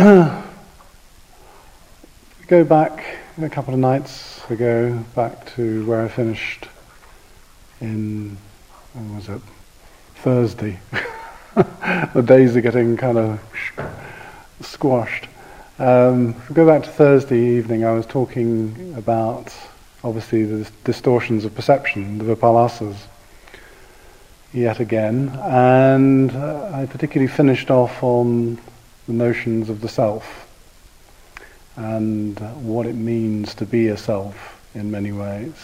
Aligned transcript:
go 0.00 0.42
back 2.64 3.04
a 3.42 3.50
couple 3.50 3.74
of 3.74 3.80
nights 3.80 4.40
ago, 4.48 4.98
back 5.14 5.54
to 5.56 5.84
where 5.84 6.02
I 6.02 6.08
finished 6.08 6.68
in, 7.82 8.38
when 8.94 9.14
was 9.14 9.28
it? 9.28 9.42
Thursday. 10.14 10.80
the 12.14 12.22
days 12.24 12.56
are 12.56 12.62
getting 12.62 12.96
kind 12.96 13.18
of 13.18 13.38
squashed. 14.62 15.28
Um, 15.78 16.34
go 16.54 16.66
back 16.66 16.82
to 16.84 16.88
Thursday 16.88 17.58
evening, 17.58 17.84
I 17.84 17.92
was 17.92 18.06
talking 18.06 18.94
about 18.96 19.54
obviously 20.02 20.46
the 20.46 20.66
distortions 20.84 21.44
of 21.44 21.54
perception, 21.54 22.16
the 22.16 22.24
vipallasas, 22.24 22.96
yet 24.54 24.80
again, 24.80 25.28
and 25.42 26.30
uh, 26.30 26.70
I 26.72 26.86
particularly 26.86 27.30
finished 27.30 27.70
off 27.70 28.02
on 28.02 28.58
the 29.10 29.16
notions 29.16 29.68
of 29.68 29.80
the 29.80 29.88
self 29.88 30.46
and 31.74 32.38
what 32.64 32.86
it 32.86 32.94
means 32.94 33.54
to 33.56 33.66
be 33.66 33.88
a 33.88 33.96
self 33.96 34.60
in 34.72 34.88
many 34.88 35.10
ways. 35.10 35.54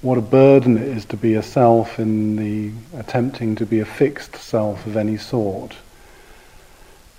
What 0.00 0.16
a 0.16 0.20
burden 0.20 0.76
it 0.76 0.86
is 0.86 1.04
to 1.06 1.16
be 1.16 1.34
a 1.34 1.42
self 1.42 1.98
in 1.98 2.36
the 2.36 2.70
attempting 2.96 3.56
to 3.56 3.66
be 3.66 3.80
a 3.80 3.84
fixed 3.84 4.36
self 4.36 4.86
of 4.86 4.96
any 4.96 5.16
sort. 5.16 5.74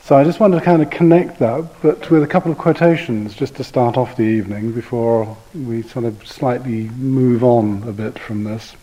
So 0.03 0.15
I 0.15 0.23
just 0.23 0.39
wanted 0.39 0.59
to 0.59 0.65
kind 0.65 0.81
of 0.81 0.89
connect 0.91 1.39
that, 1.39 1.67
but 1.81 2.09
with 2.09 2.23
a 2.23 2.27
couple 2.27 2.53
of 2.53 2.57
quotations 2.57 3.35
just 3.35 3.55
to 3.55 3.63
start 3.65 3.97
off 3.97 4.15
the 4.15 4.23
evening 4.23 4.71
before 4.71 5.35
we 5.53 5.81
sort 5.81 6.05
of 6.05 6.25
slightly 6.25 6.89
move 6.89 7.43
on 7.43 7.83
a 7.85 7.91
bit 7.91 8.17
from 8.17 8.45
this. 8.45 8.75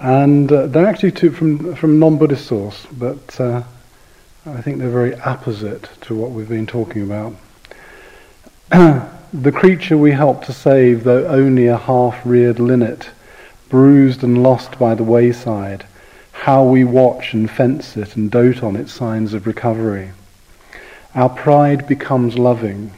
And 0.00 0.50
uh, 0.50 0.66
they're 0.66 0.86
actually 0.86 1.12
two 1.12 1.30
from, 1.30 1.76
from 1.76 2.00
non-Buddhist 2.00 2.46
source, 2.46 2.86
but 2.90 3.38
uh, 3.38 3.62
I 4.56 4.62
think 4.62 4.78
they're 4.78 4.90
very 4.90 5.14
apposite 5.24 5.88
to 6.02 6.14
what 6.16 6.32
we've 6.32 6.48
been 6.48 6.66
talking 6.66 7.02
about. 7.02 7.34
the 9.32 9.52
creature 9.52 9.96
we 9.96 10.10
help 10.10 10.44
to 10.46 10.52
save, 10.52 11.04
though 11.04 11.24
only 11.26 11.68
a 11.68 11.76
half-reared 11.76 12.58
linnet, 12.58 13.10
bruised 13.68 14.24
and 14.24 14.42
lost 14.42 14.76
by 14.76 14.96
the 14.96 15.04
wayside, 15.04 15.86
how 16.32 16.64
we 16.64 16.82
watch 16.82 17.32
and 17.32 17.48
fence 17.48 17.96
it 17.96 18.16
and 18.16 18.28
dote 18.28 18.60
on 18.64 18.74
its 18.74 18.92
signs 18.92 19.34
of 19.34 19.46
recovery. 19.46 20.10
Our 21.14 21.28
pride 21.28 21.86
becomes 21.86 22.36
loving. 22.36 22.90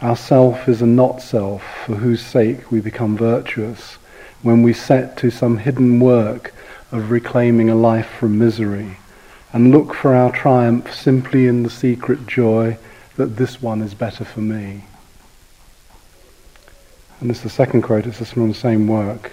Our 0.00 0.16
self 0.16 0.66
is 0.66 0.80
a 0.80 0.86
not 0.86 1.20
self 1.20 1.62
for 1.84 1.96
whose 1.96 2.24
sake 2.24 2.72
we 2.72 2.80
become 2.80 3.18
virtuous 3.18 3.98
when 4.40 4.62
we 4.62 4.72
set 4.72 5.18
to 5.18 5.30
some 5.30 5.58
hidden 5.58 6.00
work 6.00 6.54
of 6.90 7.10
reclaiming 7.10 7.68
a 7.68 7.74
life 7.74 8.08
from 8.08 8.38
misery 8.38 8.96
and 9.56 9.70
look 9.70 9.94
for 9.94 10.14
our 10.14 10.30
triumph 10.30 10.94
simply 10.94 11.46
in 11.46 11.62
the 11.62 11.70
secret 11.70 12.26
joy 12.26 12.76
that 13.16 13.36
this 13.36 13.62
one 13.62 13.80
is 13.80 13.94
better 13.94 14.22
for 14.22 14.42
me. 14.42 14.84
And 17.18 17.30
this 17.30 17.38
is 17.38 17.44
the 17.44 17.48
second 17.48 17.80
quote, 17.80 18.04
it's 18.04 18.18
from 18.30 18.48
the 18.48 18.54
same 18.54 18.86
work. 18.86 19.32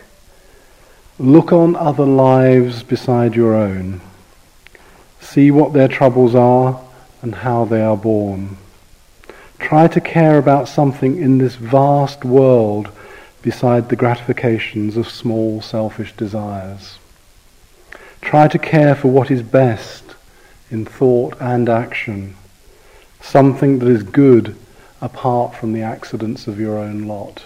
Look 1.20 1.52
on 1.52 1.76
other 1.76 2.06
lives 2.06 2.84
beside 2.84 3.36
your 3.36 3.54
own. 3.54 4.00
See 5.20 5.52
what 5.52 5.74
their 5.74 5.90
troubles 5.90 6.36
are 6.36 6.82
and 7.22 7.36
how 7.36 7.66
they 7.66 7.82
are 7.82 7.98
born. 7.98 8.56
Try 9.60 9.90
to 9.90 10.00
care 10.00 10.38
about 10.38 10.70
something 10.70 11.22
in 11.22 11.38
this 11.38 11.56
vast 11.56 12.24
world 12.24 12.90
beside 13.42 13.90
the 13.90 13.98
gratifications 13.98 14.96
of 14.96 15.10
small 15.10 15.62
selfish 15.62 16.16
desires. 16.16 16.98
Try 18.22 18.48
to 18.48 18.58
care 18.58 18.96
for 18.96 19.10
what 19.10 19.30
is 19.30 19.42
best 19.42 20.03
in 20.74 20.86
thought 20.86 21.36
and 21.40 21.70
action, 21.70 22.36
something 23.22 23.80
that 23.80 23.88
is 23.88 24.04
good 24.04 24.56
apart 25.02 25.56
from 25.56 25.72
the 25.72 25.82
accidents 25.82 26.48
of 26.48 26.60
your 26.60 26.78
own 26.78 27.08
lot. 27.08 27.44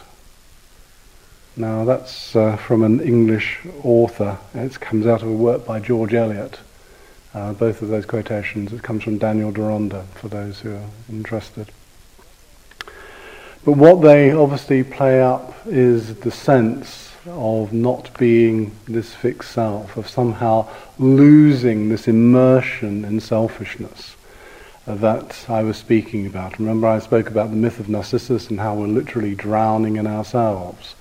Now 1.55 1.86
that's 1.86 2.36
uh, 2.36 2.55
from 2.55 2.83
an 2.83 2.99
English 3.02 3.60
author. 3.83 4.37
It 4.54 4.80
comes 4.80 5.05
out 5.05 5.21
of 5.21 5.27
a 5.27 5.33
work 5.33 5.66
by 5.66 5.80
George 5.80 6.14
Eliot. 6.14 6.60
Uh, 7.33 7.54
both 7.54 7.82
of 7.82 7.89
those 7.89 8.05
quotations. 8.05 8.73
It 8.73 8.82
comes 8.82 9.04
from 9.04 9.17
Daniel 9.17 9.52
Deronda, 9.52 10.05
for 10.16 10.27
those 10.27 10.61
who 10.61 10.76
are 10.76 10.89
interested. 11.10 11.71
But 13.64 13.73
what 13.73 14.02
they 14.02 14.32
obviously 14.32 14.83
play 14.83 15.21
up 15.21 15.54
is 15.67 16.16
the 16.16 16.32
sense 16.32 17.07
of 17.27 17.73
not 17.73 18.17
being 18.17 18.71
this 18.88 19.14
fixed 19.14 19.52
self, 19.52 19.98
of 19.98 20.08
somehow 20.08 20.67
losing 20.98 21.89
this 21.89 22.08
immersion 22.08 23.04
in 23.05 23.20
selfishness 23.20 24.15
uh, 24.88 24.95
that 24.95 25.45
I 25.49 25.64
was 25.64 25.77
speaking 25.77 26.26
about. 26.26 26.60
Remember 26.60 26.87
I 26.87 26.99
spoke 26.99 27.30
about 27.30 27.49
the 27.49 27.55
myth 27.55 27.80
of 27.80 27.89
Narcissus 27.89 28.49
and 28.49 28.60
how 28.60 28.76
we're 28.76 28.87
literally 28.87 29.36
drowning 29.36 29.98
in 29.98 30.08
ourselves. 30.08 30.95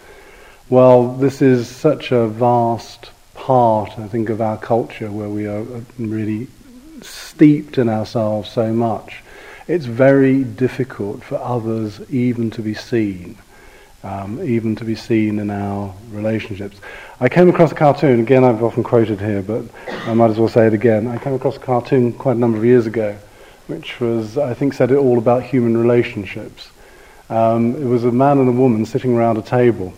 Well, 0.69 1.13
this 1.13 1.41
is 1.41 1.69
such 1.69 2.11
a 2.11 2.27
vast 2.27 3.11
part, 3.35 3.99
I 3.99 4.09
think, 4.09 4.29
of 4.29 4.41
our 4.41 4.59
culture 4.59 5.11
where 5.11 5.29
we 5.29 5.47
are 5.47 5.61
uh, 5.61 5.81
really 5.99 6.49
steeped 7.03 7.79
in 7.79 7.89
ourselves 7.89 8.51
so 8.51 8.73
much. 8.73 9.23
It's 9.69 9.87
very 9.87 10.43
difficult 10.43 11.23
for 11.23 11.37
others 11.37 12.01
even 12.11 12.51
to 12.53 12.63
be 12.63 12.75
seen, 12.75 13.39
um, 14.07 14.41
even 14.43 14.77
to 14.77 14.85
be 14.85 14.95
seen 14.95 15.39
in 15.39 15.51
our 15.51 15.93
relationships. 16.11 16.79
I 17.21 17.29
came 17.29 17.49
across 17.49 17.73
a 17.73 17.75
cartoon, 17.75 18.21
again, 18.21 18.45
I've 18.45 18.63
often 18.63 18.83
quoted 18.83 19.21
here, 19.21 19.43
but 19.43 19.65
I 19.89 20.15
might 20.15 20.31
as 20.31 20.39
well 20.39 20.49
say 20.49 20.67
it 20.67 20.75
again. 20.75 21.09
I 21.09 21.19
came 21.19 21.35
across 21.35 21.57
a 21.57 21.61
cartoon 21.61 22.13
quite 22.13 22.37
a 22.37 22.39
number 22.39 22.59
of 22.59 22.65
years 22.65 22.87
ago, 22.87 23.17
which 23.67 23.99
was, 24.01 24.39
I 24.39 24.55
think, 24.55 24.75
said 24.75 24.91
it 24.91 24.97
all 24.97 25.19
about 25.19 25.43
human 25.43 25.77
relationships. 25.77 26.69
Um, 27.29 27.75
it 27.75 27.87
was 27.87 28.05
a 28.05 28.13
man 28.13 28.39
and 28.39 28.49
a 28.49 28.53
woman 28.53 28.87
sitting 28.87 29.17
around 29.17 29.39
a 29.39 29.43
table 29.43 29.93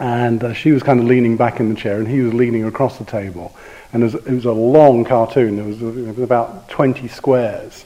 and 0.00 0.42
uh, 0.42 0.52
she 0.52 0.72
was 0.72 0.82
kind 0.82 0.98
of 0.98 1.06
leaning 1.06 1.36
back 1.36 1.60
in 1.60 1.68
the 1.68 1.74
chair, 1.74 1.98
and 1.98 2.08
he 2.08 2.20
was 2.20 2.34
leaning 2.34 2.64
across 2.64 2.98
the 2.98 3.04
table. 3.04 3.54
And 3.92 4.02
it 4.02 4.06
was, 4.06 4.14
it 4.14 4.32
was 4.32 4.44
a 4.44 4.52
long 4.52 5.04
cartoon. 5.04 5.58
It 5.58 5.64
was, 5.64 5.80
it 5.80 6.16
was 6.16 6.18
about 6.18 6.68
20 6.68 7.06
squares. 7.08 7.84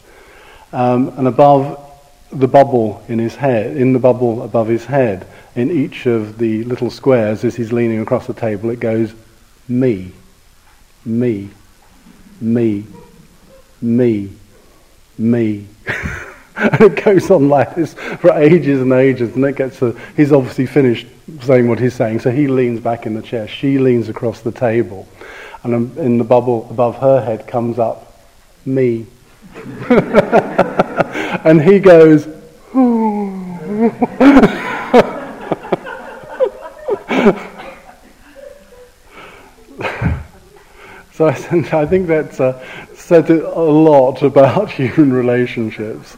Um, 0.72 1.09
and 1.19 1.28
above 1.28 1.88
the 2.31 2.49
bubble 2.49 3.03
in 3.09 3.19
his 3.19 3.37
head, 3.37 3.77
in 3.77 3.93
the 3.93 3.99
bubble 3.99 4.43
above 4.43 4.69
his 4.69 4.84
head, 4.84 5.27
in 5.55 5.71
each 5.71 6.06
of 6.06 6.39
the 6.39 6.65
little 6.65 6.91
squares, 6.91 7.44
as 7.44 7.56
he's 7.56 7.72
leaning 7.72 8.00
across 8.00 8.27
the 8.27 8.34
table, 8.34 8.71
it 8.71 8.81
goes, 8.81 9.15
me, 9.66 10.12
me, 11.05 11.50
me, 12.41 12.87
me, 13.81 14.31
me. 15.16 15.66
and 16.56 16.81
it 16.81 17.05
goes 17.05 17.31
on 17.31 17.49
like 17.49 17.75
this 17.75 17.94
for 17.94 18.33
ages 18.33 18.81
and 18.81 18.93
ages, 18.93 19.34
and 19.34 19.45
it 19.45 19.56
gets 19.56 19.78
to, 19.78 19.99
he's 20.16 20.33
obviously 20.33 20.66
finished 20.66 21.06
saying 21.41 21.69
what 21.69 21.78
he's 21.78 21.95
saying, 21.95 22.21
so 22.21 22.31
he 22.31 22.47
leans 22.47 22.81
back 22.81 23.06
in 23.06 23.15
the 23.15 23.22
chair. 23.22 23.49
She 23.49 23.78
leans 23.78 24.09
across 24.09 24.41
the 24.41 24.53
table, 24.53 25.09
and 25.62 25.75
um, 25.75 25.93
in 25.97 26.19
the 26.19 26.25
bubble 26.25 26.66
above 26.71 26.99
her 26.99 27.25
head 27.25 27.47
comes 27.47 27.78
up 27.78 28.21
me. 28.66 29.06
and 31.44 31.62
he 31.62 31.78
goes, 31.78 32.25
so 41.12 41.27
I 41.27 41.87
think 41.87 42.06
that's 42.06 42.41
uh, 42.41 42.65
said 42.94 43.31
a 43.31 43.60
lot 43.60 44.22
about 44.22 44.71
human 44.78 45.12
relationships 45.12 46.16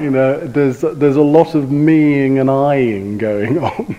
you 0.00 0.10
know, 0.10 0.38
there's 0.38 0.80
there's 0.80 1.16
a 1.16 1.22
lot 1.22 1.54
of 1.54 1.70
meing 1.70 2.38
and 2.38 2.50
eyeing 2.50 3.18
going 3.18 3.58
on 3.58 3.96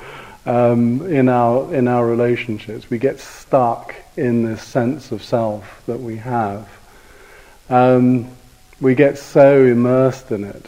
um, 0.46 1.06
in 1.12 1.28
our 1.28 1.74
in 1.74 1.88
our 1.88 2.06
relationships. 2.06 2.90
We 2.90 2.98
get 2.98 3.18
stuck 3.20 3.94
in 4.16 4.42
this 4.44 4.62
sense 4.62 5.12
of 5.12 5.22
self 5.22 5.82
that 5.86 6.00
we 6.00 6.16
have. 6.16 6.68
Um, 7.70 8.30
we 8.80 8.94
get 8.94 9.18
so 9.18 9.64
immersed 9.64 10.30
in 10.30 10.44
it 10.44 10.66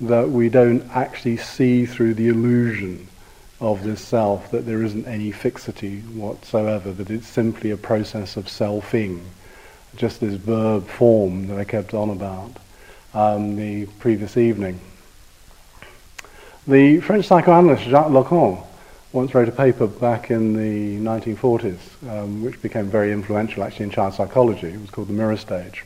that 0.00 0.30
we 0.30 0.48
don't 0.48 0.82
actually 0.90 1.36
see 1.36 1.86
through 1.86 2.14
the 2.14 2.28
illusion 2.28 3.06
of 3.60 3.82
this 3.82 4.00
self 4.00 4.50
that 4.50 4.66
there 4.66 4.82
isn't 4.82 5.06
any 5.06 5.30
fixity 5.30 6.00
whatsoever, 6.00 6.92
that 6.92 7.10
it's 7.10 7.26
simply 7.26 7.70
a 7.70 7.76
process 7.76 8.36
of 8.36 8.46
selfing, 8.46 9.20
just 9.96 10.20
this 10.20 10.34
verb 10.34 10.86
form 10.86 11.46
that 11.46 11.58
I 11.58 11.64
kept 11.64 11.94
on 11.94 12.10
about 12.10 12.52
um, 13.14 13.56
the 13.56 13.86
previous 14.00 14.36
evening. 14.36 14.80
The 16.66 17.00
French 17.00 17.26
psychoanalyst 17.26 17.84
Jacques 17.84 18.08
Lacan 18.08 18.64
once 19.12 19.34
wrote 19.34 19.48
a 19.48 19.52
paper 19.52 19.86
back 19.86 20.30
in 20.30 20.54
the 20.54 20.98
1940s, 21.08 21.78
um, 22.08 22.42
which 22.42 22.60
became 22.60 22.86
very 22.86 23.12
influential 23.12 23.62
actually 23.62 23.84
in 23.84 23.90
child 23.90 24.14
psychology. 24.14 24.68
It 24.68 24.80
was 24.80 24.90
called 24.90 25.08
The 25.08 25.12
Mirror 25.12 25.36
Stage. 25.36 25.84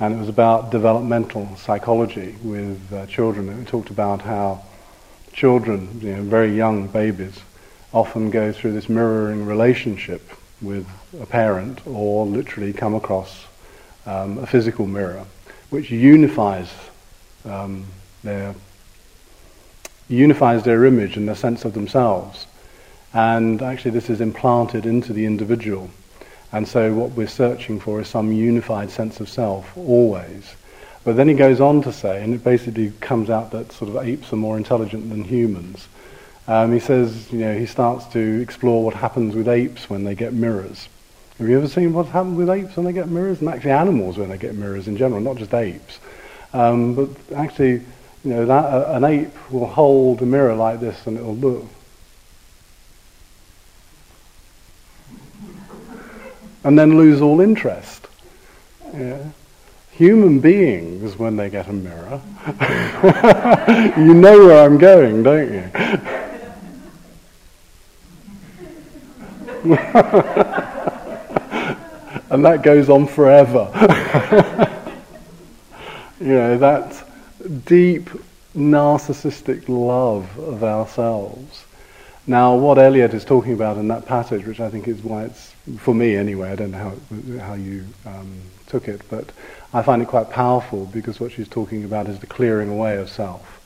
And 0.00 0.14
it 0.14 0.18
was 0.18 0.28
about 0.28 0.70
developmental 0.70 1.54
psychology 1.56 2.36
with 2.42 2.92
uh, 2.92 3.06
children. 3.06 3.48
It 3.48 3.68
talked 3.68 3.90
about 3.90 4.22
how 4.22 4.62
children, 5.32 6.00
you 6.02 6.16
know, 6.16 6.22
very 6.22 6.54
young 6.54 6.88
babies, 6.88 7.40
often 7.92 8.30
go 8.30 8.52
through 8.52 8.72
this 8.72 8.88
mirroring 8.88 9.46
relationship 9.46 10.30
with 10.60 10.86
a 11.20 11.26
parent 11.26 11.86
or 11.86 12.26
literally 12.26 12.72
come 12.72 12.94
across 12.94 13.46
um, 14.06 14.38
a 14.38 14.46
physical 14.46 14.86
mirror 14.86 15.24
which 15.74 15.90
unifies 15.90 16.72
um, 17.44 17.84
their 18.22 18.54
unifies 20.08 20.62
their 20.62 20.84
image 20.84 21.16
and 21.16 21.26
their 21.26 21.34
sense 21.34 21.64
of 21.64 21.72
themselves. 21.72 22.46
And 23.12 23.60
actually, 23.60 23.90
this 23.90 24.08
is 24.08 24.20
implanted 24.20 24.86
into 24.86 25.12
the 25.12 25.26
individual. 25.26 25.90
And 26.54 26.68
so, 26.68 26.94
what 26.94 27.10
we're 27.10 27.26
searching 27.26 27.80
for 27.80 28.00
is 28.00 28.06
some 28.06 28.32
unified 28.32 28.88
sense 28.88 29.18
of 29.18 29.28
self, 29.28 29.76
always. 29.76 30.54
But 31.02 31.16
then 31.16 31.26
he 31.26 31.34
goes 31.34 31.60
on 31.60 31.82
to 31.82 31.92
say, 31.92 32.22
and 32.22 32.32
it 32.32 32.44
basically 32.44 32.92
comes 33.00 33.28
out 33.28 33.50
that 33.50 33.72
sort 33.72 33.90
of 33.90 33.96
apes 34.06 34.32
are 34.32 34.36
more 34.36 34.56
intelligent 34.56 35.10
than 35.10 35.24
humans. 35.24 35.88
Um, 36.46 36.72
he 36.72 36.78
says, 36.78 37.32
you 37.32 37.40
know, 37.40 37.58
he 37.58 37.66
starts 37.66 38.06
to 38.12 38.40
explore 38.40 38.84
what 38.84 38.94
happens 38.94 39.34
with 39.34 39.48
apes 39.48 39.90
when 39.90 40.04
they 40.04 40.14
get 40.14 40.32
mirrors. 40.32 40.88
Have 41.38 41.48
you 41.48 41.58
ever 41.58 41.66
seen 41.66 41.92
what 41.92 42.06
happens 42.06 42.38
with 42.38 42.48
apes 42.48 42.76
when 42.76 42.86
they 42.86 42.92
get 42.92 43.08
mirrors? 43.08 43.40
And 43.40 43.48
actually, 43.48 43.72
animals 43.72 44.16
when 44.16 44.28
they 44.28 44.38
get 44.38 44.54
mirrors 44.54 44.86
in 44.86 44.96
general, 44.96 45.20
not 45.20 45.34
just 45.34 45.52
apes. 45.54 45.98
Um, 46.52 46.94
but 46.94 47.08
actually, 47.34 47.72
you 48.22 48.30
know, 48.30 48.46
that, 48.46 48.64
uh, 48.64 48.92
an 48.92 49.02
ape 49.02 49.50
will 49.50 49.66
hold 49.66 50.22
a 50.22 50.26
mirror 50.26 50.54
like 50.54 50.78
this 50.78 51.04
and 51.08 51.18
it'll 51.18 51.34
look. 51.34 51.66
And 56.64 56.78
then 56.78 56.96
lose 56.96 57.20
all 57.20 57.40
interest. 57.40 58.08
Yeah. 58.92 59.22
Human 59.92 60.40
beings, 60.40 61.16
when 61.16 61.36
they 61.36 61.50
get 61.50 61.68
a 61.68 61.72
mirror, 61.72 62.20
you 63.96 64.14
know 64.14 64.46
where 64.46 64.64
I'm 64.64 64.76
going, 64.76 65.22
don't 65.22 65.52
you? 65.52 65.70
and 72.34 72.44
that 72.44 72.62
goes 72.62 72.90
on 72.90 73.06
forever. 73.06 73.70
you 76.20 76.26
know, 76.26 76.58
that 76.58 77.06
deep 77.64 78.10
narcissistic 78.56 79.68
love 79.68 80.38
of 80.38 80.64
ourselves. 80.64 81.64
Now, 82.26 82.56
what 82.56 82.78
Eliot 82.78 83.14
is 83.14 83.24
talking 83.24 83.52
about 83.52 83.76
in 83.76 83.88
that 83.88 84.06
passage, 84.06 84.44
which 84.44 84.60
I 84.60 84.70
think 84.70 84.88
is 84.88 85.02
why 85.02 85.24
it's, 85.24 85.53
for 85.78 85.94
me 85.94 86.16
anyway, 86.16 86.50
I 86.50 86.56
don't 86.56 86.70
know 86.70 86.96
how, 87.38 87.46
how 87.46 87.54
you 87.54 87.84
um, 88.06 88.40
took 88.66 88.88
it, 88.88 89.02
but 89.08 89.30
I 89.72 89.82
find 89.82 90.02
it 90.02 90.08
quite 90.08 90.30
powerful 90.30 90.86
because 90.86 91.20
what 91.20 91.32
she's 91.32 91.48
talking 91.48 91.84
about 91.84 92.08
is 92.08 92.18
the 92.18 92.26
clearing 92.26 92.68
away 92.68 92.96
of 92.96 93.08
self. 93.08 93.60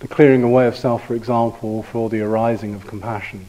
The 0.00 0.08
clearing 0.08 0.42
away 0.42 0.66
of 0.66 0.76
self, 0.76 1.06
for 1.06 1.14
example, 1.14 1.82
for 1.82 2.10
the 2.10 2.20
arising 2.20 2.74
of 2.74 2.86
compassion 2.86 3.46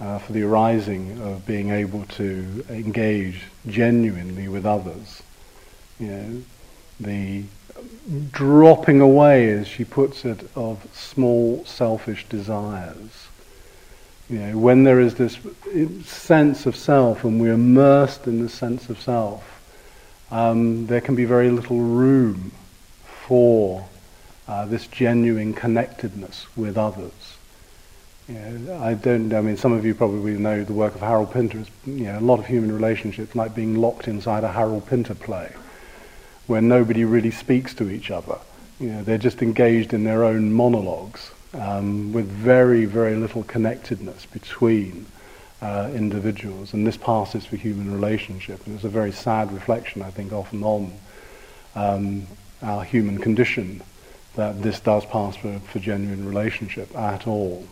uh, 0.00 0.18
for 0.18 0.32
the 0.32 0.42
arising 0.42 1.20
of 1.20 1.44
being 1.46 1.70
able 1.70 2.04
to 2.04 2.64
engage 2.68 3.44
genuinely 3.66 4.48
with 4.48 4.64
others. 4.64 5.22
You 5.98 6.06
know, 6.06 6.42
the 7.00 7.44
dropping 8.30 9.00
away, 9.00 9.50
as 9.50 9.66
she 9.66 9.84
puts 9.84 10.24
it, 10.24 10.48
of 10.54 10.86
small 10.92 11.64
selfish 11.64 12.28
desires. 12.28 13.27
You 14.30 14.38
know, 14.38 14.58
when 14.58 14.84
there 14.84 15.00
is 15.00 15.14
this 15.14 15.38
sense 16.04 16.66
of 16.66 16.76
self 16.76 17.24
and 17.24 17.40
we're 17.40 17.54
immersed 17.54 18.26
in 18.26 18.42
this 18.42 18.52
sense 18.52 18.90
of 18.90 19.00
self, 19.00 19.42
um, 20.30 20.86
there 20.86 21.00
can 21.00 21.14
be 21.14 21.24
very 21.24 21.50
little 21.50 21.80
room 21.80 22.52
for 23.04 23.88
uh, 24.46 24.66
this 24.66 24.86
genuine 24.86 25.54
connectedness 25.54 26.46
with 26.56 26.76
others. 26.76 27.36
Yeah, 28.28 28.78
I 28.82 28.92
don't. 28.92 29.32
I 29.32 29.40
mean, 29.40 29.56
some 29.56 29.72
of 29.72 29.86
you 29.86 29.94
probably 29.94 30.36
know 30.36 30.62
the 30.62 30.74
work 30.74 30.94
of 30.94 31.00
Harold 31.00 31.32
Pinter. 31.32 31.60
It's, 31.60 31.70
you 31.86 32.04
know, 32.04 32.18
a 32.18 32.20
lot 32.20 32.38
of 32.38 32.46
human 32.46 32.70
relationships 32.70 33.34
like 33.34 33.54
being 33.54 33.76
locked 33.76 34.08
inside 34.08 34.44
a 34.44 34.52
Harold 34.52 34.86
Pinter 34.86 35.14
play, 35.14 35.50
where 36.46 36.60
nobody 36.60 37.06
really 37.06 37.30
speaks 37.30 37.72
to 37.76 37.88
each 37.90 38.10
other. 38.10 38.36
You 38.78 38.88
know, 38.88 39.02
they're 39.02 39.16
just 39.16 39.40
engaged 39.40 39.94
in 39.94 40.04
their 40.04 40.24
own 40.24 40.52
monologues 40.52 41.30
um, 41.54 42.12
with 42.12 42.26
very, 42.26 42.84
very 42.84 43.16
little 43.16 43.42
connectedness 43.44 44.26
between 44.26 45.06
uh, 45.62 45.90
individuals. 45.94 46.72
And 46.72 46.86
this 46.86 46.96
passes 46.96 47.44
for 47.46 47.56
human 47.56 47.92
relationship, 47.92 48.64
and 48.66 48.74
it's 48.74 48.84
a 48.84 48.88
very 48.88 49.12
sad 49.12 49.52
reflection, 49.52 50.02
I 50.02 50.10
think, 50.10 50.32
often 50.32 50.62
on 50.62 50.92
um, 51.74 52.26
our 52.62 52.84
human 52.84 53.18
condition 53.18 53.82
that 54.34 54.62
this 54.62 54.80
does 54.80 55.04
pass 55.06 55.36
for, 55.36 55.58
for 55.60 55.78
genuine 55.78 56.26
relationship 56.26 56.96
at 56.96 57.26
all. 57.26 57.66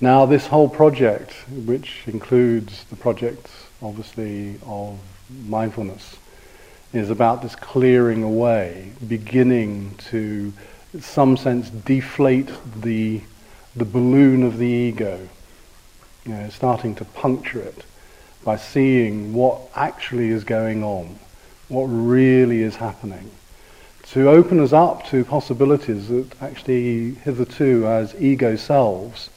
Now, 0.00 0.26
this 0.26 0.46
whole 0.46 0.68
project, 0.68 1.34
which 1.50 2.02
includes 2.06 2.84
the 2.84 2.96
project, 2.96 3.50
obviously, 3.82 4.54
of 4.64 4.98
mindfulness, 5.46 6.16
is 6.92 7.10
about 7.10 7.42
this 7.42 7.54
clearing 7.56 8.22
away, 8.22 8.92
beginning 9.06 9.96
to, 10.10 10.52
in 10.92 11.02
some 11.02 11.36
sense, 11.36 11.70
deflate 11.70 12.50
the, 12.80 13.20
the 13.76 13.84
balloon 13.84 14.42
of 14.42 14.58
the 14.58 14.66
ego, 14.66 15.28
you 16.24 16.32
know, 16.32 16.48
starting 16.48 16.94
to 16.96 17.04
puncture 17.04 17.60
it 17.60 17.84
by 18.44 18.56
seeing 18.56 19.34
what 19.34 19.60
actually 19.74 20.28
is 20.28 20.44
going 20.44 20.82
on, 20.82 21.18
what 21.68 21.84
really 21.84 22.62
is 22.62 22.76
happening. 22.76 23.30
To 24.12 24.30
open 24.30 24.58
us 24.60 24.72
up 24.72 25.06
to 25.08 25.24
possibilities 25.24 26.08
that 26.08 26.40
actually 26.40 27.14
hitherto 27.14 27.86
as 27.86 28.14
ego 28.18 28.56
selves 28.56 29.28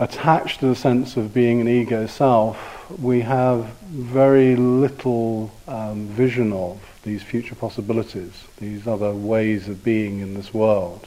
attached 0.00 0.60
to 0.60 0.66
the 0.66 0.74
sense 0.74 1.18
of 1.18 1.34
being 1.34 1.60
an 1.60 1.68
ego 1.68 2.06
self, 2.06 2.90
we 2.98 3.20
have 3.20 3.66
very 3.90 4.56
little 4.56 5.52
um, 5.68 6.06
vision 6.06 6.54
of 6.54 6.80
these 7.02 7.22
future 7.22 7.54
possibilities, 7.54 8.32
these 8.58 8.86
other 8.86 9.12
ways 9.12 9.68
of 9.68 9.84
being 9.84 10.20
in 10.20 10.32
this 10.32 10.54
world. 10.54 11.06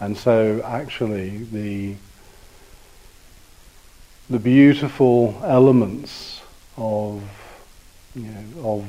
And 0.00 0.18
so 0.18 0.60
actually 0.64 1.44
the 1.44 1.94
the 4.28 4.38
beautiful 4.38 5.38
elements 5.44 6.40
of 6.78 7.22
you 8.16 8.22
know, 8.22 8.68
of 8.68 8.84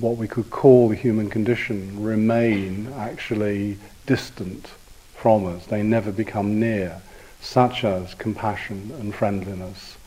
what 0.00 0.16
we 0.16 0.26
could 0.26 0.50
call 0.50 0.88
the 0.88 0.96
human 0.96 1.28
condition 1.28 2.02
remain 2.02 2.90
actually 2.96 3.76
distant 4.06 4.66
from 5.14 5.46
us. 5.46 5.66
They 5.66 5.82
never 5.82 6.10
become 6.10 6.58
near 6.58 7.02
such 7.42 7.84
as 7.84 8.14
compassion 8.14 8.92
and 8.98 9.14
friendliness 9.14 9.98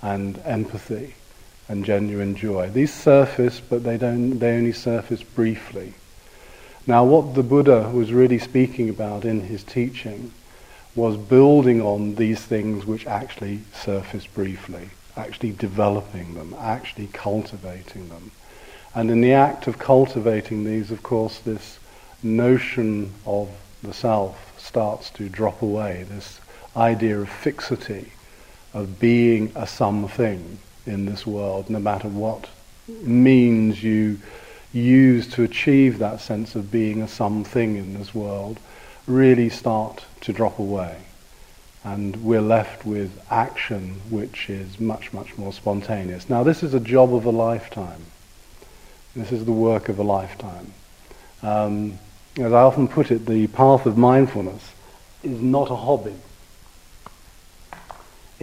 and 0.00 0.40
empathy 0.44 1.14
and 1.68 1.84
genuine 1.84 2.36
joy. 2.36 2.70
These 2.70 2.94
surface, 2.94 3.60
but 3.60 3.82
they, 3.82 3.98
don't, 3.98 4.38
they 4.38 4.56
only 4.56 4.72
surface 4.72 5.22
briefly. 5.22 5.94
Now, 6.86 7.04
what 7.04 7.34
the 7.34 7.42
Buddha 7.42 7.90
was 7.92 8.12
really 8.12 8.38
speaking 8.38 8.88
about 8.88 9.24
in 9.24 9.40
his 9.40 9.64
teaching 9.64 10.32
was 10.94 11.16
building 11.16 11.82
on 11.82 12.14
these 12.14 12.40
things 12.40 12.86
which 12.86 13.06
actually 13.06 13.60
surface 13.72 14.26
briefly, 14.26 14.90
actually 15.16 15.52
developing 15.52 16.34
them, 16.34 16.54
actually 16.58 17.08
cultivating 17.08 18.08
them. 18.08 18.30
And 18.94 19.10
in 19.10 19.20
the 19.20 19.32
act 19.32 19.66
of 19.66 19.78
cultivating 19.78 20.62
these, 20.62 20.92
of 20.92 21.02
course, 21.02 21.40
this 21.40 21.80
notion 22.22 23.12
of 23.26 23.50
the 23.82 23.92
self 23.92 24.54
starts 24.56 25.10
to 25.10 25.28
drop 25.28 25.62
away, 25.62 26.04
this 26.08 26.38
idea 26.76 27.18
of 27.20 27.28
fixity, 27.28 28.12
of 28.72 28.98
being 28.98 29.52
a 29.54 29.66
something 29.66 30.58
in 30.86 31.06
this 31.06 31.26
world, 31.26 31.70
no 31.70 31.78
matter 31.78 32.08
what 32.08 32.48
means 32.88 33.82
you 33.82 34.18
use 34.72 35.26
to 35.28 35.42
achieve 35.42 35.98
that 35.98 36.20
sense 36.20 36.54
of 36.54 36.70
being 36.70 37.00
a 37.00 37.08
something 37.08 37.76
in 37.76 37.94
this 37.94 38.14
world, 38.14 38.58
really 39.06 39.48
start 39.48 40.04
to 40.20 40.32
drop 40.32 40.58
away. 40.58 40.96
And 41.84 42.24
we're 42.24 42.40
left 42.40 42.84
with 42.84 43.22
action 43.30 44.00
which 44.10 44.48
is 44.48 44.80
much, 44.80 45.12
much 45.12 45.36
more 45.36 45.52
spontaneous. 45.52 46.28
Now, 46.28 46.42
this 46.42 46.62
is 46.62 46.74
a 46.74 46.80
job 46.80 47.14
of 47.14 47.24
a 47.26 47.30
lifetime. 47.30 48.06
This 49.14 49.30
is 49.30 49.44
the 49.44 49.52
work 49.52 49.88
of 49.88 49.98
a 49.98 50.02
lifetime. 50.02 50.72
Um, 51.42 51.98
as 52.38 52.52
I 52.52 52.62
often 52.62 52.88
put 52.88 53.10
it, 53.10 53.26
the 53.26 53.46
path 53.48 53.86
of 53.86 53.96
mindfulness 53.96 54.72
is 55.22 55.40
not 55.40 55.70
a 55.70 55.76
hobby. 55.76 56.16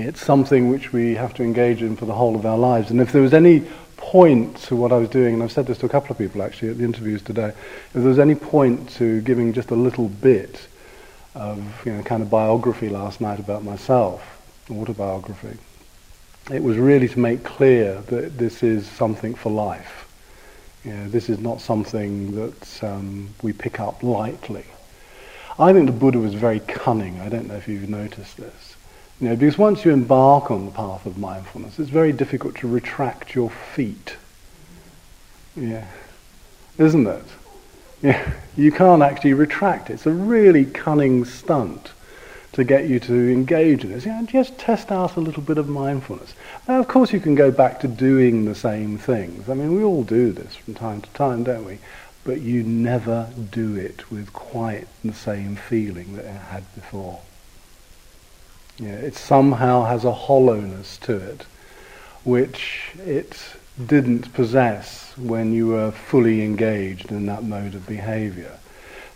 It's 0.02 0.24
something 0.24 0.70
which 0.70 0.92
we 0.92 1.16
have 1.16 1.34
to 1.36 1.44
engage 1.44 1.82
in 1.82 1.96
for 1.96 2.06
the 2.06 2.14
whole 2.14 2.36
of 2.36 2.46
our 2.46 2.58
lives. 2.58 2.92
And 2.92 3.02
if 3.02 3.12
there 3.12 3.22
was 3.22 3.34
any 3.34 3.66
point 3.98 4.58
to 4.58 4.76
what 4.76 4.92
I 4.92 4.98
was 4.98 5.10
doing, 5.10 5.36
and 5.36 5.44
I've 5.44 5.52
said 5.52 5.68
this 5.68 5.78
to 5.80 5.86
a 5.86 5.90
couple 5.90 6.12
of 6.12 6.18
people 6.18 6.42
actually 6.42 6.70
at 6.70 6.78
the 6.78 6.84
interviews 6.84 7.22
today, 7.22 7.50
if 7.50 7.94
there 7.94 8.04
was 8.04 8.20
any 8.20 8.36
point 8.36 8.90
to 8.92 9.22
giving 9.22 9.54
just 9.54 9.72
a 9.72 9.76
little 9.76 10.10
bit 10.10 10.68
of 11.36 11.86
you 11.86 11.94
know, 11.94 12.04
kind 12.04 12.22
of 12.22 12.30
biography 12.30 12.90
last 12.90 13.22
night 13.22 13.40
about 13.40 13.64
myself, 13.64 14.42
autobiography, 14.70 15.58
it 16.52 16.64
was 16.64 16.78
really 16.78 17.08
to 17.08 17.20
make 17.20 17.44
clear 17.44 18.02
that 18.08 18.38
this 18.38 18.64
is 18.64 18.88
something 18.88 19.36
for 19.36 19.52
life. 19.52 20.08
You 20.84 20.94
know, 20.94 21.08
this 21.10 21.30
is 21.30 21.40
not 21.40 21.62
something 21.62 22.36
that 22.36 22.84
um, 22.84 23.30
we 23.44 23.54
pick 23.54 23.80
up 23.80 24.02
lightly. 24.02 24.66
I 25.60 25.74
think 25.74 25.86
the 25.86 25.92
Buddha 25.92 26.18
was 26.18 26.34
very 26.34 26.60
cunning. 26.60 27.20
I 27.20 27.30
don't 27.30 27.48
know 27.48 27.56
if 27.56 27.68
you've 27.68 27.88
noticed 27.88 28.38
this. 28.38 28.71
You 29.22 29.30
know, 29.30 29.36
because 29.36 29.58
once 29.58 29.86
you 29.86 29.92
embark 29.92 30.50
on 30.50 30.66
the 30.66 30.72
path 30.72 31.06
of 31.06 31.20
mindfulness, 31.20 31.78
it's 31.78 31.92
very 31.92 32.12
difficult 32.12 32.56
to 32.56 32.68
retract 32.68 33.36
your 33.36 33.52
feet. 33.52 34.16
Yeah. 35.56 35.86
isn't 36.80 37.06
it? 37.06 37.26
Yeah, 38.02 38.34
you 38.58 38.72
can't 38.72 39.04
actually 39.04 39.34
retract 39.34 39.92
it. 39.92 39.94
It's 39.94 40.08
a 40.08 40.12
really 40.12 40.66
cunning 40.66 41.24
stunt 41.24 41.92
to 42.54 42.64
get 42.64 42.90
you 42.90 43.00
to 43.02 43.32
engage 43.32 43.84
in 43.84 43.92
this. 43.92 44.08
Know, 44.08 44.26
just 44.26 44.58
test 44.58 44.92
out 44.92 45.16
a 45.16 45.20
little 45.20 45.44
bit 45.44 45.60
of 45.60 45.70
mindfulness. 45.70 46.34
Now, 46.68 46.80
of 46.80 46.88
course, 46.88 47.14
you 47.14 47.20
can 47.20 47.36
go 47.36 47.52
back 47.52 47.80
to 47.82 47.88
doing 47.88 48.46
the 48.46 48.56
same 48.56 48.98
things. 48.98 49.48
I 49.50 49.54
mean, 49.54 49.76
we 49.76 49.84
all 49.84 50.04
do 50.04 50.32
this 50.32 50.56
from 50.56 50.74
time 50.74 51.02
to 51.02 51.10
time, 51.12 51.44
don't 51.44 51.64
we? 51.64 51.78
But 52.24 52.42
you 52.42 52.64
never 52.64 53.30
do 53.52 53.76
it 53.76 54.10
with 54.10 54.34
quite 54.34 54.88
the 55.06 55.14
same 55.14 55.56
feeling 55.56 56.16
that 56.16 56.26
it 56.26 56.42
had 56.50 56.64
before. 56.74 57.22
Yeah, 58.82 58.94
it 58.94 59.16
somehow 59.16 59.84
has 59.84 60.06
a 60.06 60.12
hollowness 60.12 60.98
to 61.04 61.16
it, 61.16 61.46
which 62.24 62.94
it 63.06 63.38
didn't 63.86 64.34
possess 64.34 65.16
when 65.18 65.54
you 65.54 65.68
were 65.68 65.92
fully 65.92 66.42
engaged 66.44 67.12
in 67.12 67.28
that 67.28 67.44
mode 67.44 67.76
of 67.76 67.86
behavior. 67.86 68.58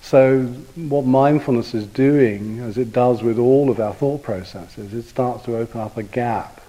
So, 0.02 0.44
what 0.76 1.08
mindfulness 1.08 1.74
is 1.74 1.88
doing, 1.88 2.60
as 2.60 2.78
it 2.78 2.94
does 2.94 3.24
with 3.24 3.40
all 3.40 3.72
of 3.72 3.80
our 3.80 3.96
thought 3.96 4.22
processes, 4.22 4.94
it 4.94 5.10
starts 5.10 5.46
to 5.46 5.58
open 5.58 5.82
up 5.82 5.98
a 5.98 6.04
gap 6.04 6.62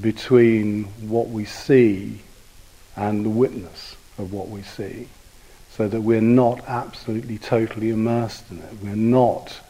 between 0.00 0.84
what 1.08 1.28
we 1.28 1.44
see 1.44 2.18
and 2.96 3.24
the 3.24 3.30
witness 3.30 3.94
of 4.18 4.32
what 4.32 4.48
we 4.48 4.62
see, 4.62 5.06
so 5.70 5.86
that 5.86 6.00
we're 6.00 6.20
not 6.20 6.64
absolutely 6.66 7.38
totally 7.38 7.90
immersed 7.90 8.50
in 8.50 8.58
it. 8.58 8.74
We're 8.82 8.96
not 8.96 9.60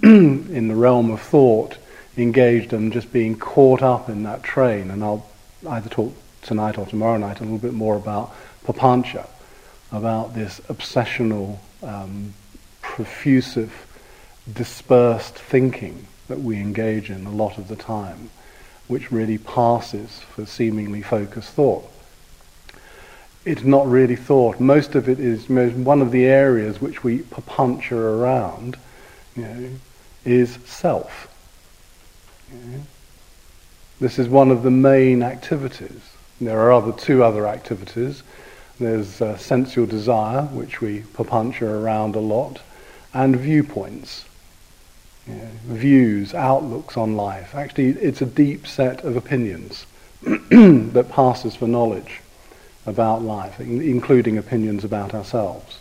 in 0.02 0.68
the 0.68 0.74
realm 0.74 1.10
of 1.10 1.20
thought 1.20 1.76
engaged 2.16 2.72
and 2.72 2.92
just 2.92 3.12
being 3.12 3.36
caught 3.36 3.82
up 3.82 4.08
in 4.08 4.22
that 4.22 4.42
train. 4.42 4.90
And 4.90 5.04
I'll 5.04 5.26
either 5.68 5.88
talk 5.90 6.14
tonight 6.42 6.78
or 6.78 6.86
tomorrow 6.86 7.18
night 7.18 7.40
a 7.40 7.42
little 7.42 7.58
bit 7.58 7.74
more 7.74 7.96
about 7.96 8.34
papancha, 8.64 9.28
about 9.92 10.34
this 10.34 10.60
obsessional 10.68 11.58
um, 11.82 12.34
profusive, 12.80 13.86
dispersed 14.50 15.34
thinking 15.34 16.06
that 16.28 16.40
we 16.40 16.56
engage 16.56 17.10
in 17.10 17.26
a 17.26 17.30
lot 17.30 17.58
of 17.58 17.68
the 17.68 17.76
time, 17.76 18.30
which 18.88 19.12
really 19.12 19.38
passes 19.38 20.20
for 20.20 20.46
seemingly 20.46 21.02
focused 21.02 21.50
thought. 21.50 21.84
It's 23.44 23.64
not 23.64 23.86
really 23.86 24.16
thought. 24.16 24.60
Most 24.60 24.94
of 24.94 25.08
it 25.08 25.18
is 25.18 25.48
one 25.48 26.02
of 26.02 26.10
the 26.10 26.24
areas 26.24 26.80
which 26.80 27.02
we 27.02 27.18
papancha 27.18 27.92
around, 27.92 28.76
you 29.34 29.42
know, 29.42 29.70
is 30.24 30.58
self. 30.64 31.28
This 34.00 34.18
is 34.18 34.28
one 34.28 34.50
of 34.50 34.62
the 34.62 34.70
main 34.70 35.22
activities. 35.22 36.00
There 36.40 36.58
are 36.58 36.72
other 36.72 36.92
two 36.92 37.22
other 37.22 37.46
activities 37.46 38.22
there's 38.80 39.20
uh, 39.20 39.36
sensual 39.36 39.86
desire, 39.86 40.44
which 40.46 40.80
we 40.80 41.00
papancha 41.00 41.62
around 41.62 42.16
a 42.16 42.20
lot, 42.20 42.60
and 43.12 43.36
viewpoints, 43.36 44.24
views, 45.26 46.32
outlooks 46.32 46.96
on 46.96 47.14
life. 47.14 47.54
Actually, 47.54 47.90
it's 47.90 48.22
a 48.22 48.26
deep 48.26 48.66
set 48.66 49.04
of 49.04 49.16
opinions 49.16 49.84
that 50.22 51.08
passes 51.10 51.54
for 51.54 51.68
knowledge 51.68 52.22
about 52.86 53.20
life, 53.20 53.60
including 53.60 54.38
opinions 54.38 54.82
about 54.82 55.12
ourselves. 55.12 55.78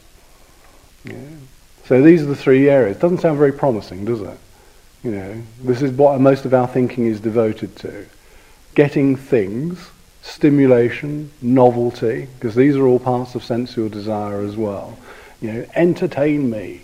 So 1.90 2.04
these 2.04 2.22
are 2.22 2.28
the 2.28 2.36
three 2.36 2.70
areas. 2.70 2.98
Doesn't 2.98 3.18
sound 3.18 3.40
very 3.40 3.52
promising, 3.52 4.06
does 4.06 4.22
it? 4.22 4.38
You 5.04 5.10
know, 5.10 5.42
this 5.64 5.82
is 5.82 5.92
what 5.92 6.22
most 6.22 6.46
of 6.46 6.54
our 6.54 6.68
thinking 6.68 7.08
is 7.08 7.20
devoted 7.20 7.76
to: 7.78 8.06
getting 8.76 9.16
things 9.16 9.90
stimulation, 10.22 11.32
novelty, 11.42 12.28
because 12.36 12.54
these 12.54 12.76
are 12.76 12.86
all 12.86 13.00
parts 13.00 13.34
of 13.34 13.44
sensual 13.44 13.90
desire 13.90 14.42
as 14.42 14.56
well. 14.56 15.00
You 15.42 15.52
know, 15.52 15.66
entertain 15.74 16.52
me. 16.52 16.82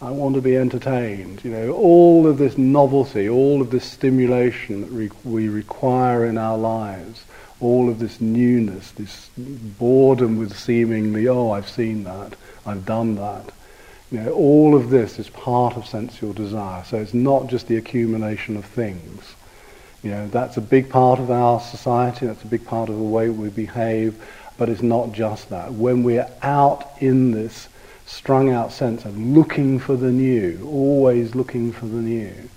I 0.00 0.10
want 0.10 0.34
to 0.34 0.40
be 0.40 0.56
entertained. 0.56 1.44
You 1.44 1.52
know, 1.52 1.70
all 1.74 2.26
of 2.26 2.38
this 2.38 2.58
novelty, 2.58 3.28
all 3.28 3.62
of 3.62 3.70
this 3.70 3.84
stimulation 3.84 4.80
that 4.80 4.90
re- 4.90 5.10
we 5.22 5.48
require 5.48 6.26
in 6.26 6.36
our 6.36 6.58
lives, 6.58 7.22
all 7.60 7.88
of 7.88 8.00
this 8.00 8.20
newness, 8.20 8.90
this 8.90 9.30
boredom 9.38 10.36
with 10.36 10.58
seemingly, 10.58 11.28
oh, 11.28 11.52
I've 11.52 11.68
seen 11.68 12.02
that, 12.02 12.34
I've 12.66 12.84
done 12.84 13.14
that. 13.14 13.52
You 14.12 14.20
know, 14.20 14.32
all 14.32 14.74
of 14.74 14.90
this 14.90 15.18
is 15.18 15.30
part 15.30 15.78
of 15.78 15.86
sensual 15.86 16.34
desire. 16.34 16.84
So 16.84 16.98
it's 16.98 17.14
not 17.14 17.46
just 17.46 17.66
the 17.66 17.78
accumulation 17.78 18.58
of 18.58 18.66
things. 18.66 19.34
You 20.02 20.10
know, 20.10 20.28
that's 20.28 20.58
a 20.58 20.60
big 20.60 20.90
part 20.90 21.18
of 21.18 21.30
our 21.30 21.60
society, 21.60 22.26
that's 22.26 22.42
a 22.42 22.48
big 22.48 22.66
part 22.66 22.90
of 22.90 22.96
the 22.96 23.02
way 23.02 23.30
we 23.30 23.48
behave, 23.48 24.22
but 24.58 24.68
it's 24.68 24.82
not 24.82 25.12
just 25.12 25.48
that. 25.48 25.72
When 25.72 26.02
we're 26.02 26.28
out 26.42 26.90
in 27.00 27.30
this 27.30 27.68
strung 28.04 28.50
out 28.50 28.70
sense 28.70 29.06
of 29.06 29.16
looking 29.18 29.78
for 29.78 29.96
the 29.96 30.12
new, 30.12 30.68
always 30.70 31.34
looking 31.34 31.72
for 31.72 31.86
the 31.86 32.02
new, 32.02 32.50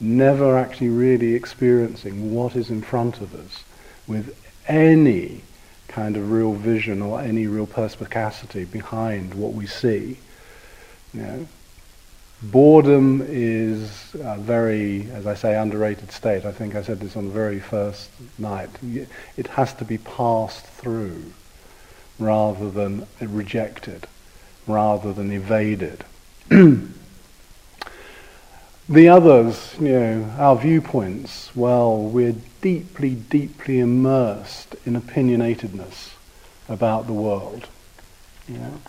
never 0.00 0.58
actually 0.58 0.90
really 0.90 1.34
experiencing 1.34 2.34
what 2.34 2.54
is 2.54 2.68
in 2.68 2.82
front 2.82 3.22
of 3.22 3.34
us 3.34 3.64
with 4.06 4.36
any 4.66 5.40
kind 5.86 6.18
of 6.18 6.30
real 6.30 6.52
vision 6.52 7.00
or 7.00 7.22
any 7.22 7.46
real 7.46 7.66
perspicacity 7.66 8.66
behind 8.66 9.32
what 9.32 9.54
we 9.54 9.66
see, 9.66 10.18
you 11.14 11.22
know, 11.22 11.48
Boredom 12.40 13.26
is 13.28 14.14
a 14.14 14.38
very, 14.38 15.10
as 15.10 15.26
I 15.26 15.34
say, 15.34 15.56
underrated 15.56 16.12
state. 16.12 16.44
I 16.44 16.52
think 16.52 16.76
I 16.76 16.82
said 16.82 17.00
this 17.00 17.16
on 17.16 17.26
the 17.26 17.32
very 17.32 17.58
first 17.58 18.10
night. 18.38 18.70
It 19.36 19.48
has 19.48 19.74
to 19.74 19.84
be 19.84 19.98
passed 19.98 20.64
through 20.64 21.32
rather 22.18 22.70
than 22.70 23.06
rejected, 23.20 24.06
rather 24.68 25.12
than 25.12 25.32
evaded. 25.32 26.04
the 26.48 26.88
others, 29.08 29.74
you 29.80 29.92
know, 29.92 30.32
our 30.38 30.54
viewpoints, 30.54 31.50
well, 31.56 31.96
we're 31.96 32.36
deeply, 32.60 33.16
deeply 33.16 33.80
immersed 33.80 34.76
in 34.86 35.00
opinionatedness 35.00 36.10
about 36.68 37.08
the 37.08 37.12
world. 37.12 37.66
You 38.48 38.58
know? 38.58 38.80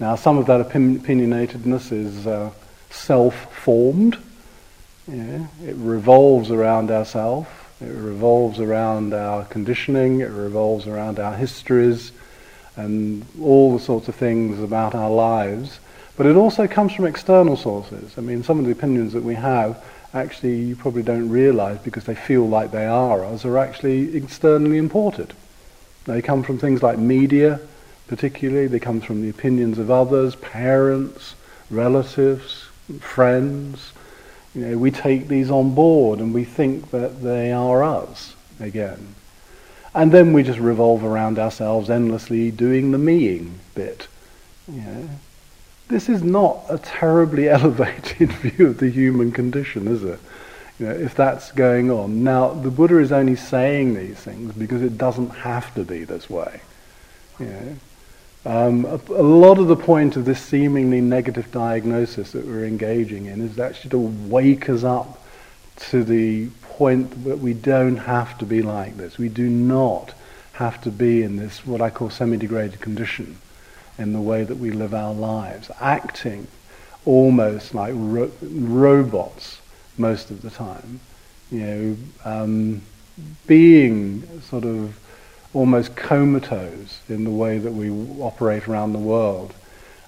Now, 0.00 0.16
some 0.16 0.38
of 0.38 0.46
that 0.46 0.66
opinionatedness 0.66 1.92
is 1.92 2.26
uh, 2.26 2.50
self-formed. 2.88 4.16
Yeah, 5.06 5.46
it 5.62 5.76
revolves 5.76 6.50
around 6.50 6.90
ourself. 6.90 7.56
It 7.82 7.92
revolves 7.92 8.60
around 8.60 9.12
our 9.12 9.44
conditioning. 9.44 10.20
It 10.20 10.30
revolves 10.30 10.86
around 10.86 11.18
our 11.18 11.34
histories 11.34 12.12
and 12.76 13.26
all 13.42 13.76
the 13.76 13.84
sorts 13.84 14.08
of 14.08 14.14
things 14.14 14.58
about 14.62 14.94
our 14.94 15.10
lives. 15.10 15.80
But 16.16 16.24
it 16.24 16.36
also 16.36 16.66
comes 16.66 16.94
from 16.94 17.04
external 17.04 17.58
sources. 17.58 18.16
I 18.16 18.22
mean, 18.22 18.42
some 18.42 18.58
of 18.58 18.64
the 18.64 18.72
opinions 18.72 19.12
that 19.12 19.22
we 19.22 19.34
have, 19.34 19.84
actually, 20.14 20.62
you 20.62 20.76
probably 20.76 21.02
don't 21.02 21.28
realize 21.28 21.78
because 21.78 22.04
they 22.04 22.14
feel 22.14 22.48
like 22.48 22.70
they 22.70 22.86
are 22.86 23.22
us, 23.22 23.44
are 23.44 23.58
actually 23.58 24.16
externally 24.16 24.78
imported. 24.78 25.34
They 26.06 26.22
come 26.22 26.42
from 26.42 26.58
things 26.58 26.82
like 26.82 26.98
media, 26.98 27.60
particularly. 28.10 28.66
They 28.66 28.80
come 28.80 29.00
from 29.00 29.22
the 29.22 29.30
opinions 29.30 29.78
of 29.78 29.88
others, 29.88 30.34
parents, 30.34 31.36
relatives, 31.70 32.64
friends. 32.98 33.92
You 34.52 34.66
know, 34.66 34.78
we 34.78 34.90
take 34.90 35.28
these 35.28 35.48
on 35.48 35.76
board 35.76 36.18
and 36.18 36.34
we 36.34 36.42
think 36.44 36.90
that 36.90 37.22
they 37.22 37.52
are 37.52 37.84
us 37.84 38.34
again. 38.58 39.14
And 39.94 40.10
then 40.10 40.32
we 40.32 40.42
just 40.42 40.58
revolve 40.58 41.04
around 41.04 41.38
ourselves 41.38 41.88
endlessly 41.88 42.50
doing 42.50 42.90
the 42.90 42.98
meing 42.98 43.60
bit. 43.76 44.08
You 44.70 44.80
know. 44.80 45.08
This 45.86 46.08
is 46.08 46.22
not 46.22 46.64
a 46.68 46.78
terribly 46.78 47.48
elevated 47.58 48.32
view 48.32 48.66
of 48.66 48.78
the 48.78 48.90
human 48.90 49.30
condition, 49.30 49.86
is 49.86 50.02
it? 50.02 50.18
You 50.80 50.86
know, 50.86 50.92
if 50.92 51.14
that's 51.14 51.52
going 51.52 51.92
on. 51.92 52.24
Now, 52.24 52.54
the 52.54 52.72
Buddha 52.72 52.98
is 52.98 53.12
only 53.12 53.36
saying 53.36 53.94
these 53.94 54.16
things 54.16 54.52
because 54.52 54.82
it 54.82 54.98
doesn't 54.98 55.30
have 55.30 55.72
to 55.76 55.84
be 55.84 56.02
this 56.02 56.28
way. 56.28 56.60
You 57.38 57.46
know. 57.46 57.76
Um, 58.46 58.86
a, 58.86 59.00
a, 59.10 59.22
lot 59.22 59.58
of 59.58 59.68
the 59.68 59.76
point 59.76 60.16
of 60.16 60.24
this 60.24 60.40
seemingly 60.40 61.02
negative 61.02 61.52
diagnosis 61.52 62.32
that 62.32 62.46
we're 62.46 62.64
engaging 62.64 63.26
in 63.26 63.42
is 63.42 63.58
actually 63.58 63.90
to 63.90 63.98
wake 63.98 64.70
us 64.70 64.82
up 64.82 65.22
to 65.76 66.02
the 66.02 66.48
point 66.62 67.24
that 67.24 67.38
we 67.38 67.52
don't 67.52 67.98
have 67.98 68.38
to 68.38 68.46
be 68.46 68.62
like 68.62 68.96
this. 68.96 69.18
We 69.18 69.28
do 69.28 69.48
not 69.48 70.14
have 70.54 70.80
to 70.82 70.90
be 70.90 71.22
in 71.22 71.36
this, 71.36 71.66
what 71.66 71.82
I 71.82 71.90
call 71.90 72.08
semi-degraded 72.08 72.80
condition 72.80 73.36
in 73.98 74.14
the 74.14 74.20
way 74.20 74.44
that 74.44 74.56
we 74.56 74.70
live 74.70 74.94
our 74.94 75.12
lives, 75.12 75.70
acting 75.78 76.46
almost 77.04 77.74
like 77.74 77.92
ro- 77.94 78.32
robots 78.40 79.60
most 79.98 80.30
of 80.30 80.40
the 80.40 80.50
time. 80.50 81.00
You 81.50 81.60
know, 81.60 81.96
um, 82.24 82.82
being 83.46 84.40
sort 84.42 84.64
of 84.64 84.98
almost 85.52 85.96
comatose 85.96 87.00
in 87.08 87.24
the 87.24 87.30
way 87.30 87.58
that 87.58 87.72
we 87.72 87.90
operate 88.20 88.68
around 88.68 88.92
the 88.92 88.98
world. 88.98 89.52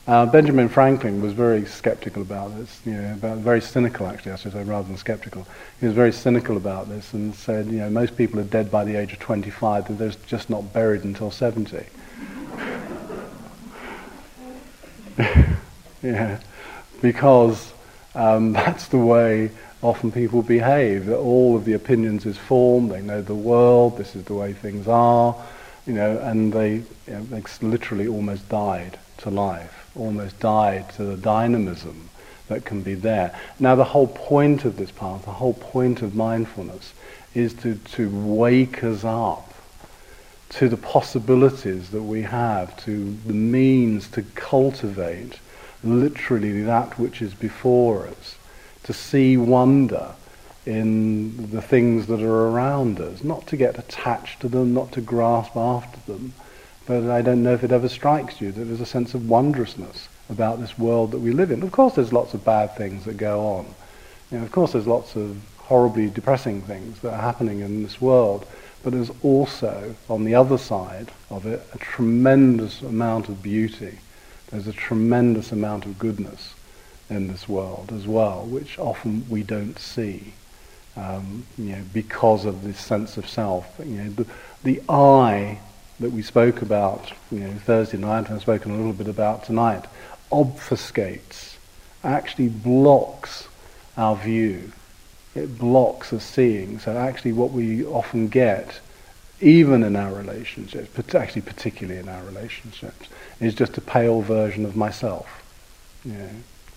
Uh, 0.06 0.26
Benjamin 0.26 0.68
Franklin 0.68 1.22
was 1.22 1.32
very 1.32 1.64
skeptical 1.64 2.22
about 2.22 2.56
this, 2.56 2.80
you 2.84 2.92
know, 2.92 3.12
about, 3.12 3.38
very 3.38 3.60
cynical 3.60 4.08
actually, 4.08 4.32
I 4.32 4.36
should 4.36 4.52
say, 4.52 4.64
rather 4.64 4.88
than 4.88 4.96
skeptical. 4.96 5.46
He 5.78 5.86
was 5.86 5.94
very 5.94 6.12
cynical 6.12 6.56
about 6.56 6.88
this 6.88 7.12
and 7.12 7.32
said, 7.34 7.66
you 7.66 7.78
know, 7.78 7.88
most 7.88 8.16
people 8.16 8.40
are 8.40 8.44
dead 8.44 8.68
by 8.68 8.82
the 8.84 8.96
age 8.96 9.12
of 9.12 9.20
25, 9.20 9.86
that 9.86 9.98
they're 9.98 10.12
just 10.26 10.50
not 10.50 10.72
buried 10.72 11.04
until 11.04 11.30
70. 11.30 11.84
yeah, 16.02 16.40
because 17.00 17.72
um, 18.16 18.52
that's 18.54 18.88
the 18.88 18.98
way 18.98 19.52
often 19.82 20.10
people 20.10 20.42
behave. 20.42 21.06
That 21.06 21.18
all 21.18 21.56
of 21.56 21.64
the 21.64 21.74
opinions 21.74 22.24
is 22.24 22.38
formed. 22.38 22.90
They 22.90 23.02
know 23.02 23.20
the 23.20 23.34
world. 23.34 23.98
This 23.98 24.16
is 24.16 24.24
the 24.24 24.34
way 24.34 24.52
things 24.52 24.88
are, 24.88 25.36
you 25.86 25.92
know, 25.92 26.18
and 26.18 26.52
they, 26.52 26.74
you 26.74 26.84
know, 27.08 27.22
they 27.24 27.42
literally 27.60 28.06
almost 28.06 28.48
died 28.48 28.98
to 29.18 29.30
life, 29.30 29.90
almost 29.94 30.38
died 30.40 30.88
to 30.94 31.04
the 31.04 31.16
dynamism 31.16 32.08
that 32.48 32.64
can 32.64 32.82
be 32.82 32.94
there. 32.94 33.38
Now, 33.58 33.74
the 33.74 33.84
whole 33.84 34.08
point 34.08 34.64
of 34.64 34.76
this 34.76 34.90
path, 34.90 35.24
the 35.24 35.32
whole 35.32 35.54
point 35.54 36.02
of 36.02 36.14
mindfulness, 36.14 36.92
is 37.34 37.54
to, 37.54 37.76
to 37.76 38.08
wake 38.10 38.84
us 38.84 39.04
up 39.04 39.52
to 40.50 40.68
the 40.68 40.76
possibilities 40.76 41.90
that 41.90 42.02
we 42.02 42.22
have, 42.22 42.76
to 42.84 43.16
the 43.26 43.32
means 43.32 44.08
to 44.08 44.22
cultivate 44.34 45.38
literally 45.82 46.62
that 46.62 46.98
which 46.98 47.22
is 47.22 47.32
before 47.34 48.06
us, 48.06 48.36
to 48.84 48.92
see 48.92 49.36
wonder 49.36 50.14
in 50.64 51.50
the 51.50 51.62
things 51.62 52.06
that 52.06 52.22
are 52.22 52.48
around 52.48 53.00
us, 53.00 53.24
not 53.24 53.46
to 53.48 53.56
get 53.56 53.78
attached 53.78 54.40
to 54.40 54.48
them, 54.48 54.72
not 54.72 54.92
to 54.92 55.00
grasp 55.00 55.56
after 55.56 55.98
them. 56.12 56.32
But 56.86 57.04
I 57.10 57.22
don't 57.22 57.42
know 57.42 57.54
if 57.54 57.64
it 57.64 57.72
ever 57.72 57.88
strikes 57.88 58.40
you 58.40 58.52
that 58.52 58.64
there's 58.64 58.80
a 58.80 58.86
sense 58.86 59.14
of 59.14 59.28
wondrousness 59.28 60.08
about 60.28 60.60
this 60.60 60.78
world 60.78 61.10
that 61.12 61.18
we 61.18 61.32
live 61.32 61.50
in. 61.50 61.62
Of 61.62 61.72
course, 61.72 61.94
there's 61.94 62.12
lots 62.12 62.34
of 62.34 62.44
bad 62.44 62.76
things 62.76 63.04
that 63.04 63.16
go 63.16 63.40
on. 63.46 63.66
You 64.30 64.38
know, 64.38 64.44
of 64.44 64.52
course, 64.52 64.72
there's 64.72 64.86
lots 64.86 65.16
of 65.16 65.36
horribly 65.58 66.08
depressing 66.08 66.62
things 66.62 67.00
that 67.00 67.12
are 67.12 67.22
happening 67.22 67.60
in 67.60 67.82
this 67.82 68.00
world. 68.00 68.46
But 68.82 68.92
there's 68.92 69.10
also, 69.22 69.94
on 70.08 70.24
the 70.24 70.34
other 70.34 70.58
side 70.58 71.12
of 71.30 71.46
it, 71.46 71.64
a 71.72 71.78
tremendous 71.78 72.82
amount 72.82 73.28
of 73.28 73.42
beauty. 73.42 73.98
There's 74.50 74.66
a 74.66 74.72
tremendous 74.72 75.52
amount 75.52 75.86
of 75.86 75.98
goodness 75.98 76.54
in 77.10 77.28
this 77.28 77.48
world 77.48 77.92
as 77.94 78.06
well, 78.06 78.44
which 78.44 78.78
often 78.78 79.26
we 79.28 79.42
don't 79.42 79.78
see, 79.78 80.34
um, 80.96 81.44
you 81.58 81.76
know, 81.76 81.82
because 81.92 82.44
of 82.44 82.62
this 82.62 82.78
sense 82.78 83.16
of 83.16 83.28
self. 83.28 83.66
You 83.78 83.84
know, 83.84 84.10
the, 84.10 84.26
the 84.64 84.82
I 84.88 85.58
that 86.00 86.10
we 86.10 86.22
spoke 86.22 86.62
about, 86.62 87.12
you 87.30 87.40
know, 87.40 87.52
Thursday 87.54 87.98
night, 87.98 88.26
and 88.26 88.34
I've 88.34 88.42
spoken 88.42 88.72
a 88.72 88.76
little 88.76 88.92
bit 88.92 89.08
about 89.08 89.44
tonight, 89.44 89.84
obfuscates, 90.30 91.56
actually 92.02 92.48
blocks 92.48 93.48
our 93.96 94.16
view 94.16 94.72
it 95.34 95.58
blocks 95.58 96.12
us 96.12 96.24
seeing. 96.24 96.78
So 96.78 96.96
actually 96.96 97.32
what 97.32 97.52
we 97.52 97.84
often 97.84 98.28
get, 98.28 98.80
even 99.40 99.82
in 99.82 99.96
our 99.96 100.12
relationships, 100.12 100.90
but 100.94 101.14
actually 101.14 101.42
particularly 101.42 102.00
in 102.00 102.08
our 102.08 102.22
relationships, 102.24 103.08
is 103.40 103.54
just 103.54 103.78
a 103.78 103.80
pale 103.80 104.20
version 104.20 104.64
of 104.64 104.76
myself, 104.76 105.42
you 106.04 106.12
know, 106.12 106.30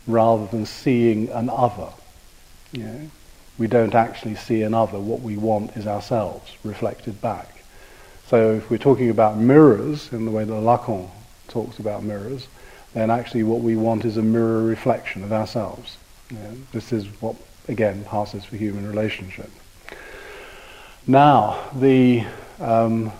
rather 0.07 0.45
than 0.47 0.65
seeing 0.65 1.29
an 1.29 1.49
other. 1.49 1.89
You 2.71 2.83
know. 2.83 3.09
We 3.57 3.67
don't 3.67 3.95
actually 3.95 4.35
see 4.35 4.63
an 4.63 4.73
other. 4.73 4.99
What 4.99 5.21
we 5.21 5.37
want 5.37 5.77
is 5.77 5.87
ourselves 5.87 6.51
reflected 6.63 7.21
back. 7.21 7.63
So 8.27 8.53
if 8.53 8.69
we're 8.69 8.77
talking 8.77 9.09
about 9.09 9.37
mirrors, 9.37 10.11
in 10.11 10.25
the 10.25 10.31
way 10.31 10.43
that 10.43 10.51
Lacan 10.51 11.09
talks 11.47 11.79
about 11.79 12.03
mirrors, 12.03 12.47
then 12.93 13.09
actually 13.09 13.43
what 13.43 13.61
we 13.61 13.75
want 13.75 14.03
is 14.03 14.17
a 14.17 14.21
mirror 14.21 14.63
reflection 14.63 15.23
of 15.23 15.31
ourselves. 15.31 15.97
You 16.29 16.37
know, 16.37 16.57
this 16.71 16.91
is 16.91 17.05
what 17.21 17.35
again 17.67 18.03
passes 18.03 18.43
for 18.43 18.57
human 18.57 18.87
relationship. 18.87 19.49
Now, 21.07 21.69
the, 21.75 22.25
um, 22.59 23.11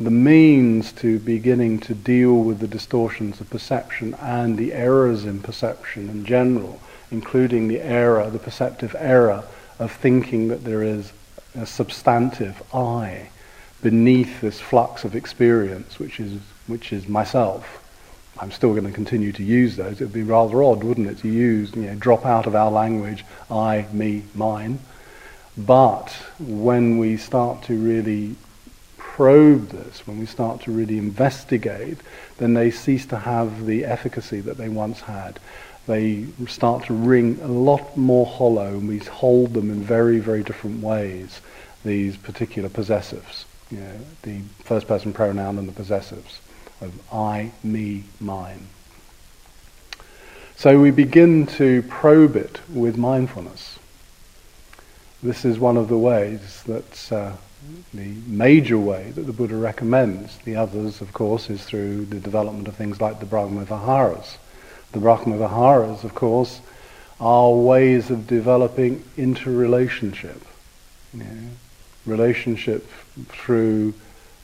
the 0.00 0.10
means 0.10 0.92
to 0.92 1.18
beginning 1.18 1.80
to 1.80 1.94
deal 1.94 2.34
with 2.34 2.60
the 2.60 2.68
distortions 2.68 3.40
of 3.40 3.50
perception 3.50 4.14
and 4.14 4.56
the 4.56 4.72
errors 4.72 5.24
in 5.24 5.40
perception 5.40 6.08
in 6.08 6.24
general, 6.24 6.80
including 7.10 7.66
the 7.66 7.80
error, 7.80 8.30
the 8.30 8.38
perceptive 8.38 8.94
error 8.98 9.42
of 9.78 9.90
thinking 9.90 10.48
that 10.48 10.64
there 10.64 10.82
is 10.82 11.12
a 11.56 11.66
substantive 11.66 12.62
I 12.72 13.30
beneath 13.82 14.40
this 14.40 14.60
flux 14.60 15.04
of 15.04 15.16
experience, 15.16 15.98
which 15.98 16.20
is, 16.20 16.40
which 16.66 16.92
is 16.92 17.08
myself, 17.08 17.84
I'm 18.40 18.52
still 18.52 18.70
going 18.70 18.86
to 18.86 18.92
continue 18.92 19.32
to 19.32 19.42
use 19.42 19.76
those. 19.76 20.00
It 20.00 20.04
would 20.04 20.12
be 20.12 20.22
rather 20.22 20.62
odd, 20.62 20.84
wouldn't 20.84 21.08
it, 21.08 21.18
to 21.18 21.28
use, 21.28 21.74
you 21.74 21.82
know, 21.82 21.94
drop 21.96 22.24
out 22.24 22.46
of 22.46 22.54
our 22.54 22.70
language, 22.70 23.24
I, 23.50 23.86
me, 23.92 24.24
mine. 24.34 24.78
But 25.56 26.10
when 26.38 26.98
we 26.98 27.16
start 27.16 27.64
to 27.64 27.76
really 27.76 28.36
probe 29.18 29.68
this, 29.70 30.06
when 30.06 30.16
we 30.16 30.26
start 30.26 30.60
to 30.60 30.70
really 30.70 30.96
investigate, 30.96 31.98
then 32.36 32.54
they 32.54 32.70
cease 32.70 33.04
to 33.04 33.18
have 33.18 33.66
the 33.66 33.84
efficacy 33.84 34.38
that 34.40 34.56
they 34.56 34.68
once 34.68 35.00
had. 35.00 35.40
They 35.88 36.26
start 36.46 36.84
to 36.84 36.94
ring 36.94 37.36
a 37.42 37.48
lot 37.48 37.96
more 37.96 38.24
hollow, 38.24 38.68
and 38.68 38.86
we 38.86 38.98
hold 39.00 39.54
them 39.54 39.72
in 39.72 39.82
very, 39.82 40.20
very 40.20 40.44
different 40.44 40.84
ways, 40.84 41.40
these 41.84 42.16
particular 42.16 42.68
possessives, 42.68 43.44
you 43.72 43.80
know, 43.80 43.96
the 44.22 44.38
first 44.62 44.86
person 44.86 45.12
pronoun 45.12 45.58
and 45.58 45.68
the 45.68 45.72
possessives 45.72 46.38
of 46.80 46.92
I, 47.12 47.50
me, 47.64 48.04
mine. 48.20 48.68
So 50.54 50.78
we 50.78 50.92
begin 50.92 51.48
to 51.58 51.82
probe 51.82 52.36
it 52.36 52.60
with 52.72 52.96
mindfulness. 52.96 53.80
This 55.24 55.44
is 55.44 55.58
one 55.58 55.76
of 55.76 55.88
the 55.88 55.98
ways 55.98 56.62
that, 56.68 57.12
uh, 57.12 57.32
the 57.92 58.14
major 58.26 58.78
way 58.78 59.10
that 59.14 59.22
the 59.22 59.32
Buddha 59.32 59.56
recommends. 59.56 60.38
The 60.38 60.56
others, 60.56 61.00
of 61.00 61.12
course, 61.12 61.50
is 61.50 61.64
through 61.64 62.06
the 62.06 62.20
development 62.20 62.68
of 62.68 62.76
things 62.76 63.00
like 63.00 63.20
the 63.20 63.26
Brahma 63.26 63.64
Viharas. 63.64 64.38
The 64.92 65.00
Brahma 65.00 65.36
Viharas, 65.36 66.04
of 66.04 66.14
course, 66.14 66.60
are 67.20 67.52
ways 67.52 68.10
of 68.10 68.26
developing 68.26 69.04
interrelationship. 69.16 70.42
You 71.12 71.20
know, 71.20 71.48
relationship 72.06 72.88
through 73.28 73.94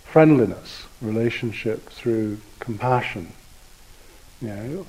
friendliness, 0.04 0.84
relationship 1.00 1.88
through 1.90 2.38
compassion. 2.60 3.32
You 4.40 4.48
know, 4.48 4.86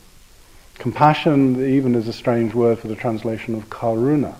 compassion 0.75 1.63
even 1.67 1.95
is 1.95 2.07
a 2.07 2.13
strange 2.13 2.53
word 2.53 2.79
for 2.79 2.87
the 2.87 2.95
translation 2.95 3.55
of 3.55 3.69
karuna. 3.69 4.35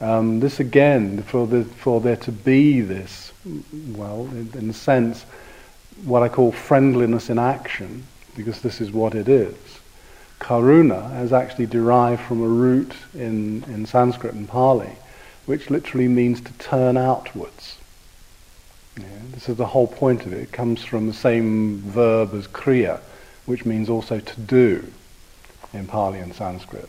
Um, 0.00 0.40
this 0.40 0.60
again, 0.60 1.22
for, 1.22 1.46
the, 1.46 1.64
for 1.64 2.00
there 2.00 2.16
to 2.16 2.32
be 2.32 2.80
this, 2.80 3.32
well, 3.72 4.26
in, 4.32 4.50
in 4.54 4.70
a 4.70 4.74
sense, 4.74 5.24
what 6.04 6.22
I 6.22 6.28
call 6.28 6.52
friendliness 6.52 7.30
in 7.30 7.38
action, 7.38 8.04
because 8.36 8.60
this 8.60 8.80
is 8.80 8.92
what 8.92 9.14
it 9.14 9.28
is. 9.28 9.56
Karuna 10.38 11.10
has 11.12 11.32
actually 11.32 11.66
derived 11.66 12.20
from 12.22 12.42
a 12.42 12.48
root 12.48 12.92
in, 13.14 13.64
in 13.64 13.86
Sanskrit 13.86 14.34
and 14.34 14.46
Pali, 14.46 14.92
which 15.46 15.70
literally 15.70 16.08
means 16.08 16.40
to 16.42 16.52
turn 16.54 16.96
outwards. 16.96 17.78
Yeah, 18.98 19.06
this 19.32 19.48
is 19.48 19.56
the 19.56 19.66
whole 19.66 19.86
point 19.86 20.26
of 20.26 20.32
it. 20.32 20.40
It 20.40 20.52
comes 20.52 20.84
from 20.84 21.06
the 21.06 21.14
same 21.14 21.78
verb 21.78 22.34
as 22.34 22.46
kriya, 22.46 23.00
which 23.46 23.64
means 23.64 23.88
also 23.88 24.20
to 24.20 24.40
do 24.40 24.92
in 25.72 25.86
Pali 25.86 26.18
and 26.18 26.34
Sanskrit. 26.34 26.88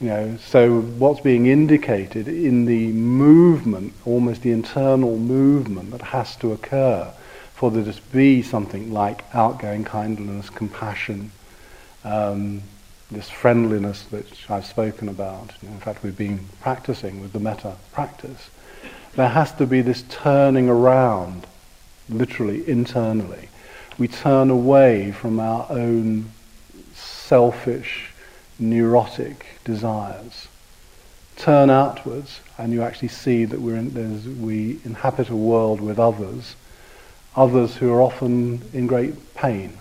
You 0.00 0.08
know, 0.08 0.36
so 0.36 0.80
what's 0.80 1.20
being 1.20 1.46
indicated 1.46 2.28
in 2.28 2.66
the 2.66 2.88
movement, 2.88 3.94
almost 4.04 4.42
the 4.42 4.52
internal 4.52 5.18
movement 5.18 5.90
that 5.92 6.02
has 6.02 6.36
to 6.36 6.52
occur 6.52 7.12
for 7.54 7.70
there 7.70 7.90
to 7.90 8.02
be 8.12 8.42
something 8.42 8.92
like 8.92 9.24
outgoing 9.34 9.84
kindness, 9.84 10.50
compassion, 10.50 11.30
um, 12.04 12.62
this 13.10 13.30
friendliness 13.30 14.02
that 14.10 14.26
I've 14.50 14.66
spoken 14.66 15.08
about. 15.08 15.52
In 15.62 15.80
fact, 15.80 16.02
we've 16.02 16.16
been 16.16 16.40
practicing 16.60 17.20
with 17.22 17.32
the 17.32 17.40
metta 17.40 17.76
practice 17.92 18.50
there 19.16 19.28
has 19.30 19.50
to 19.52 19.66
be 19.66 19.80
this 19.80 20.04
turning 20.10 20.68
around, 20.68 21.46
literally 22.08 22.68
internally. 22.68 23.48
We 23.96 24.08
turn 24.08 24.50
away 24.50 25.10
from 25.12 25.40
our 25.40 25.66
own 25.70 26.30
selfish, 26.94 28.10
neurotic 28.58 29.46
desires. 29.66 30.48
Turn 31.36 31.68
outwards, 31.68 32.40
and 32.56 32.72
you 32.72 32.82
actually 32.82 33.08
see 33.08 33.44
that 33.44 33.60
in, 33.60 34.40
we 34.40 34.80
inhabit 34.84 35.28
a 35.28 35.36
world 35.36 35.82
with 35.82 35.98
others, 35.98 36.56
others 37.34 37.76
who 37.76 37.92
are 37.92 38.00
often 38.00 38.62
in 38.72 38.86
great 38.86 39.34
pain, 39.34 39.76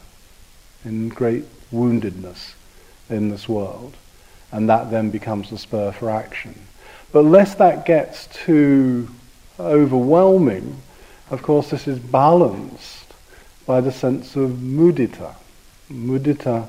in 0.83 1.07
great 1.07 1.45
woundedness 1.71 2.55
in 3.09 3.29
this 3.29 3.47
world. 3.47 3.95
And 4.51 4.67
that 4.69 4.91
then 4.91 5.09
becomes 5.11 5.49
the 5.49 5.57
spur 5.57 5.93
for 5.93 6.09
action. 6.09 6.59
But 7.13 7.23
lest 7.23 7.57
that 7.59 7.85
gets 7.85 8.27
too 8.27 9.07
overwhelming, 9.57 10.81
of 11.29 11.41
course 11.41 11.69
this 11.69 11.87
is 11.87 11.99
balanced 11.99 13.13
by 13.65 13.79
the 13.79 13.91
sense 13.91 14.35
of 14.35 14.51
mudita. 14.51 15.35
Mudita 15.89 16.67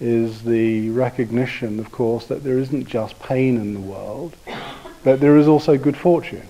is 0.00 0.42
the 0.42 0.90
recognition, 0.90 1.80
of 1.80 1.90
course, 1.90 2.26
that 2.26 2.44
there 2.44 2.58
isn't 2.58 2.86
just 2.86 3.18
pain 3.20 3.56
in 3.56 3.74
the 3.74 3.80
world, 3.80 4.36
but 5.02 5.20
there 5.20 5.36
is 5.36 5.48
also 5.48 5.76
good 5.76 5.96
fortune. 5.96 6.46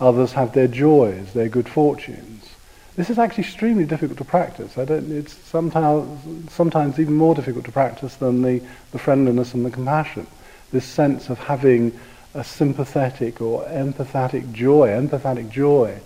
Others 0.00 0.32
have 0.32 0.52
their 0.52 0.68
joys, 0.68 1.32
their 1.32 1.48
good 1.48 1.68
fortunes. 1.68 2.48
This 2.96 3.08
is 3.08 3.18
actually 3.18 3.44
extremely 3.44 3.84
difficult 3.84 4.18
to 4.18 4.24
practice. 4.24 4.76
I 4.76 4.84
don't, 4.84 5.10
it's 5.10 5.32
sometimes, 5.32 6.52
sometimes 6.52 6.98
even 6.98 7.14
more 7.14 7.34
difficult 7.34 7.64
to 7.64 7.72
practice 7.72 8.16
than 8.16 8.42
the, 8.42 8.60
the 8.90 8.98
friendliness 8.98 9.54
and 9.54 9.64
the 9.64 9.70
compassion. 9.70 10.26
This 10.72 10.84
sense 10.84 11.30
of 11.30 11.38
having 11.38 11.98
a 12.34 12.44
sympathetic 12.44 13.40
or 13.40 13.64
empathetic 13.64 14.52
joy, 14.52 14.88
empathetic 14.88 15.50
joy 15.50 16.00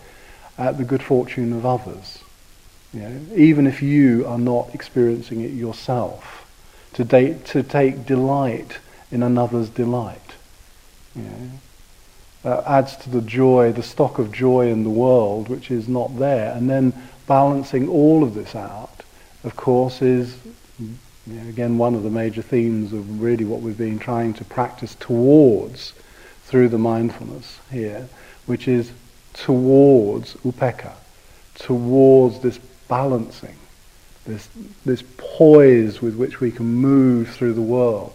at 0.59 0.79
the 0.79 0.85
good 0.85 1.03
fortune 1.03 1.53
of 1.53 1.67
others. 1.67 2.19
You 2.93 3.01
know, 3.01 3.21
even 3.35 3.67
if 3.67 3.83
you 3.83 4.27
are 4.27 4.39
not 4.39 4.75
experiencing 4.75 5.41
it 5.43 5.51
yourself, 5.51 6.47
to, 6.95 7.05
date, 7.05 7.45
to 7.47 7.63
take 7.63 8.07
delight 8.07 8.79
in 9.11 9.23
another's 9.23 9.69
delight. 9.69 10.35
You 11.15 11.23
know, 11.23 11.51
that 12.43 12.65
adds 12.67 12.97
to 12.97 13.11
the 13.11 13.21
joy, 13.21 13.73
the 13.73 13.83
stock 13.83 14.19
of 14.19 14.33
joy 14.33 14.71
in 14.71 14.83
the 14.83 14.91
world, 14.91 15.49
which 15.49 15.71
is 15.71 15.89
not 15.89 16.19
there. 16.19 16.55
And 16.55 16.71
then 16.71 16.95
balancing 17.27 17.89
all 17.89 18.23
of 18.23 18.35
this 18.35 18.55
out, 18.55 19.03
of 19.45 19.57
course, 19.57 20.01
is 20.01 20.37
you 20.79 20.89
know, 21.27 21.49
again 21.49 21.77
one 21.77 21.95
of 21.95 22.03
the 22.03 22.11
major 22.11 22.41
themes 22.41 22.93
of 22.93 23.21
really 23.21 23.45
what 23.45 23.61
we've 23.61 23.77
been 23.77 23.99
trying 23.99 24.33
to 24.35 24.45
practice 24.45 24.95
towards 24.95 25.93
through 26.45 26.69
the 26.69 26.79
mindfulness 26.79 27.59
here, 27.71 28.09
which 28.47 28.69
is 28.69 28.93
towards 29.33 30.35
upekkha, 30.37 30.93
towards 31.57 32.41
this 32.41 32.61
balancing, 32.89 33.57
this, 34.27 34.49
this 34.85 35.03
poise 35.17 36.03
with 36.03 36.17
which 36.17 36.41
we 36.41 36.51
can 36.51 36.67
move 36.67 37.29
through 37.31 37.55
the 37.55 37.61
world, 37.61 38.13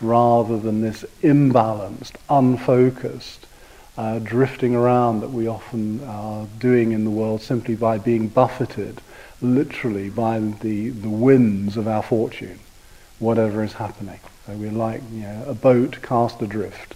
rather 0.00 0.58
than 0.58 0.80
this 0.80 1.04
imbalanced, 1.22 2.12
unfocused, 2.28 3.46
uh, 3.96 4.18
drifting 4.18 4.74
around 4.74 5.20
that 5.20 5.30
we 5.30 5.46
often 5.46 6.04
are 6.04 6.46
doing 6.58 6.92
in 6.92 7.04
the 7.04 7.10
world 7.10 7.40
simply 7.40 7.74
by 7.74 7.96
being 7.96 8.28
buffeted, 8.28 9.00
literally 9.40 10.10
by 10.10 10.38
the, 10.38 10.90
the 10.90 11.08
winds 11.08 11.76
of 11.76 11.88
our 11.88 12.02
fortune, 12.02 12.58
whatever 13.18 13.62
is 13.62 13.72
happening. 13.74 14.20
So 14.46 14.52
we're 14.52 14.70
like 14.70 15.02
you 15.12 15.22
know, 15.22 15.44
a 15.46 15.54
boat 15.54 16.02
cast 16.02 16.42
adrift 16.42 16.94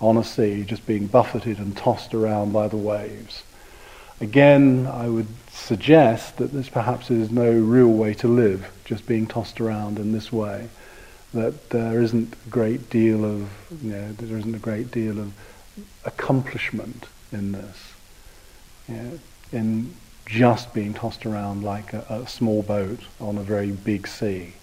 on 0.00 0.16
a 0.16 0.24
sea, 0.24 0.62
just 0.62 0.86
being 0.86 1.06
buffeted 1.06 1.58
and 1.58 1.76
tossed 1.76 2.14
around 2.14 2.52
by 2.52 2.68
the 2.68 2.76
waves. 2.76 3.42
Again, 4.20 4.88
I 4.88 5.08
would 5.08 5.28
suggest 5.52 6.38
that 6.38 6.52
this 6.52 6.68
perhaps 6.68 7.10
is 7.10 7.30
no 7.30 7.50
real 7.50 7.88
way 7.88 8.14
to 8.14 8.28
live, 8.28 8.68
just 8.84 9.06
being 9.06 9.26
tossed 9.26 9.60
around 9.60 9.98
in 9.98 10.12
this 10.12 10.32
way. 10.32 10.68
That 11.34 11.70
there 11.70 12.02
isn't 12.02 12.34
a 12.34 12.50
great 12.50 12.90
deal 12.90 13.24
of, 13.24 13.48
you 13.82 13.92
know, 13.92 14.12
there 14.12 14.38
isn't 14.38 14.54
a 14.54 14.58
great 14.58 14.90
deal 14.90 15.20
of 15.20 15.32
accomplishment 16.04 17.06
in 17.30 17.52
this, 17.52 17.92
you 18.88 18.94
know, 18.96 19.18
in 19.52 19.94
just 20.26 20.74
being 20.74 20.94
tossed 20.94 21.24
around 21.24 21.62
like 21.62 21.92
a, 21.92 22.04
a 22.08 22.26
small 22.26 22.62
boat 22.62 23.00
on 23.20 23.38
a 23.38 23.42
very 23.42 23.70
big 23.70 24.08
sea. 24.08 24.54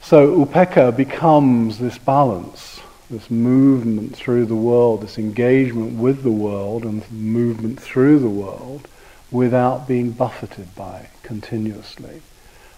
So 0.00 0.44
upekkha 0.44 0.96
becomes 0.96 1.78
this 1.78 1.98
balance 1.98 2.80
this 3.10 3.30
movement 3.30 4.16
through 4.16 4.46
the 4.46 4.56
world, 4.56 5.02
this 5.02 5.18
engagement 5.18 5.98
with 5.98 6.22
the 6.22 6.30
world 6.30 6.84
and 6.84 7.10
movement 7.12 7.80
through 7.80 8.18
the 8.18 8.28
world 8.28 8.88
without 9.30 9.86
being 9.86 10.10
buffeted 10.10 10.74
by 10.74 10.98
it 11.00 11.10
continuously. 11.22 12.22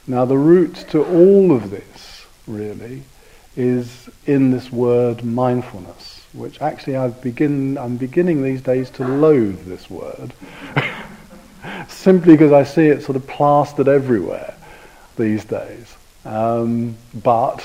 Now 0.06 0.24
the 0.24 0.38
root 0.38 0.74
to 0.90 1.04
all 1.04 1.52
of 1.52 1.70
this, 1.70 2.26
really, 2.46 3.02
is 3.56 4.08
in 4.26 4.50
this 4.50 4.70
word 4.70 5.24
mindfulness, 5.24 6.24
which 6.32 6.60
actually 6.60 6.96
I've 6.96 7.20
begin, 7.20 7.76
I'm 7.76 7.96
beginning 7.96 8.42
these 8.42 8.62
days 8.62 8.90
to 8.90 9.06
loathe 9.06 9.64
this 9.66 9.90
word, 9.90 10.32
simply 11.88 12.34
because 12.34 12.52
I 12.52 12.64
see 12.64 12.86
it 12.86 13.02
sort 13.02 13.16
of 13.16 13.26
plastered 13.26 13.88
everywhere 13.88 14.54
these 15.16 15.44
days. 15.44 15.96
Um, 16.24 16.96
but 17.14 17.64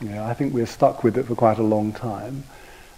you 0.00 0.08
know, 0.08 0.24
I 0.24 0.34
think 0.34 0.52
we're 0.52 0.66
stuck 0.66 1.02
with 1.02 1.16
it 1.16 1.24
for 1.24 1.34
quite 1.34 1.58
a 1.58 1.62
long 1.62 1.92
time. 1.92 2.44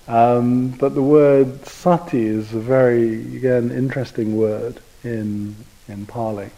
Um, 0.09 0.71
but 0.71 0.95
the 0.95 1.03
word 1.03 1.67
sati 1.67 2.27
is 2.27 2.55
a 2.55 2.59
very, 2.59 3.37
again, 3.37 3.71
interesting 3.71 4.37
word 4.37 4.81
in, 5.05 5.55
in 5.87 6.07
Pali. 6.07 6.51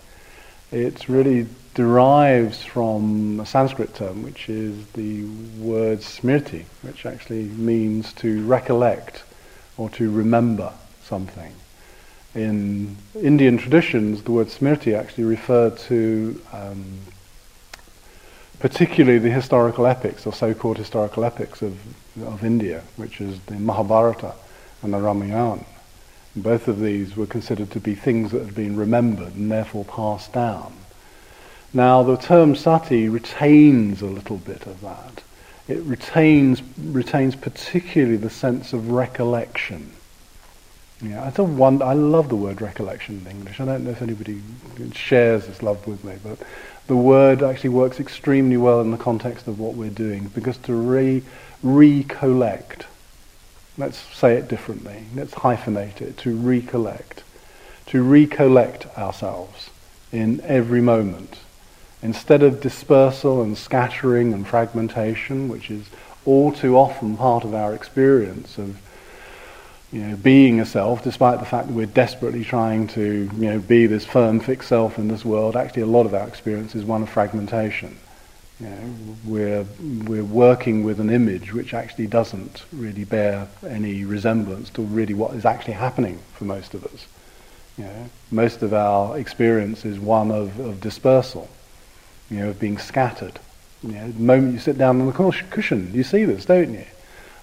It 0.71 1.09
really 1.09 1.49
derives 1.75 2.63
from 2.63 3.41
a 3.41 3.47
Sanskrit 3.47 3.95
term, 3.95 4.23
which 4.23 4.49
is 4.49 4.87
the 4.93 5.25
word 5.59 5.99
smriti, 5.99 6.65
which 6.83 7.07
actually 7.07 7.45
means 7.45 8.13
to 8.15 8.47
recollect 8.47 9.25
or 9.77 9.91
to 9.91 10.11
remember 10.11 10.73
something. 11.03 11.53
In 12.35 12.97
Indian 13.21 13.59
traditions, 13.59 14.23
the 14.23 14.31
word 14.31 14.47
smriti 14.47 14.97
actually 14.97 15.25
referred 15.25 15.77
to 15.79 16.41
um, 16.53 17.01
particularly 18.61 19.19
the 19.19 19.31
historical 19.31 19.87
epics, 19.87 20.27
or 20.27 20.33
so-called 20.33 20.77
historical 20.77 21.25
epics 21.25 21.63
of, 21.63 21.79
of 22.23 22.45
India, 22.45 22.83
which 22.97 23.21
is 23.21 23.41
the 23.41 23.55
Mahabharata 23.55 24.35
and 24.83 24.95
the 24.95 25.01
Ramayana. 25.01 25.65
Both 26.37 26.69
of 26.69 26.79
these 26.79 27.17
were 27.17 27.27
considered 27.27 27.71
to 27.73 27.81
be 27.81 27.95
things 27.95 28.31
that 28.31 28.45
had 28.45 28.55
been 28.55 28.77
remembered 28.77 29.35
and 29.35 29.51
therefore 29.51 29.85
passed 29.85 30.33
down. 30.33 30.75
Now, 31.73 32.03
the 32.03 32.17
term 32.17 32.55
sati 32.55 33.09
retains 33.09 34.03
a 34.03 34.07
little 34.07 34.37
bit 34.37 34.67
of 34.67 34.81
that. 34.83 35.23
It 35.67 35.83
retains, 35.85 36.63
retains 36.79 37.37
particularly 37.37 38.17
the 38.17 38.31
sense 38.31 38.73
of 38.73 38.91
recollection. 38.91 39.93
Yeah, 41.01 41.25
I, 41.25 41.31
don't 41.31 41.57
want, 41.57 41.81
I 41.81 41.95
love 41.95 42.29
the 42.29 42.37
word 42.37 42.61
recollection 42.61 43.23
in 43.25 43.31
English. 43.31 43.61
I 43.61 43.65
don't 43.65 43.85
know 43.85 43.91
if 43.91 44.03
anybody 44.03 44.43
shares 44.93 45.47
this 45.47 45.63
love 45.63 45.87
with 45.87 46.05
me, 46.05 46.17
but 46.23 46.39
the 46.91 46.97
word 46.97 47.41
actually 47.41 47.71
works 47.71 48.01
extremely 48.01 48.57
well 48.57 48.81
in 48.81 48.91
the 48.91 48.97
context 48.97 49.47
of 49.47 49.61
what 49.61 49.75
we're 49.77 49.89
doing 49.89 50.27
because 50.35 50.57
to 50.57 50.75
re- 50.75 51.23
recollect, 51.63 52.85
let's 53.79 53.97
say 54.13 54.35
it 54.35 54.49
differently, 54.49 55.05
let's 55.15 55.35
hyphenate 55.35 56.01
it, 56.01 56.19
to 56.19 56.37
recollect, 56.37 57.23
to 57.87 58.03
recollect 58.03 58.87
ourselves 58.99 59.71
in 60.11 60.41
every 60.41 60.81
moment. 60.81 61.39
Instead 62.03 62.43
of 62.43 62.61
dispersal 62.61 63.41
and 63.41 63.57
scattering 63.57 64.33
and 64.33 64.45
fragmentation, 64.45 65.49
which 65.49 65.71
is 65.71 65.87
all 66.25 66.51
too 66.51 66.77
often 66.77 67.17
part 67.17 67.45
of 67.45 67.55
our 67.55 67.73
experience 67.73 68.59
of 68.59 68.81
you 69.93 70.01
know, 70.03 70.17
being 70.17 70.61
a 70.61 70.67
self, 70.67 71.03
despite 71.03 71.41
the 71.41 71.47
fact 71.47 71.67
that 71.67 71.75
we're 71.75 71.87
desperately 71.87 72.45
trying 72.45 72.87
to, 72.89 73.29
you 73.37 73.51
know, 73.51 73.59
be 73.59 73.87
this 73.87 74.05
firm, 74.05 74.39
fixed 74.39 74.69
self 74.69 74.99
in 74.99 75.09
this 75.09 75.25
world, 75.25 75.57
actually 75.57 75.83
a 75.83 75.87
lot 75.87 76.07
of 76.07 76.15
our 76.15 76.29
experience 76.29 76.75
is 76.75 76.85
one 76.85 77.03
of 77.03 77.09
fragmentation. 77.09 77.99
You 78.61 78.69
know, 78.69 78.95
we're, 79.25 79.67
we're 80.07 80.25
working 80.25 80.85
with 80.85 81.01
an 81.01 81.11
image 81.11 81.53
which 81.53 81.75
actually 81.75 82.07
doesn't 82.07 82.65
really 82.73 83.05
bear 83.05 83.49
any 83.67 84.05
resemblance 84.05 84.71
to 84.71 84.83
really 84.83 85.15
what 85.15 85.35
is 85.35 85.45
actually 85.45 85.75
happening 85.75 86.21
for 86.35 86.45
most 86.45 86.75
of 86.75 86.85
us. 86.85 87.07
You 87.77 87.85
know, 87.85 88.11
most 88.31 88.63
of 88.63 88.73
our 88.75 89.19
experience 89.19 89.85
is 89.85 89.99
one 89.99 90.31
of, 90.31 90.61
of 90.61 90.81
dispersal, 90.81 91.49
you 92.31 92.39
know, 92.39 92.51
of 92.51 92.61
being 92.61 92.79
scattered. 92.79 93.41
You 93.83 93.93
know, 93.93 94.13
the 94.13 94.21
moment 94.21 94.53
you 94.53 94.61
sit 94.61 94.79
down 94.79 95.01
on 95.01 95.07
the 95.07 95.43
cushion, 95.51 95.91
you 95.95 96.05
see 96.05 96.25
this, 96.27 96.45
don't 96.45 96.75
you? 96.75 96.85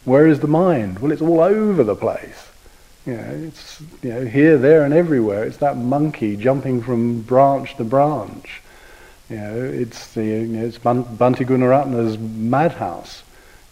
Where 0.08 0.26
is 0.26 0.40
the 0.40 0.48
mind? 0.48 1.00
Well, 1.00 1.12
it's 1.12 1.22
all 1.22 1.42
over 1.42 1.84
the 1.84 1.94
place. 1.94 2.48
You 3.06 3.18
know, 3.18 3.50
it's 3.50 3.82
you 4.02 4.10
know 4.10 4.26
here, 4.26 4.58
there, 4.58 4.86
and 4.86 4.94
everywhere. 4.94 5.44
It's 5.44 5.58
that 5.58 5.76
monkey 5.76 6.38
jumping 6.38 6.82
from 6.82 7.24
branch 7.24 7.76
to 7.76 7.84
branch. 7.84 8.62
You 9.30 9.36
know, 9.36 9.56
it's 9.58 10.14
the 10.14 10.24
you 10.24 10.48
know, 10.48 10.66
it's 10.66 10.78
Gunaratna's 10.78 12.18
madhouse. 12.18 13.24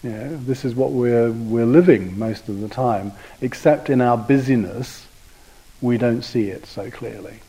You 0.03 0.09
know, 0.09 0.35
this 0.35 0.65
is 0.65 0.75
what 0.75 0.91
we're 0.91 1.31
we're 1.31 1.65
living 1.65 2.19
most 2.19 2.49
of 2.49 2.59
the 2.59 2.67
time. 2.67 3.13
Except 3.39 3.89
in 3.89 4.01
our 4.01 4.17
busyness, 4.17 5.07
we 5.79 5.97
don't 5.97 6.23
see 6.23 6.49
it 6.49 6.65
so 6.65 6.91
clearly. 6.91 7.39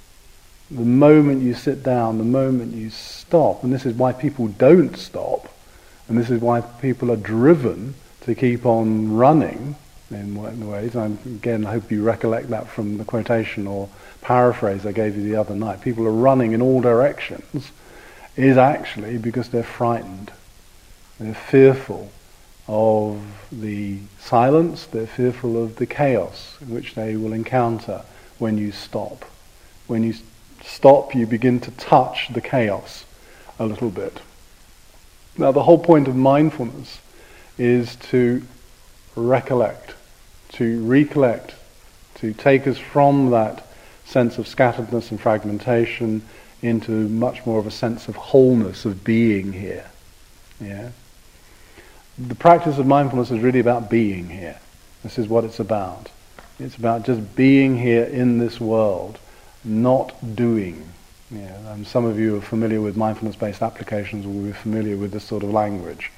The 0.71 0.83
moment 0.85 1.43
you 1.43 1.55
sit 1.55 1.83
down, 1.83 2.19
the 2.19 2.25
moment 2.25 2.73
you 2.73 2.91
stop, 2.91 3.65
and 3.65 3.73
this 3.73 3.85
is 3.85 3.95
why 3.95 4.13
people 4.13 4.47
don't 4.47 4.97
stop, 4.97 5.53
and 6.07 6.17
this 6.17 6.31
is 6.31 6.41
why 6.41 6.61
people 6.61 7.11
are 7.11 7.17
driven 7.17 7.97
to 8.27 8.35
keep 8.35 8.67
on 8.67 9.17
running 9.17 9.77
in 10.11 10.35
certain 10.35 10.69
ways. 10.69 10.95
And 10.95 11.19
again, 11.25 11.65
I 11.65 11.73
hope 11.73 11.91
you 11.91 12.03
recollect 12.03 12.51
that 12.51 12.67
from 12.69 12.99
the 12.99 13.05
quotation 13.05 13.67
or 13.67 13.89
paraphrase 14.21 14.85
I 14.85 14.93
gave 14.93 15.17
you 15.17 15.23
the 15.23 15.37
other 15.37 15.55
night. 15.55 15.81
People 15.81 16.07
are 16.07 16.13
running 16.13 16.53
in 16.53 16.61
all 16.61 16.81
directions 16.81 17.71
is 18.37 18.57
actually 18.57 19.17
because 19.19 19.49
they're 19.49 19.63
frightened. 19.63 20.33
They're 21.19 21.35
fearful 21.35 22.11
of 22.69 23.23
the 23.53 24.01
silence, 24.19 24.87
they're 24.87 25.07
fearful 25.07 25.63
of 25.63 25.77
the 25.77 25.87
chaos 25.87 26.57
which 26.67 26.97
they 26.97 27.17
will 27.17 27.33
encounter 27.33 28.03
when 28.39 28.59
you 28.59 28.73
stop. 28.73 29.25
When 29.87 30.03
you 30.03 30.15
stop, 30.65 31.15
you 31.15 31.27
begin 31.27 31.61
to 31.61 31.71
touch 31.71 32.29
the 32.33 32.41
chaos 32.41 33.05
a 33.59 33.67
little 33.67 33.91
bit. 33.91 34.21
Now, 35.39 35.53
the 35.53 35.63
whole 35.63 35.79
point 35.79 36.09
of 36.09 36.17
mindfulness 36.17 36.99
is 37.59 37.97
to 37.97 38.43
recollect, 39.15 39.95
to 40.51 40.85
recollect, 40.85 41.55
to 42.17 42.33
take 42.33 42.67
us 42.67 42.79
from 42.79 43.31
that 43.31 43.67
sense 44.05 44.39
of 44.39 44.47
scatteredness 44.47 45.11
and 45.11 45.21
fragmentation 45.21 46.23
into 46.63 46.91
much 47.09 47.45
more 47.45 47.59
of 47.59 47.67
a 47.67 47.71
sense 47.71 48.09
of 48.09 48.17
wholeness 48.17 48.85
of 48.85 49.05
being 49.05 49.53
here. 49.53 49.91
Yeah? 50.61 50.91
The 52.19 52.35
practice 52.35 52.79
of 52.79 52.87
mindfulness 52.87 53.31
is 53.31 53.41
really 53.41 53.61
about 53.61 53.91
being 53.91 54.29
here. 54.29 54.59
This 55.03 55.19
is 55.19 55.29
what 55.29 55.45
it's 55.45 55.61
about. 55.61 56.11
It's 56.59 56.77
about 56.77 57.05
just 57.05 57.37
being 57.37 57.77
here 57.79 58.05
in 58.05 58.39
this 58.39 58.59
world, 58.59 59.19
not 59.65 60.35
doing. 60.35 60.89
Yeah, 61.31 61.73
and 61.73 61.87
some 61.87 62.05
of 62.05 62.19
you 62.19 62.37
are 62.37 62.41
familiar 62.41 62.81
with 62.81 62.97
mindfulness-based 62.97 63.61
applications 63.61 64.27
will 64.27 64.45
be 64.45 64.53
familiar 64.53 64.97
with 64.97 65.11
this 65.11 65.25
sort 65.25 65.43
of 65.43 65.51
language 65.51 66.11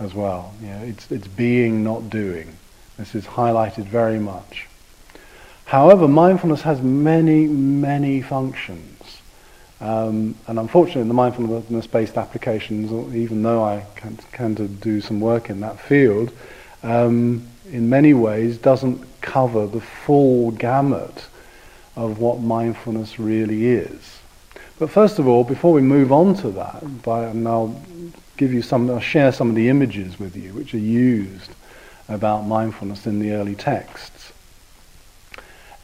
as 0.00 0.14
well. 0.14 0.52
Yeah, 0.62 0.80
it's, 0.80 1.10
it's 1.12 1.28
being, 1.28 1.84
not 1.84 2.10
doing. 2.10 2.56
This 2.96 3.14
is 3.14 3.24
highlighted 3.24 3.84
very 3.84 4.18
much. 4.18 4.66
However, 5.66 6.08
mindfulness 6.08 6.62
has 6.62 6.80
many, 6.82 7.46
many 7.46 8.22
functions. 8.22 9.20
Um, 9.80 10.34
and 10.46 10.58
unfortunately, 10.58 11.04
the 11.04 11.14
mindfulness-based 11.14 12.16
applications, 12.16 12.90
even 13.14 13.42
though 13.42 13.62
I 13.62 13.86
can, 13.94 14.16
can 14.32 14.54
do 14.76 15.00
some 15.00 15.20
work 15.20 15.48
in 15.48 15.60
that 15.60 15.78
field, 15.78 16.32
um, 16.82 17.46
in 17.70 17.88
many 17.88 18.14
ways 18.14 18.58
doesn't 18.58 19.02
cover 19.20 19.66
the 19.66 19.80
full 19.80 20.50
gamut 20.50 21.26
of 21.94 22.18
what 22.18 22.40
mindfulness 22.40 23.18
really 23.18 23.66
is. 23.66 24.18
But 24.78 24.90
first 24.90 25.18
of 25.18 25.28
all, 25.28 25.44
before 25.44 25.72
we 25.72 25.82
move 25.82 26.10
on 26.10 26.34
to 26.36 26.50
that, 26.52 27.02
by, 27.02 27.24
and 27.24 27.46
I'll 27.46 27.80
give 28.40 28.54
you 28.54 28.62
some, 28.62 28.90
I'll 28.90 29.00
share 29.00 29.32
some 29.32 29.50
of 29.50 29.54
the 29.54 29.68
images 29.68 30.18
with 30.18 30.34
you 30.34 30.54
which 30.54 30.72
are 30.72 30.78
used 30.78 31.50
about 32.08 32.46
mindfulness 32.46 33.06
in 33.06 33.18
the 33.18 33.32
early 33.32 33.54
texts 33.54 34.32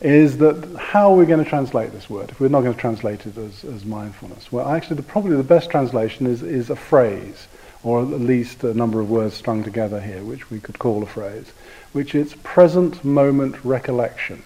is 0.00 0.38
that 0.38 0.76
how 0.78 1.12
are 1.12 1.16
we 1.16 1.26
going 1.26 1.42
to 1.42 1.48
translate 1.48 1.92
this 1.92 2.08
word 2.08 2.30
if 2.30 2.40
we're 2.40 2.48
not 2.48 2.62
going 2.62 2.74
to 2.74 2.80
translate 2.80 3.26
it 3.26 3.36
as, 3.36 3.62
as 3.64 3.84
mindfulness? 3.84 4.50
Well, 4.50 4.68
actually, 4.68 4.96
the, 4.96 5.02
probably 5.02 5.36
the 5.36 5.42
best 5.42 5.70
translation 5.70 6.26
is, 6.26 6.42
is 6.42 6.70
a 6.70 6.76
phrase, 6.76 7.46
or 7.82 8.00
at 8.00 8.08
least 8.08 8.64
a 8.64 8.74
number 8.74 9.00
of 9.00 9.10
words 9.10 9.34
strung 9.34 9.62
together 9.62 10.00
here, 10.00 10.22
which 10.22 10.50
we 10.50 10.58
could 10.58 10.78
call 10.78 11.02
a 11.02 11.06
phrase, 11.06 11.50
which 11.92 12.14
is 12.14 12.34
present 12.36 13.04
moment 13.04 13.62
recollection. 13.64 14.42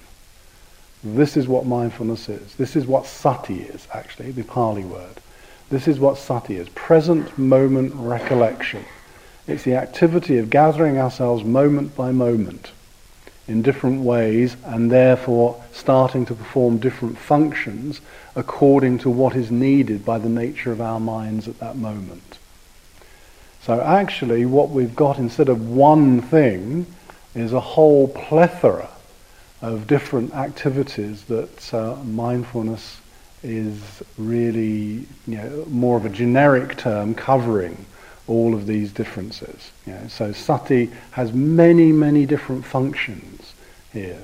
This 1.02 1.36
is 1.36 1.48
what 1.48 1.66
mindfulness 1.66 2.28
is. 2.28 2.54
This 2.54 2.76
is 2.76 2.86
what 2.86 3.06
sati 3.06 3.62
is, 3.62 3.88
actually, 3.92 4.32
the 4.32 4.44
Pali 4.44 4.84
word. 4.84 5.20
This 5.70 5.86
is 5.86 6.00
what 6.00 6.18
sati 6.18 6.56
is 6.56 6.68
present 6.70 7.38
moment 7.38 7.92
recollection. 7.94 8.84
It's 9.46 9.62
the 9.62 9.76
activity 9.76 10.38
of 10.38 10.50
gathering 10.50 10.98
ourselves 10.98 11.44
moment 11.44 11.96
by 11.96 12.10
moment 12.10 12.72
in 13.46 13.62
different 13.62 14.02
ways 14.02 14.56
and 14.64 14.90
therefore 14.90 15.62
starting 15.72 16.26
to 16.26 16.34
perform 16.34 16.78
different 16.78 17.18
functions 17.18 18.00
according 18.36 18.98
to 18.98 19.10
what 19.10 19.34
is 19.36 19.50
needed 19.50 20.04
by 20.04 20.18
the 20.18 20.28
nature 20.28 20.72
of 20.72 20.80
our 20.80 21.00
minds 21.00 21.48
at 21.48 21.58
that 21.60 21.76
moment. 21.76 22.38
So 23.62 23.80
actually 23.80 24.46
what 24.46 24.70
we've 24.70 24.96
got 24.96 25.18
instead 25.18 25.48
of 25.48 25.68
one 25.68 26.20
thing 26.20 26.86
is 27.34 27.52
a 27.52 27.60
whole 27.60 28.08
plethora 28.08 28.88
of 29.62 29.86
different 29.86 30.34
activities 30.34 31.24
that 31.24 31.74
uh, 31.74 31.96
mindfulness 32.04 33.00
is 33.42 34.02
really 34.18 35.06
you 35.26 35.36
know, 35.36 35.64
more 35.68 35.96
of 35.96 36.04
a 36.04 36.08
generic 36.08 36.76
term 36.76 37.14
covering 37.14 37.86
all 38.26 38.54
of 38.54 38.66
these 38.66 38.92
differences. 38.92 39.72
You 39.86 39.94
know, 39.94 40.08
so 40.08 40.32
sati 40.32 40.90
has 41.12 41.32
many, 41.32 41.92
many 41.92 42.26
different 42.26 42.64
functions 42.64 43.54
here. 43.92 44.20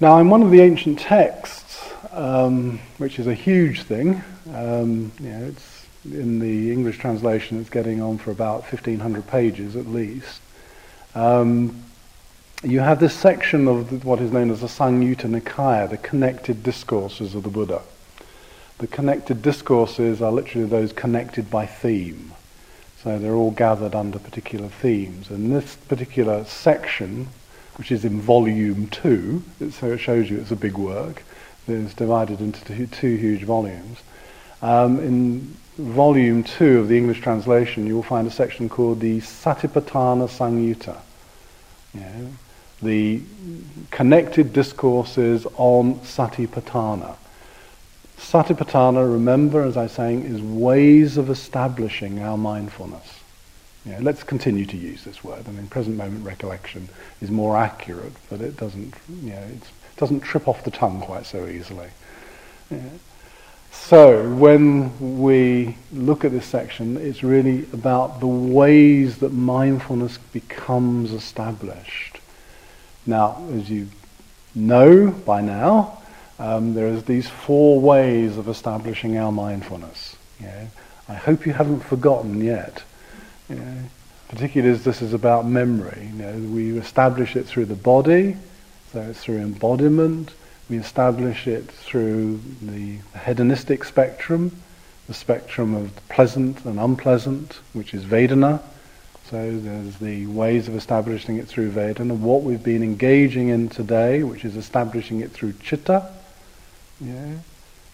Now, 0.00 0.18
in 0.18 0.28
one 0.28 0.42
of 0.42 0.50
the 0.50 0.60
ancient 0.60 0.98
texts, 0.98 1.90
um, 2.12 2.78
which 2.98 3.18
is 3.18 3.26
a 3.26 3.34
huge 3.34 3.82
thing, 3.82 4.22
um, 4.54 5.12
you 5.20 5.30
know, 5.30 5.44
it's 5.46 5.86
in 6.04 6.38
the 6.38 6.72
English 6.72 6.98
translation, 6.98 7.60
it's 7.60 7.70
getting 7.70 8.00
on 8.00 8.18
for 8.18 8.30
about 8.30 8.60
1,500 8.62 9.26
pages 9.26 9.74
at 9.74 9.86
least. 9.86 10.40
Um, 11.14 11.82
you 12.62 12.80
have 12.80 13.00
this 13.00 13.14
section 13.14 13.68
of 13.68 14.04
what 14.04 14.20
is 14.20 14.32
known 14.32 14.50
as 14.50 14.60
the 14.60 14.66
Samyutta 14.66 15.28
Nikaya, 15.28 15.88
the 15.90 15.98
connected 15.98 16.62
discourses 16.62 17.34
of 17.34 17.42
the 17.42 17.50
Buddha. 17.50 17.82
The 18.78 18.86
connected 18.86 19.42
discourses 19.42 20.22
are 20.22 20.32
literally 20.32 20.66
those 20.66 20.92
connected 20.92 21.50
by 21.50 21.66
theme. 21.66 22.32
So 23.02 23.18
they're 23.18 23.34
all 23.34 23.50
gathered 23.50 23.94
under 23.94 24.18
particular 24.18 24.68
themes. 24.68 25.30
And 25.30 25.54
this 25.54 25.76
particular 25.76 26.44
section, 26.44 27.28
which 27.76 27.92
is 27.92 28.04
in 28.04 28.20
volume 28.20 28.88
two, 28.88 29.42
so 29.70 29.92
it 29.92 29.98
shows 29.98 30.30
you 30.30 30.38
it's 30.40 30.50
a 30.50 30.56
big 30.56 30.76
work, 30.78 31.22
it's 31.68 31.94
divided 31.94 32.40
into 32.40 32.86
two, 32.86 33.16
huge 33.16 33.42
volumes. 33.42 33.98
Um, 34.62 34.98
in 35.00 35.56
volume 35.76 36.42
two 36.42 36.80
of 36.80 36.88
the 36.88 36.96
English 36.96 37.20
translation, 37.20 37.86
you 37.86 37.94
will 37.94 38.02
find 38.02 38.26
a 38.26 38.30
section 38.30 38.68
called 38.68 39.00
the 39.00 39.20
Satipatthana 39.20 40.28
Samyutta. 40.28 40.96
The 42.82 43.22
connected 43.90 44.52
discourses 44.52 45.46
on 45.56 45.96
Satipatthana. 46.00 47.16
Satipatthana, 48.18 49.10
remember, 49.10 49.62
as 49.62 49.76
I 49.76 49.84
was 49.84 49.92
saying, 49.92 50.24
is 50.24 50.40
ways 50.40 51.16
of 51.16 51.30
establishing 51.30 52.20
our 52.20 52.36
mindfulness. 52.36 53.20
Yeah, 53.84 53.98
let's 54.02 54.24
continue 54.24 54.66
to 54.66 54.76
use 54.76 55.04
this 55.04 55.22
word. 55.22 55.44
I 55.46 55.52
mean, 55.52 55.68
present 55.68 55.96
moment 55.96 56.24
recollection 56.24 56.88
is 57.20 57.30
more 57.30 57.56
accurate, 57.56 58.12
but 58.28 58.40
it 58.40 58.56
doesn't, 58.56 58.94
you 59.22 59.30
know, 59.30 59.42
it 59.42 59.62
doesn't 59.96 60.20
trip 60.20 60.48
off 60.48 60.64
the 60.64 60.72
tongue 60.72 61.00
quite 61.00 61.24
so 61.24 61.46
easily. 61.46 61.88
Yeah. 62.70 62.80
So, 63.70 64.28
when 64.34 65.20
we 65.22 65.76
look 65.92 66.24
at 66.24 66.32
this 66.32 66.46
section, 66.46 66.96
it's 66.96 67.22
really 67.22 67.66
about 67.72 68.18
the 68.18 68.26
ways 68.26 69.18
that 69.18 69.32
mindfulness 69.32 70.18
becomes 70.32 71.12
established. 71.12 72.18
Now, 73.06 73.42
as 73.52 73.70
you 73.70 73.88
know 74.54 75.10
by 75.10 75.40
now, 75.40 76.02
um, 76.38 76.74
there's 76.74 77.04
these 77.04 77.28
four 77.28 77.80
ways 77.80 78.36
of 78.36 78.48
establishing 78.48 79.16
our 79.16 79.32
mindfulness. 79.32 80.16
You 80.40 80.46
know. 80.46 80.68
I 81.08 81.14
hope 81.14 81.46
you 81.46 81.52
haven't 81.52 81.80
forgotten 81.80 82.42
yet. 82.42 82.82
You 83.48 83.56
know. 83.56 83.76
Particularly 84.28 84.74
as 84.74 84.84
this 84.84 85.02
is 85.02 85.12
about 85.12 85.46
memory. 85.46 86.10
You 86.12 86.18
know, 86.18 86.32
we 86.52 86.76
establish 86.78 87.36
it 87.36 87.46
through 87.46 87.66
the 87.66 87.76
body, 87.76 88.36
so 88.92 89.00
it's 89.02 89.22
through 89.22 89.38
embodiment. 89.38 90.32
We 90.68 90.78
establish 90.78 91.46
it 91.46 91.70
through 91.70 92.40
the 92.60 92.98
hedonistic 93.24 93.84
spectrum, 93.84 94.50
the 95.06 95.14
spectrum 95.14 95.76
of 95.76 95.94
pleasant 96.08 96.64
and 96.64 96.80
unpleasant, 96.80 97.60
which 97.72 97.94
is 97.94 98.04
Vedana. 98.04 98.60
So 99.30 99.58
there's 99.58 99.96
the 99.96 100.26
ways 100.26 100.68
of 100.68 100.76
establishing 100.76 101.38
it 101.38 101.48
through 101.48 101.72
Vedana. 101.72 102.16
What 102.16 102.44
we've 102.44 102.62
been 102.62 102.84
engaging 102.84 103.48
in 103.48 103.68
today, 103.68 104.22
which 104.22 104.44
is 104.44 104.54
establishing 104.54 105.20
it 105.20 105.32
through 105.32 105.54
Chitta, 105.54 106.08
yeah, 107.00 107.34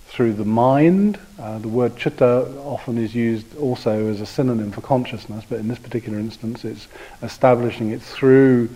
through 0.08 0.34
the 0.34 0.44
mind. 0.44 1.18
Uh, 1.38 1.58
the 1.58 1.68
word 1.68 1.96
chitta 1.96 2.46
often 2.58 2.98
is 2.98 3.14
used 3.14 3.56
also 3.56 4.08
as 4.08 4.20
a 4.20 4.26
synonym 4.26 4.72
for 4.72 4.82
consciousness, 4.82 5.42
but 5.48 5.58
in 5.58 5.68
this 5.68 5.78
particular 5.78 6.18
instance, 6.18 6.66
it's 6.66 6.86
establishing 7.22 7.90
it 7.92 8.02
through 8.02 8.68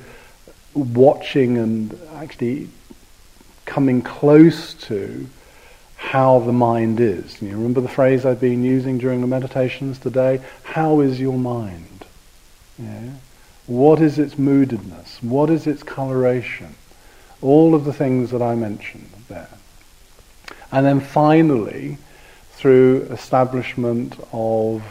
watching 0.72 1.58
and 1.58 1.98
actually 2.14 2.70
coming 3.66 4.00
close 4.00 4.72
to 4.72 5.26
how 5.96 6.38
the 6.38 6.52
mind 6.52 7.00
is. 7.00 7.42
You 7.42 7.50
remember 7.50 7.82
the 7.82 7.88
phrase 7.88 8.24
I've 8.24 8.40
been 8.40 8.64
using 8.64 8.96
during 8.96 9.20
the 9.20 9.26
meditations 9.26 9.98
today? 9.98 10.40
How 10.62 11.00
is 11.00 11.20
your 11.20 11.38
mind? 11.38 11.95
Yeah? 12.78 13.10
What 13.66 14.00
is 14.00 14.18
its 14.18 14.34
moodedness? 14.34 15.22
What 15.22 15.50
is 15.50 15.66
its 15.66 15.82
coloration? 15.82 16.74
All 17.42 17.74
of 17.74 17.84
the 17.84 17.92
things 17.92 18.30
that 18.30 18.42
I 18.42 18.54
mentioned 18.54 19.10
there. 19.28 19.48
And 20.70 20.86
then 20.86 21.00
finally, 21.00 21.98
through 22.52 23.02
establishment 23.10 24.16
of 24.32 24.82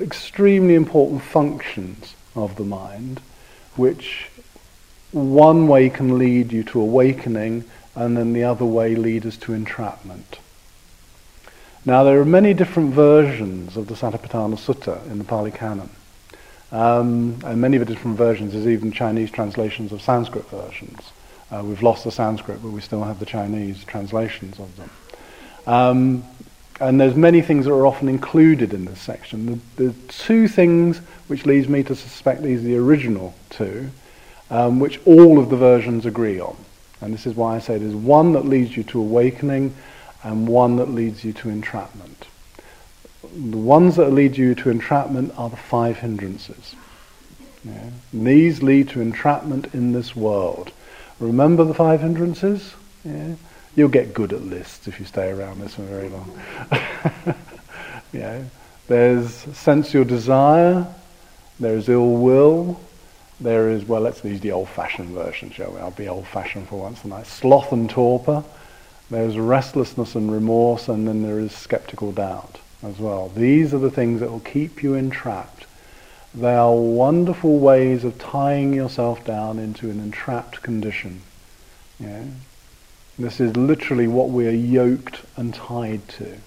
extremely 0.00 0.74
important 0.74 1.22
functions 1.22 2.14
of 2.34 2.56
the 2.56 2.64
mind, 2.64 3.20
which 3.76 4.28
one 5.12 5.68
way 5.68 5.90
can 5.90 6.18
lead 6.18 6.52
you 6.52 6.62
to 6.64 6.80
awakening, 6.80 7.64
and 7.94 8.16
then 8.16 8.32
the 8.32 8.44
other 8.44 8.64
way 8.64 8.94
lead 8.94 9.26
us 9.26 9.36
to 9.36 9.52
entrapment. 9.52 10.38
Now, 11.84 12.04
there 12.04 12.20
are 12.20 12.24
many 12.24 12.54
different 12.54 12.94
versions 12.94 13.76
of 13.76 13.88
the 13.88 13.94
Satipatthana 13.94 14.56
Sutta 14.56 15.04
in 15.10 15.18
the 15.18 15.24
Pali 15.24 15.50
Canon. 15.50 15.90
Um, 16.72 17.38
and 17.44 17.60
many 17.60 17.76
of 17.76 17.86
the 17.86 17.94
different 17.94 18.16
versions, 18.16 18.54
there's 18.54 18.66
even 18.66 18.92
Chinese 18.92 19.30
translations 19.30 19.92
of 19.92 20.00
Sanskrit 20.00 20.48
versions. 20.48 21.12
Uh, 21.50 21.62
we've 21.62 21.82
lost 21.82 22.04
the 22.04 22.10
Sanskrit, 22.10 22.62
but 22.62 22.70
we 22.70 22.80
still 22.80 23.04
have 23.04 23.18
the 23.18 23.26
Chinese 23.26 23.84
translations 23.84 24.58
of 24.58 24.74
them. 24.76 24.90
Um, 25.66 26.24
and 26.80 26.98
there's 26.98 27.14
many 27.14 27.42
things 27.42 27.66
that 27.66 27.72
are 27.72 27.86
often 27.86 28.08
included 28.08 28.72
in 28.72 28.86
this 28.86 29.00
section. 29.00 29.60
The, 29.76 29.84
the, 29.84 29.94
two 30.08 30.48
things 30.48 30.98
which 31.28 31.44
leads 31.44 31.68
me 31.68 31.82
to 31.84 31.94
suspect 31.94 32.42
these 32.42 32.60
are 32.60 32.64
the 32.64 32.76
original 32.76 33.34
two, 33.50 33.90
um, 34.50 34.80
which 34.80 34.98
all 35.04 35.38
of 35.38 35.50
the 35.50 35.56
versions 35.56 36.06
agree 36.06 36.40
on. 36.40 36.56
And 37.02 37.12
this 37.12 37.26
is 37.26 37.34
why 37.34 37.56
I 37.56 37.58
say 37.58 37.76
there's 37.78 37.94
one 37.94 38.32
that 38.32 38.46
leads 38.46 38.76
you 38.76 38.82
to 38.84 39.00
awakening 39.00 39.74
and 40.22 40.48
one 40.48 40.76
that 40.76 40.88
leads 40.88 41.22
you 41.22 41.32
to 41.34 41.50
entrapment. 41.50 42.26
The 43.34 43.56
ones 43.56 43.96
that 43.96 44.12
lead 44.12 44.36
you 44.36 44.54
to 44.56 44.68
entrapment 44.68 45.32
are 45.38 45.48
the 45.48 45.56
five 45.56 45.98
hindrances. 45.98 46.74
Yeah. 47.64 47.88
These 48.12 48.62
lead 48.62 48.90
to 48.90 49.00
entrapment 49.00 49.72
in 49.74 49.92
this 49.92 50.14
world. 50.14 50.70
Remember 51.18 51.64
the 51.64 51.72
five 51.72 52.02
hindrances? 52.02 52.74
Yeah. 53.04 53.36
You'll 53.74 53.88
get 53.88 54.12
good 54.12 54.34
at 54.34 54.42
lists 54.42 54.86
if 54.86 55.00
you 55.00 55.06
stay 55.06 55.30
around 55.30 55.60
this 55.60 55.76
for 55.76 55.82
very 55.82 56.10
long. 56.10 56.38
yeah. 58.12 58.42
There's 58.86 59.32
sensual 59.32 60.04
desire, 60.04 60.86
there 61.58 61.76
is 61.76 61.88
ill 61.88 62.16
will, 62.16 62.80
there 63.40 63.70
is, 63.70 63.84
well, 63.84 64.02
let's 64.02 64.22
use 64.22 64.40
the 64.40 64.52
old-fashioned 64.52 65.08
version, 65.08 65.50
shall 65.50 65.72
we? 65.72 65.80
I'll 65.80 65.90
be 65.90 66.08
old-fashioned 66.08 66.68
for 66.68 66.80
once 66.80 67.00
tonight. 67.00 67.26
Sloth 67.26 67.72
and 67.72 67.88
torpor. 67.88 68.44
There's 69.10 69.38
restlessness 69.38 70.14
and 70.14 70.30
remorse, 70.30 70.88
and 70.88 71.08
then 71.08 71.22
there 71.22 71.40
is 71.40 71.52
skeptical 71.52 72.12
doubt 72.12 72.58
as 72.82 72.98
well. 72.98 73.28
These 73.28 73.72
are 73.72 73.78
the 73.78 73.90
things 73.90 74.20
that 74.20 74.30
will 74.30 74.40
keep 74.40 74.82
you 74.82 74.94
entrapped. 74.94 75.66
They 76.34 76.54
are 76.54 76.74
wonderful 76.74 77.58
ways 77.58 78.04
of 78.04 78.18
tying 78.18 78.72
yourself 78.72 79.24
down 79.24 79.58
into 79.58 79.90
an 79.90 80.00
entrapped 80.00 80.62
condition. 80.62 81.20
Yeah? 82.00 82.24
This 83.18 83.38
is 83.38 83.56
literally 83.56 84.08
what 84.08 84.30
we 84.30 84.46
are 84.46 84.50
yoked 84.50 85.22
and 85.36 85.54
tied 85.54 86.08
to. 86.08 86.38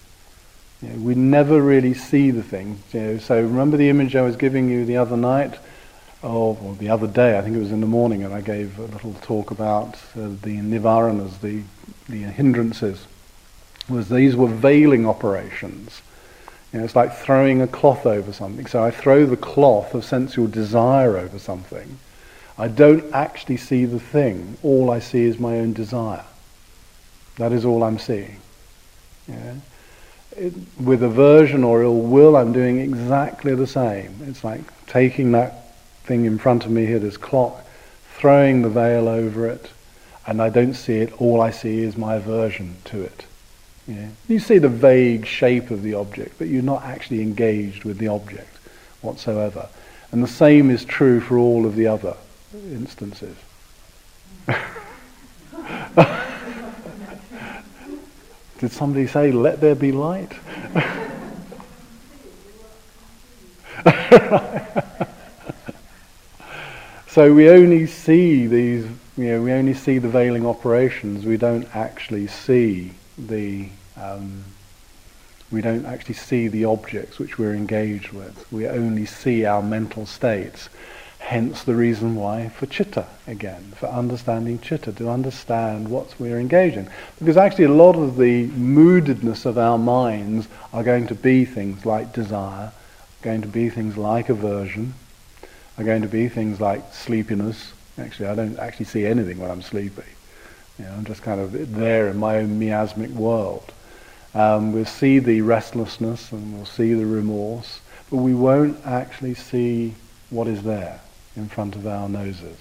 You 0.82 0.88
know, 0.88 0.96
we 0.96 1.14
never 1.14 1.62
really 1.62 1.94
see 1.94 2.30
the 2.30 2.42
thing. 2.42 2.80
You 2.92 3.00
know, 3.00 3.18
so 3.18 3.40
remember 3.40 3.76
the 3.76 3.88
image 3.88 4.16
I 4.16 4.22
was 4.22 4.36
giving 4.36 4.68
you 4.68 4.84
the 4.84 4.96
other 4.96 5.16
night, 5.16 5.58
or, 6.22 6.58
or, 6.60 6.74
the 6.74 6.88
other 6.88 7.06
day, 7.06 7.38
I 7.38 7.42
think 7.42 7.56
it 7.56 7.60
was 7.60 7.70
in 7.70 7.80
the 7.80 7.86
morning, 7.86 8.24
and 8.24 8.34
I 8.34 8.40
gave 8.40 8.78
a 8.78 8.82
little 8.82 9.14
talk 9.22 9.52
about 9.52 9.94
uh, 10.16 10.28
the 10.42 10.60
nivaranas, 10.60 11.40
the, 11.40 11.62
the 12.08 12.22
hindrances. 12.22 13.06
Was 13.88 14.08
these 14.08 14.34
were 14.34 14.48
veiling 14.48 15.06
operations. 15.06 16.02
You 16.76 16.80
know, 16.80 16.84
it's 16.84 16.94
like 16.94 17.14
throwing 17.14 17.62
a 17.62 17.66
cloth 17.66 18.04
over 18.04 18.34
something. 18.34 18.66
So 18.66 18.84
I 18.84 18.90
throw 18.90 19.24
the 19.24 19.38
cloth 19.38 19.94
of 19.94 20.04
sensual 20.04 20.46
desire 20.46 21.16
over 21.16 21.38
something. 21.38 21.98
I 22.58 22.68
don't 22.68 23.14
actually 23.14 23.56
see 23.56 23.86
the 23.86 23.98
thing. 23.98 24.58
All 24.62 24.90
I 24.90 24.98
see 24.98 25.24
is 25.24 25.38
my 25.38 25.58
own 25.58 25.72
desire. 25.72 26.26
That 27.36 27.52
is 27.52 27.64
all 27.64 27.82
I'm 27.82 27.98
seeing. 27.98 28.36
Yeah? 29.26 29.54
It, 30.36 30.52
with 30.78 31.02
aversion 31.02 31.64
or 31.64 31.82
ill 31.82 31.96
will, 31.96 32.36
I'm 32.36 32.52
doing 32.52 32.78
exactly 32.78 33.54
the 33.54 33.66
same. 33.66 34.14
It's 34.26 34.44
like 34.44 34.60
taking 34.86 35.32
that 35.32 35.74
thing 36.04 36.26
in 36.26 36.36
front 36.36 36.66
of 36.66 36.70
me 36.70 36.84
here, 36.84 36.98
this 36.98 37.16
clock, 37.16 37.64
throwing 38.18 38.60
the 38.60 38.68
veil 38.68 39.08
over 39.08 39.46
it, 39.48 39.70
and 40.26 40.42
I 40.42 40.50
don't 40.50 40.74
see 40.74 40.96
it. 40.96 41.22
All 41.22 41.40
I 41.40 41.52
see 41.52 41.78
is 41.78 41.96
my 41.96 42.16
aversion 42.16 42.76
to 42.84 43.00
it. 43.00 43.24
Yeah? 43.86 44.08
You 44.28 44.40
see 44.40 44.58
the 44.58 44.68
vague 44.68 45.26
shape 45.26 45.70
of 45.70 45.82
the 45.82 45.94
object, 45.94 46.34
but 46.38 46.48
you're 46.48 46.62
not 46.62 46.84
actually 46.84 47.22
engaged 47.22 47.84
with 47.84 47.98
the 47.98 48.08
object 48.08 48.58
whatsoever. 49.00 49.68
And 50.12 50.22
the 50.22 50.28
same 50.28 50.70
is 50.70 50.84
true 50.84 51.20
for 51.20 51.38
all 51.38 51.64
of 51.66 51.76
the 51.76 51.86
other 51.86 52.16
instances. 52.52 53.36
Did 58.58 58.72
somebody 58.72 59.06
say, 59.06 59.32
let 59.32 59.60
there 59.60 59.74
be 59.74 59.92
light? 59.92 60.32
so 67.08 67.34
we 67.34 67.50
only 67.50 67.86
see 67.86 68.46
these, 68.46 68.86
you 69.16 69.26
know, 69.26 69.42
we 69.42 69.52
only 69.52 69.74
see 69.74 69.98
the 69.98 70.08
veiling 70.08 70.46
operations. 70.46 71.26
We 71.26 71.36
don't 71.36 71.68
actually 71.76 72.28
see 72.28 72.92
the, 73.18 73.68
um, 74.00 74.44
we 75.50 75.60
don't 75.60 75.86
actually 75.86 76.14
see 76.14 76.48
the 76.48 76.64
objects 76.64 77.18
which 77.18 77.38
we're 77.38 77.54
engaged 77.54 78.10
with. 78.12 78.50
We 78.52 78.66
only 78.66 79.06
see 79.06 79.44
our 79.44 79.62
mental 79.62 80.06
states. 80.06 80.68
Hence 81.18 81.64
the 81.64 81.74
reason 81.74 82.14
why 82.14 82.48
for 82.50 82.66
chitta 82.66 83.06
again, 83.26 83.72
for 83.76 83.86
understanding 83.86 84.58
chitta, 84.58 84.92
to 84.92 85.10
understand 85.10 85.88
what 85.88 86.14
we're 86.20 86.38
engaging. 86.38 86.88
Because 87.18 87.36
actually 87.36 87.64
a 87.64 87.72
lot 87.72 87.96
of 87.96 88.16
the 88.16 88.48
moodedness 88.48 89.44
of 89.44 89.58
our 89.58 89.78
minds 89.78 90.46
are 90.72 90.84
going 90.84 91.06
to 91.08 91.14
be 91.14 91.44
things 91.44 91.84
like 91.84 92.12
desire, 92.12 92.72
going 93.22 93.42
to 93.42 93.48
be 93.48 93.70
things 93.70 93.96
like 93.96 94.28
aversion, 94.28 94.94
are 95.78 95.84
going 95.84 96.02
to 96.02 96.08
be 96.08 96.28
things 96.28 96.60
like 96.60 96.92
sleepiness. 96.92 97.72
Actually, 97.98 98.28
I 98.28 98.34
don't 98.34 98.58
actually 98.58 98.86
see 98.86 99.06
anything 99.06 99.38
when 99.38 99.50
I'm 99.50 99.62
sleepy. 99.62 100.02
You 100.78 100.84
know, 100.84 100.92
I'm 100.92 101.04
just 101.04 101.22
kind 101.22 101.40
of 101.40 101.74
there 101.74 102.08
in 102.08 102.18
my 102.18 102.36
own 102.36 102.58
miasmic 102.58 103.10
world. 103.10 103.72
Um, 104.36 104.72
we'll 104.72 104.84
see 104.84 105.18
the 105.18 105.40
restlessness 105.40 106.30
and 106.30 106.54
we'll 106.54 106.66
see 106.66 106.92
the 106.92 107.06
remorse, 107.06 107.80
but 108.10 108.18
we 108.18 108.34
won't 108.34 108.76
actually 108.84 109.32
see 109.32 109.94
what 110.28 110.46
is 110.46 110.62
there 110.62 111.00
in 111.36 111.48
front 111.48 111.74
of 111.74 111.86
our 111.86 112.06
noses. 112.06 112.58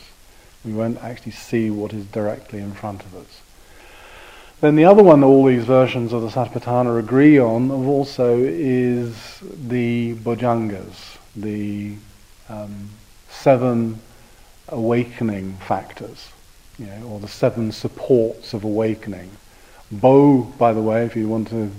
We 0.63 0.71
won't 0.71 1.03
actually 1.03 1.33
see 1.33 1.69
what 1.69 1.91
is 1.91 2.05
directly 2.05 2.59
in 2.59 2.71
front 2.71 3.03
of 3.03 3.13
us. 3.13 3.41
Then 4.61 4.77
the 4.77 4.85
other 4.85 5.03
one 5.03 5.19
that 5.19 5.25
all 5.25 5.43
these 5.43 5.65
versions 5.65 6.13
of 6.13 6.21
the 6.21 6.29
Satipatthana 6.29 6.97
agree 6.97 7.37
on 7.37 7.69
also 7.69 8.37
is 8.37 9.41
the 9.41 10.15
bojjhangas, 10.15 11.17
the 11.35 11.95
um, 12.47 12.89
seven 13.29 13.99
awakening 14.69 15.57
factors, 15.57 16.29
you 16.79 16.85
know, 16.85 17.05
or 17.09 17.19
the 17.19 17.27
seven 17.27 17.73
supports 17.73 18.53
of 18.53 18.63
awakening. 18.63 19.29
Bo, 19.91 20.41
by 20.57 20.73
the 20.73 20.81
way, 20.81 21.05
if 21.05 21.15
you 21.15 21.27
want 21.27 21.49
to 21.49 21.71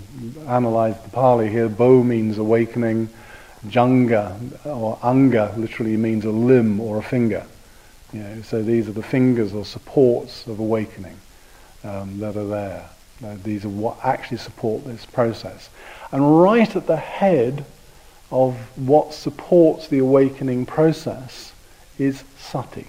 analyze 0.46 1.00
the 1.02 1.10
Pali 1.10 1.48
here, 1.48 1.68
Bo 1.68 2.02
means 2.02 2.38
awakening. 2.38 3.08
Janga 3.66 4.36
or 4.64 4.98
anga 5.02 5.52
literally 5.56 5.96
means 5.96 6.24
a 6.24 6.30
limb 6.30 6.80
or 6.80 6.98
a 6.98 7.02
finger. 7.02 7.44
You 8.12 8.20
know, 8.20 8.42
so 8.42 8.62
these 8.62 8.88
are 8.88 8.92
the 8.92 9.02
fingers 9.02 9.52
or 9.52 9.64
supports 9.64 10.46
of 10.46 10.60
awakening 10.60 11.16
um, 11.82 12.20
that 12.20 12.36
are 12.36 12.46
there. 12.46 12.88
Uh, 13.24 13.36
these 13.42 13.64
are 13.64 13.70
what 13.70 13.96
actually 14.04 14.36
support 14.36 14.84
this 14.84 15.04
process. 15.06 15.68
And 16.12 16.40
right 16.40 16.76
at 16.76 16.86
the 16.86 16.96
head 16.96 17.64
of 18.30 18.54
what 18.78 19.14
supports 19.14 19.88
the 19.88 19.98
awakening 19.98 20.66
process 20.66 21.52
is 21.98 22.24
sati, 22.38 22.88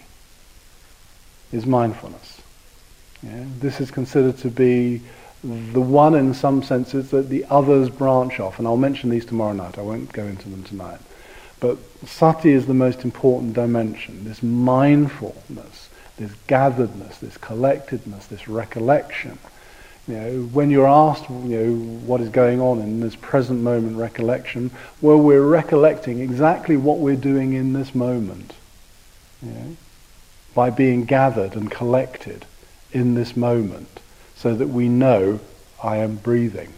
is 1.52 1.66
mindfulness. 1.66 2.37
Yeah? 3.24 3.46
This 3.60 3.80
is 3.80 3.92
considered 3.92 4.38
to 4.40 4.50
be 4.50 5.02
the 5.44 5.82
one 5.82 6.16
in 6.16 6.34
some 6.34 6.64
senses 6.64 7.12
that 7.12 7.30
the 7.30 7.46
others 7.50 7.90
branch 7.90 8.40
off. 8.40 8.60
And 8.60 8.68
I'll 8.68 8.78
mention 8.78 9.10
these 9.10 9.26
tomorrow 9.26 9.54
night. 9.54 9.78
I 9.78 9.82
won't 9.82 10.12
go 10.12 10.24
into 10.24 10.50
them 10.50 10.64
tonight. 10.64 11.00
But 11.60 11.78
sati 12.06 12.52
is 12.52 12.66
the 12.66 12.74
most 12.74 13.04
important 13.04 13.54
dimension. 13.54 14.24
This 14.24 14.44
mindfulness, 14.44 15.90
this 16.18 16.32
gatheredness, 16.48 17.18
this 17.20 17.38
collectedness, 17.38 18.28
this 18.28 18.48
recollection. 18.48 19.40
You 20.08 20.16
know, 20.16 20.42
when 20.54 20.70
you're 20.70 20.88
asked, 20.88 21.30
you 21.30 21.36
know, 21.36 21.76
what 22.06 22.22
is 22.22 22.30
going 22.30 22.62
on 22.62 22.80
in 22.80 23.00
this 23.02 23.16
present 23.16 23.62
moment 23.62 23.98
recollection, 23.98 24.72
well, 25.02 25.18
we're 25.18 25.46
recollecting 25.46 26.20
exactly 26.20 26.78
what 26.78 27.00
we're 27.00 27.16
doing 27.16 27.54
in 27.54 27.74
this 27.74 27.94
moment. 27.94 28.54
You 29.42 29.52
know, 29.52 29.78
by 30.56 30.70
being 30.72 31.06
gathered 31.06 31.56
and 31.56 31.70
collected 31.70 32.46
in 32.92 33.14
this 33.16 33.36
moment 33.36 34.00
so 34.36 34.56
that 34.56 34.68
we 34.68 34.88
know 34.88 35.40
I 35.84 35.98
am 35.98 36.16
breathing. 36.16 36.74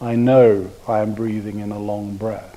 I 0.00 0.14
know 0.16 0.70
I 0.86 1.00
am 1.00 1.14
breathing 1.14 1.60
in 1.60 1.72
a 1.72 1.78
long 1.78 2.16
breath. 2.16 2.52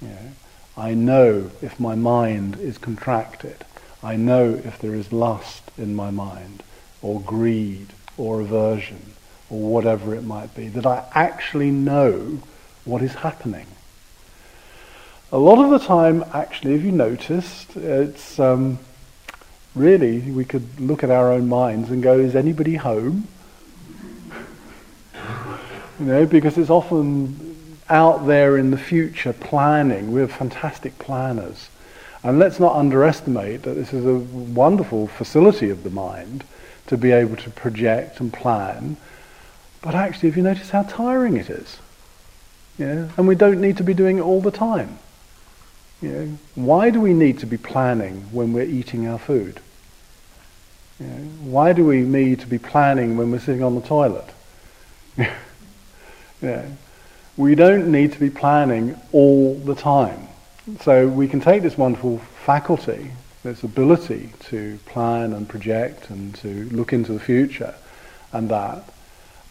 You 0.00 0.08
know, 0.08 0.32
I 0.76 0.94
know 0.94 1.50
if 1.62 1.80
my 1.80 1.94
mind 1.94 2.58
is 2.58 2.78
contracted. 2.78 3.64
I 4.02 4.16
know 4.16 4.54
if 4.54 4.78
there 4.78 4.94
is 4.94 5.12
lust 5.12 5.62
in 5.78 5.96
my 5.96 6.10
mind, 6.10 6.62
or 7.02 7.20
greed, 7.20 7.88
or 8.16 8.40
aversion, 8.40 9.14
or 9.50 9.60
whatever 9.60 10.14
it 10.14 10.22
might 10.22 10.54
be, 10.54 10.68
that 10.68 10.86
I 10.86 11.04
actually 11.12 11.70
know 11.70 12.40
what 12.84 13.02
is 13.02 13.14
happening. 13.14 13.66
A 15.32 15.38
lot 15.38 15.64
of 15.64 15.70
the 15.70 15.84
time, 15.84 16.24
actually, 16.32 16.74
if 16.74 16.82
you 16.82 16.92
noticed, 16.92 17.76
it's 17.76 18.38
um, 18.38 18.78
really, 19.76 20.20
we 20.20 20.44
could 20.44 20.80
look 20.80 21.04
at 21.04 21.10
our 21.10 21.32
own 21.32 21.48
minds 21.48 21.90
and 21.90 22.02
go, 22.02 22.18
is 22.18 22.34
anybody 22.34 22.76
home? 22.76 23.28
you 26.00 26.06
know, 26.06 26.26
because 26.26 26.58
it's 26.58 26.70
often 26.70 27.56
out 27.88 28.26
there 28.26 28.56
in 28.56 28.70
the 28.70 28.78
future 28.78 29.32
planning. 29.32 30.12
We're 30.12 30.28
fantastic 30.28 30.98
planners. 30.98 31.68
And 32.22 32.38
let's 32.38 32.58
not 32.58 32.74
underestimate 32.74 33.62
that 33.62 33.74
this 33.74 33.92
is 33.92 34.04
a 34.04 34.16
wonderful 34.16 35.06
facility 35.06 35.70
of 35.70 35.84
the 35.84 35.90
mind 35.90 36.42
to 36.88 36.96
be 36.96 37.12
able 37.12 37.36
to 37.36 37.50
project 37.50 38.18
and 38.18 38.32
plan. 38.32 38.96
But 39.82 39.94
actually, 39.94 40.30
if 40.30 40.36
you 40.36 40.42
notice 40.42 40.70
how 40.70 40.82
tiring 40.82 41.36
it 41.36 41.48
is, 41.48 41.78
know, 42.78 43.08
and 43.16 43.28
we 43.28 43.34
don't 43.34 43.60
need 43.60 43.76
to 43.76 43.84
be 43.84 43.94
doing 43.94 44.18
it 44.18 44.22
all 44.22 44.40
the 44.40 44.50
time. 44.50 44.98
You 46.02 46.08
know, 46.10 46.38
why 46.54 46.90
do 46.90 47.00
we 47.00 47.14
need 47.14 47.38
to 47.38 47.46
be 47.46 47.56
planning 47.56 48.22
when 48.32 48.52
we're 48.52 48.64
eating 48.64 49.06
our 49.06 49.18
food? 49.18 49.60
You 50.98 51.06
know, 51.06 51.16
why 51.42 51.72
do 51.72 51.84
we 51.84 52.00
need 52.00 52.40
to 52.40 52.46
be 52.46 52.58
planning 52.58 53.16
when 53.16 53.30
we're 53.30 53.38
sitting 53.38 53.62
on 53.62 53.74
the 53.74 53.82
toilet? 53.82 54.28
yeah. 56.42 56.66
We 57.36 57.54
don't 57.54 57.92
need 57.92 58.12
to 58.12 58.20
be 58.20 58.30
planning 58.30 58.98
all 59.12 59.54
the 59.56 59.74
time. 59.74 60.28
So 60.80 61.06
we 61.06 61.28
can 61.28 61.40
take 61.40 61.62
this 61.62 61.76
wonderful 61.76 62.18
faculty, 62.18 63.10
this 63.42 63.62
ability 63.62 64.30
to 64.48 64.78
plan 64.86 65.34
and 65.34 65.46
project 65.46 66.08
and 66.08 66.34
to 66.36 66.68
look 66.70 66.92
into 66.92 67.12
the 67.12 67.20
future 67.20 67.74
and 68.32 68.48
that, 68.48 68.82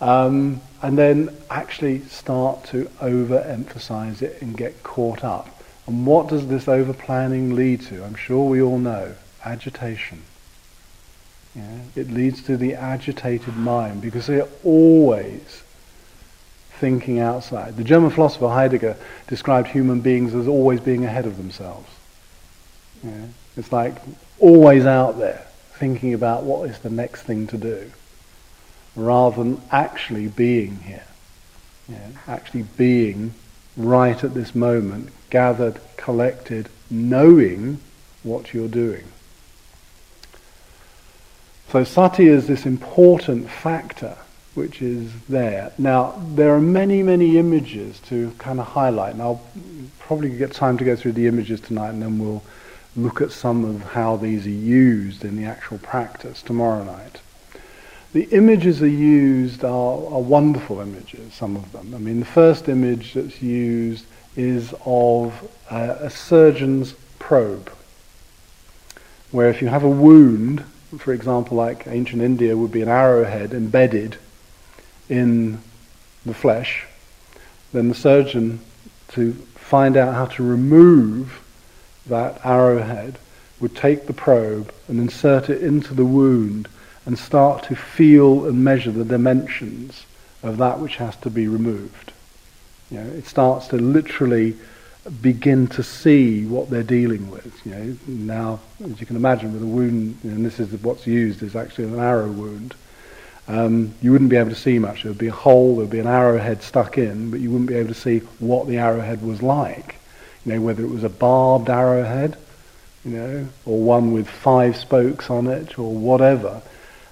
um, 0.02 0.62
and 0.82 0.98
then 0.98 1.30
actually 1.50 2.02
start 2.06 2.66
to 2.66 2.86
overemphasize 3.02 4.22
it 4.22 4.41
and 4.41 4.58
get 4.58 4.82
caught 4.84 5.24
up. 5.24 5.62
And 5.88 6.06
what 6.06 6.28
does 6.28 6.48
this 6.48 6.68
over 6.68 6.93
planning 6.93 7.56
lead 7.56 7.82
to? 7.84 8.04
I'm 8.04 8.16
sure 8.16 8.50
we 8.50 8.62
all 8.62 8.80
know 8.80 9.16
agitation. 9.46 10.24
Yeah? 11.56 11.80
It 11.95 12.12
leads 12.12 12.43
to 12.43 12.58
the 12.58 12.76
agitated 12.76 13.56
mind 13.56 14.01
because 14.01 14.28
they're 14.28 14.47
always 14.64 15.64
thinking 16.74 17.20
outside. 17.20 17.78
The 17.78 17.84
German 17.84 18.10
philosopher 18.10 18.49
Heidegger 18.49 18.97
described 19.28 19.70
human 19.70 20.01
beings 20.01 20.36
as 20.36 20.47
always 20.47 20.82
being 20.82 21.06
ahead 21.06 21.26
of 21.26 21.38
themselves. 21.38 21.89
Yeah? 23.03 23.28
It's 23.56 23.72
like 23.72 23.95
always 24.39 24.86
out 24.86 25.18
there 25.18 25.47
thinking 25.76 26.14
about 26.14 26.43
what 26.43 26.70
is 26.70 26.80
the 26.80 26.89
next 26.89 27.24
thing 27.24 27.47
to 27.47 27.58
do 27.58 27.91
rather 28.95 29.43
than 29.43 29.62
actually 29.72 30.28
being 30.28 30.78
here. 30.80 31.06
Yeah? 31.88 32.10
Actually 32.28 32.64
being 32.64 33.34
right 33.78 34.22
at 34.24 34.34
this 34.34 34.56
moment, 34.56 35.10
gathered, 35.30 35.80
collected, 35.97 36.70
knowing 36.89 37.80
what 38.24 38.53
you're 38.53 38.68
doing. 38.68 39.03
So 41.76 41.84
sati 41.84 42.28
is 42.28 42.47
this 42.47 42.65
important 42.65 43.49
factor 43.49 44.15
which 44.53 44.82
is 44.82 45.11
there. 45.28 45.73
Now, 45.78 46.23
there 46.30 46.55
are 46.55 46.61
many, 46.61 47.03
many 47.03 47.38
images 47.38 47.99
to 48.07 48.32
kind 48.38 48.61
of 48.61 48.67
highlight, 48.67 49.11
and 49.11 49.21
I'll 49.21 49.41
probably 49.99 50.30
get 50.30 50.53
time 50.53 50.78
to 50.78 50.86
go 50.86 50.95
through 50.95 51.11
the 51.11 51.28
images 51.28 51.59
tonight, 51.59 51.89
and 51.89 52.01
then 52.01 52.17
we'll 52.17 52.41
look 52.95 53.19
at 53.19 53.32
some 53.32 53.65
of 53.65 53.82
how 53.91 54.15
these 54.15 54.45
are 54.45 54.51
used 54.51 55.26
in 55.26 55.36
the 55.36 55.43
actual 55.43 55.78
practice 55.80 56.41
tomorrow 56.41 56.86
night. 56.86 57.19
The 58.13 58.23
images 58.32 58.82
are 58.82 58.88
used 58.88 59.65
are, 59.65 59.67
are 60.13 60.21
wonderful 60.21 60.80
images, 60.80 61.34
some 61.34 61.57
of 61.57 61.73
them. 61.73 61.93
I 61.93 61.97
mean, 61.97 62.21
the 62.21 62.26
first 62.26 62.69
image 62.69 63.15
that's 63.15 63.41
used 63.41 64.05
is 64.38 64.73
of 64.86 65.51
uh, 65.69 65.97
a 65.99 66.09
surgeon's 66.09 66.93
probe, 67.19 67.69
where 69.32 69.49
if 69.49 69.61
you 69.61 69.67
have 69.67 69.84
a 69.84 69.89
wound, 69.89 70.63
for 70.98 71.14
example, 71.14 71.58
like 71.58 71.88
ancient 71.88 72.22
India 72.22 72.56
would 72.56 72.72
be 72.72 72.82
an 72.82 72.90
arrowhead 72.90 73.54
embedded 73.54 74.18
in 75.10 75.60
the 76.26 76.34
flesh, 76.34 76.86
then 77.74 77.90
the 77.90 77.96
surgeon, 77.96 78.60
to 79.10 79.34
find 79.56 79.98
out 79.98 80.14
how 80.14 80.26
to 80.26 80.44
remove 80.44 81.42
that 82.08 82.40
arrowhead, 82.46 83.18
would 83.60 83.76
take 83.76 84.08
the 84.08 84.14
probe 84.14 84.74
and 84.88 85.00
insert 85.00 85.50
it 85.50 85.62
into 85.62 85.94
the 85.94 86.06
wound 86.06 86.68
and 87.06 87.18
start 87.18 87.64
to 87.64 87.76
feel 87.76 88.46
and 88.46 88.64
measure 88.64 88.92
the 88.92 89.06
dimensions 89.06 90.06
of 90.44 90.58
that 90.58 90.80
which 90.80 90.98
has 90.98 91.16
to 91.18 91.30
be 91.30 91.48
removed. 91.48 92.12
You 92.92 93.00
know, 93.00 93.08
it 93.08 93.26
starts 93.26 93.68
to 93.68 93.78
literally 93.78 94.56
begin 95.22 95.68
to 95.68 95.84
see 95.84 96.45
what 96.45 96.70
they're 96.70 96.84
dealing 96.84 97.30
with. 97.30 97.66
You 97.66 97.76
know, 97.76 97.97
now, 98.08 98.60
as 98.84 98.99
you 98.99 99.06
can 99.06 99.16
imagine, 99.16 99.53
with 99.53 99.62
a 99.62 99.66
wound, 99.66 100.18
and 100.24 100.45
this 100.45 100.60
is 100.60 100.72
what's 100.82 101.06
used, 101.06 101.43
is 101.43 101.56
actually 101.56 101.86
an 101.86 101.99
arrow 101.99 102.32
wound. 102.32 102.74
Um, 103.47 103.93
you 104.01 104.12
wouldn't 104.12 104.32
be 104.32 104.38
able 104.38 104.49
to 104.49 104.56
see 104.56 104.80
much. 104.80 105.03
There 105.03 105.12
would 105.12 105.20
be 105.20 105.28
a 105.28 105.32
hole, 105.32 105.76
there 105.76 105.86
would 105.86 105.91
be 105.91 105.99
an 105.99 106.08
arrowhead 106.08 106.64
stuck 106.64 106.97
in, 106.97 107.30
but 107.30 107.39
you 107.39 107.51
wouldn't 107.51 107.70
be 107.70 107.76
able 107.76 107.89
to 107.89 107.99
see 107.99 108.20
what 108.39 108.68
the 108.68 108.78
arrowhead 108.78 109.22
was 109.22 109.43
like. 109.43 109.95
You 110.45 110.53
know, 110.53 110.62
whether 110.62 110.84
it 110.84 110.89
was 110.89 111.03
a 111.03 111.10
barbed 111.10 111.70
arrowhead, 111.70 112.38
you 113.03 113.12
know, 113.12 113.47
or 113.66 113.80
one 113.80 114.12
with 114.12 114.28
five 114.28 114.76
spokes 114.76 115.30
on 115.30 115.45
it, 115.45 115.78
or 115.78 115.93
whatever. 115.93 116.62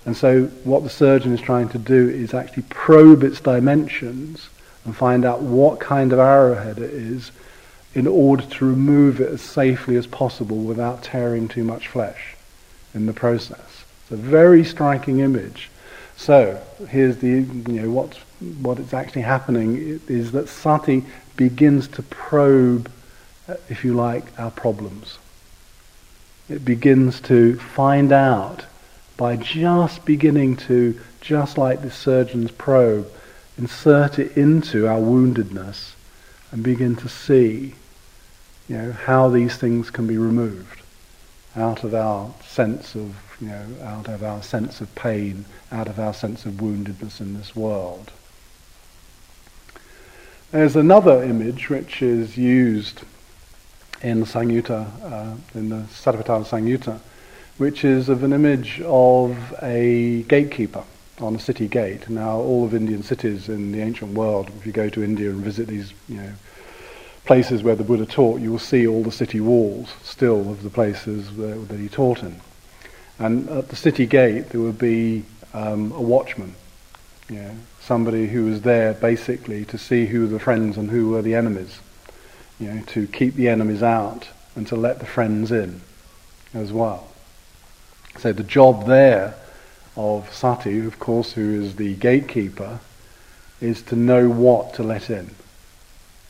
And 0.05 0.17
so 0.17 0.45
what 0.63 0.83
the 0.83 0.89
surgeon 0.89 1.33
is 1.33 1.41
trying 1.41 1.69
to 1.69 1.77
do 1.77 2.09
is 2.09 2.33
actually 2.33 2.63
probe 2.63 3.23
its 3.23 3.39
dimensions 3.39 4.49
and 4.85 4.95
find 4.95 5.23
out 5.23 5.41
what 5.41 5.79
kind 5.79 6.11
of 6.11 6.19
arrowhead 6.19 6.79
it 6.79 6.91
is 6.91 7.31
in 7.95 8.07
order 8.07 8.43
to 8.43 8.65
remove 8.65 9.21
it 9.21 9.29
as 9.29 9.41
safely 9.41 9.95
as 9.95 10.07
possible 10.07 10.57
without 10.57 11.03
tearing 11.03 11.47
too 11.47 11.63
much 11.63 11.87
flesh 11.87 12.35
in 12.93 13.05
the 13.05 13.13
process. 13.13 13.83
It's 14.03 14.11
a 14.11 14.15
very 14.17 14.63
striking 14.63 15.19
image. 15.19 15.69
So 16.15 16.61
here's 16.89 17.17
the 17.17 17.27
you 17.27 17.81
know 17.81 17.89
what 17.89 18.17
what 18.61 18.79
is 18.79 18.93
actually 18.93 19.21
happening 19.21 19.99
is 20.07 20.31
that 20.33 20.49
sati 20.49 21.03
begins 21.35 21.87
to 21.89 22.03
probe, 22.03 22.91
if 23.69 23.83
you 23.83 23.93
like, 23.93 24.25
our 24.39 24.51
problems. 24.51 25.17
It 26.49 26.65
begins 26.65 27.21
to 27.21 27.57
find 27.57 28.11
out 28.11 28.65
by 29.17 29.37
just 29.37 30.05
beginning 30.05 30.57
to, 30.57 30.99
just 31.21 31.57
like 31.57 31.81
the 31.81 31.91
surgeon's 31.91 32.51
probe, 32.51 33.09
insert 33.57 34.19
it 34.19 34.35
into 34.35 34.87
our 34.87 34.99
woundedness 34.99 35.93
and 36.51 36.63
begin 36.63 36.95
to 36.97 37.09
see 37.09 37.75
you 38.67 38.77
know, 38.77 38.91
how 38.91 39.29
these 39.29 39.57
things 39.57 39.89
can 39.89 40.07
be 40.07 40.17
removed 40.17 40.81
out 41.55 41.83
of 41.83 41.93
our 41.93 42.33
sense 42.43 42.95
of, 42.95 43.15
you 43.39 43.47
know, 43.47 43.65
out 43.83 44.07
of 44.07 44.23
our 44.23 44.41
sense 44.41 44.81
of 44.81 44.93
pain, 44.95 45.45
out 45.71 45.87
of 45.87 45.99
our 45.99 46.13
sense 46.13 46.45
of 46.45 46.53
woundedness 46.53 47.19
in 47.19 47.37
this 47.37 47.55
world. 47.55 48.11
There's 50.51 50.75
another 50.75 51.23
image 51.23 51.69
which 51.69 52.01
is 52.01 52.37
used 52.37 53.01
in 54.01 54.19
the 54.19 54.25
Samyutta, 54.25 54.87
uh, 55.03 55.35
in 55.55 55.69
the 55.69 55.83
Satipatthana 55.89 56.45
Samyutta, 56.45 56.99
which 57.57 57.83
is 57.83 58.09
of 58.09 58.23
an 58.23 58.33
image 58.33 58.81
of 58.81 59.53
a 59.61 60.23
gatekeeper 60.23 60.83
on 61.19 61.35
a 61.35 61.39
city 61.39 61.67
gate. 61.67 62.09
Now, 62.09 62.37
all 62.37 62.65
of 62.65 62.73
Indian 62.73 63.03
cities 63.03 63.49
in 63.49 63.71
the 63.71 63.81
ancient 63.81 64.13
world, 64.13 64.51
if 64.57 64.65
you 64.65 64.71
go 64.71 64.89
to 64.89 65.03
India 65.03 65.29
and 65.29 65.43
visit 65.43 65.67
these, 65.67 65.93
you 66.09 66.17
know, 66.17 66.31
places 67.25 67.63
where 67.63 67.75
the 67.75 67.83
Buddha 67.83 68.05
taught, 68.05 68.41
you 68.41 68.51
will 68.51 68.59
see 68.59 68.85
all 68.85 69.03
the 69.03 69.11
city 69.11 69.39
walls 69.39 69.93
still 70.03 70.51
of 70.51 70.63
the 70.63 70.69
places 70.69 71.35
that, 71.37 71.67
that 71.69 71.79
he 71.79 71.87
taught 71.87 72.21
in. 72.21 72.39
And 73.19 73.49
at 73.49 73.69
the 73.69 73.75
city 73.75 74.05
gate, 74.05 74.49
there 74.49 74.61
would 74.61 74.77
be 74.77 75.23
um, 75.53 75.91
a 75.93 76.01
watchman, 76.01 76.55
somebody 77.79 78.27
who 78.27 78.45
was 78.45 78.61
there 78.61 78.93
basically 78.93 79.65
to 79.65 79.77
see 79.77 80.05
who 80.05 80.21
were 80.21 80.27
the 80.27 80.39
friends 80.39 80.77
and 80.77 80.89
who 80.89 81.09
were 81.09 81.21
the 81.21 81.35
enemies, 81.35 81.79
you 82.59 82.71
know, 82.71 82.81
to 82.87 83.07
keep 83.07 83.35
the 83.35 83.49
enemies 83.49 83.83
out 83.83 84.27
and 84.55 84.67
to 84.67 84.75
let 84.75 84.99
the 84.99 85.05
friends 85.05 85.51
in 85.51 85.81
as 86.53 86.71
well. 86.71 87.07
So 88.19 88.33
the 88.33 88.43
job 88.43 88.85
there 88.85 89.35
of 89.95 90.31
sati, 90.33 90.85
of 90.85 90.99
course, 90.99 91.33
who 91.33 91.61
is 91.61 91.75
the 91.75 91.95
gatekeeper, 91.95 92.79
is 93.61 93.81
to 93.83 93.95
know 93.95 94.29
what 94.29 94.73
to 94.75 94.83
let 94.83 95.09
in 95.09 95.33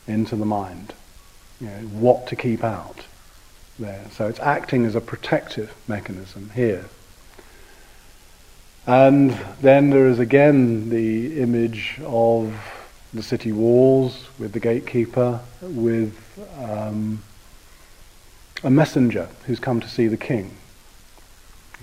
into 0.08 0.36
the 0.36 0.46
mind, 0.46 0.94
you 1.60 1.68
know, 1.68 1.80
what 1.92 2.28
to 2.28 2.36
keep 2.36 2.64
out 2.64 3.06
there. 3.80 4.06
So 4.12 4.28
it's 4.28 4.40
acting 4.40 4.86
as 4.86 4.96
a 4.96 5.02
protective 5.02 5.74
mechanism 5.88 6.52
here. 6.54 6.86
And 8.86 9.32
then 9.62 9.90
there 9.90 10.08
is 10.08 10.20
again 10.20 10.90
the 10.90 11.42
image 11.42 12.00
of 12.04 12.54
the 13.14 13.24
city 13.24 13.52
walls 13.52 14.28
with 14.40 14.52
the 14.52 14.60
gatekeeper, 14.60 15.40
with 15.62 16.18
um, 16.60 17.24
a 18.64 18.70
messenger 18.70 19.30
who's 19.46 19.60
come 19.60 19.80
to 19.80 19.88
see 19.88 20.08
the 20.08 20.18
king 20.18 20.58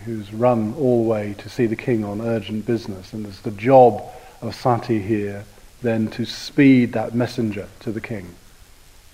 who's 0.05 0.33
run 0.33 0.75
all 0.75 1.03
the 1.03 1.09
way 1.09 1.35
to 1.39 1.49
see 1.49 1.67
the 1.67 1.77
king 1.77 2.05
on 2.05 2.21
urgent 2.21 2.67
business. 2.67 3.13
And 3.13 3.27
it's 3.27 3.41
the 3.41 3.51
job 3.51 4.03
of 4.41 4.55
Sati 4.55 5.01
here 5.01 5.45
then 5.83 6.09
to 6.09 6.25
speed 6.25 6.93
that 6.93 7.15
messenger 7.15 7.69
to 7.81 7.93
the 7.93 8.01
king. 8.01 8.35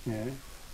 Yeah? 0.05 0.25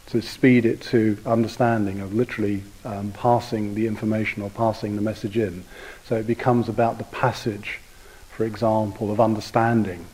To 0.07 0.21
speed 0.21 0.65
it 0.65 0.81
to 0.83 1.17
understanding 1.25 1.99
of 1.99 2.13
literally 2.13 2.63
um, 2.83 3.11
passing 3.11 3.75
the 3.75 3.87
information 3.87 4.43
or 4.43 4.49
passing 4.49 4.95
the 4.95 5.01
message 5.01 5.37
in. 5.37 5.63
So 6.05 6.15
it 6.15 6.27
becomes 6.27 6.67
about 6.67 6.97
the 6.97 7.05
passage, 7.05 7.79
for 8.31 8.43
example, 8.43 9.11
of 9.11 9.19
understanding 9.19 10.05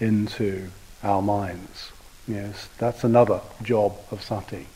into 0.00 0.68
our 1.02 1.22
minds. 1.22 1.92
Yes, 2.26 2.68
that's 2.78 3.04
another 3.04 3.40
job 3.62 3.96
of 4.10 4.22
sati. 4.22 4.66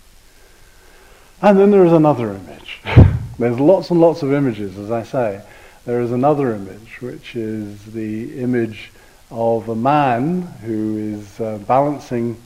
And 1.43 1.59
then 1.59 1.71
there 1.71 1.85
is 1.85 1.93
another 1.93 2.33
image. 2.33 2.81
There's 3.39 3.61
lots 3.61 3.91
and 3.91 4.01
lots 4.01 4.23
of 4.23 4.33
images, 4.33 4.79
as 4.79 4.91
I 4.91 5.03
say. 5.03 5.43
There 5.85 6.01
is 6.01 6.11
another 6.11 6.55
image, 6.55 7.01
which 7.01 7.37
is 7.37 7.85
the 7.85 8.41
image 8.41 8.91
of 9.31 9.69
a 9.69 9.75
man 9.75 10.43
who 10.43 10.97
is 10.97 11.41
uh, 11.41 11.59
balancing 11.67 12.37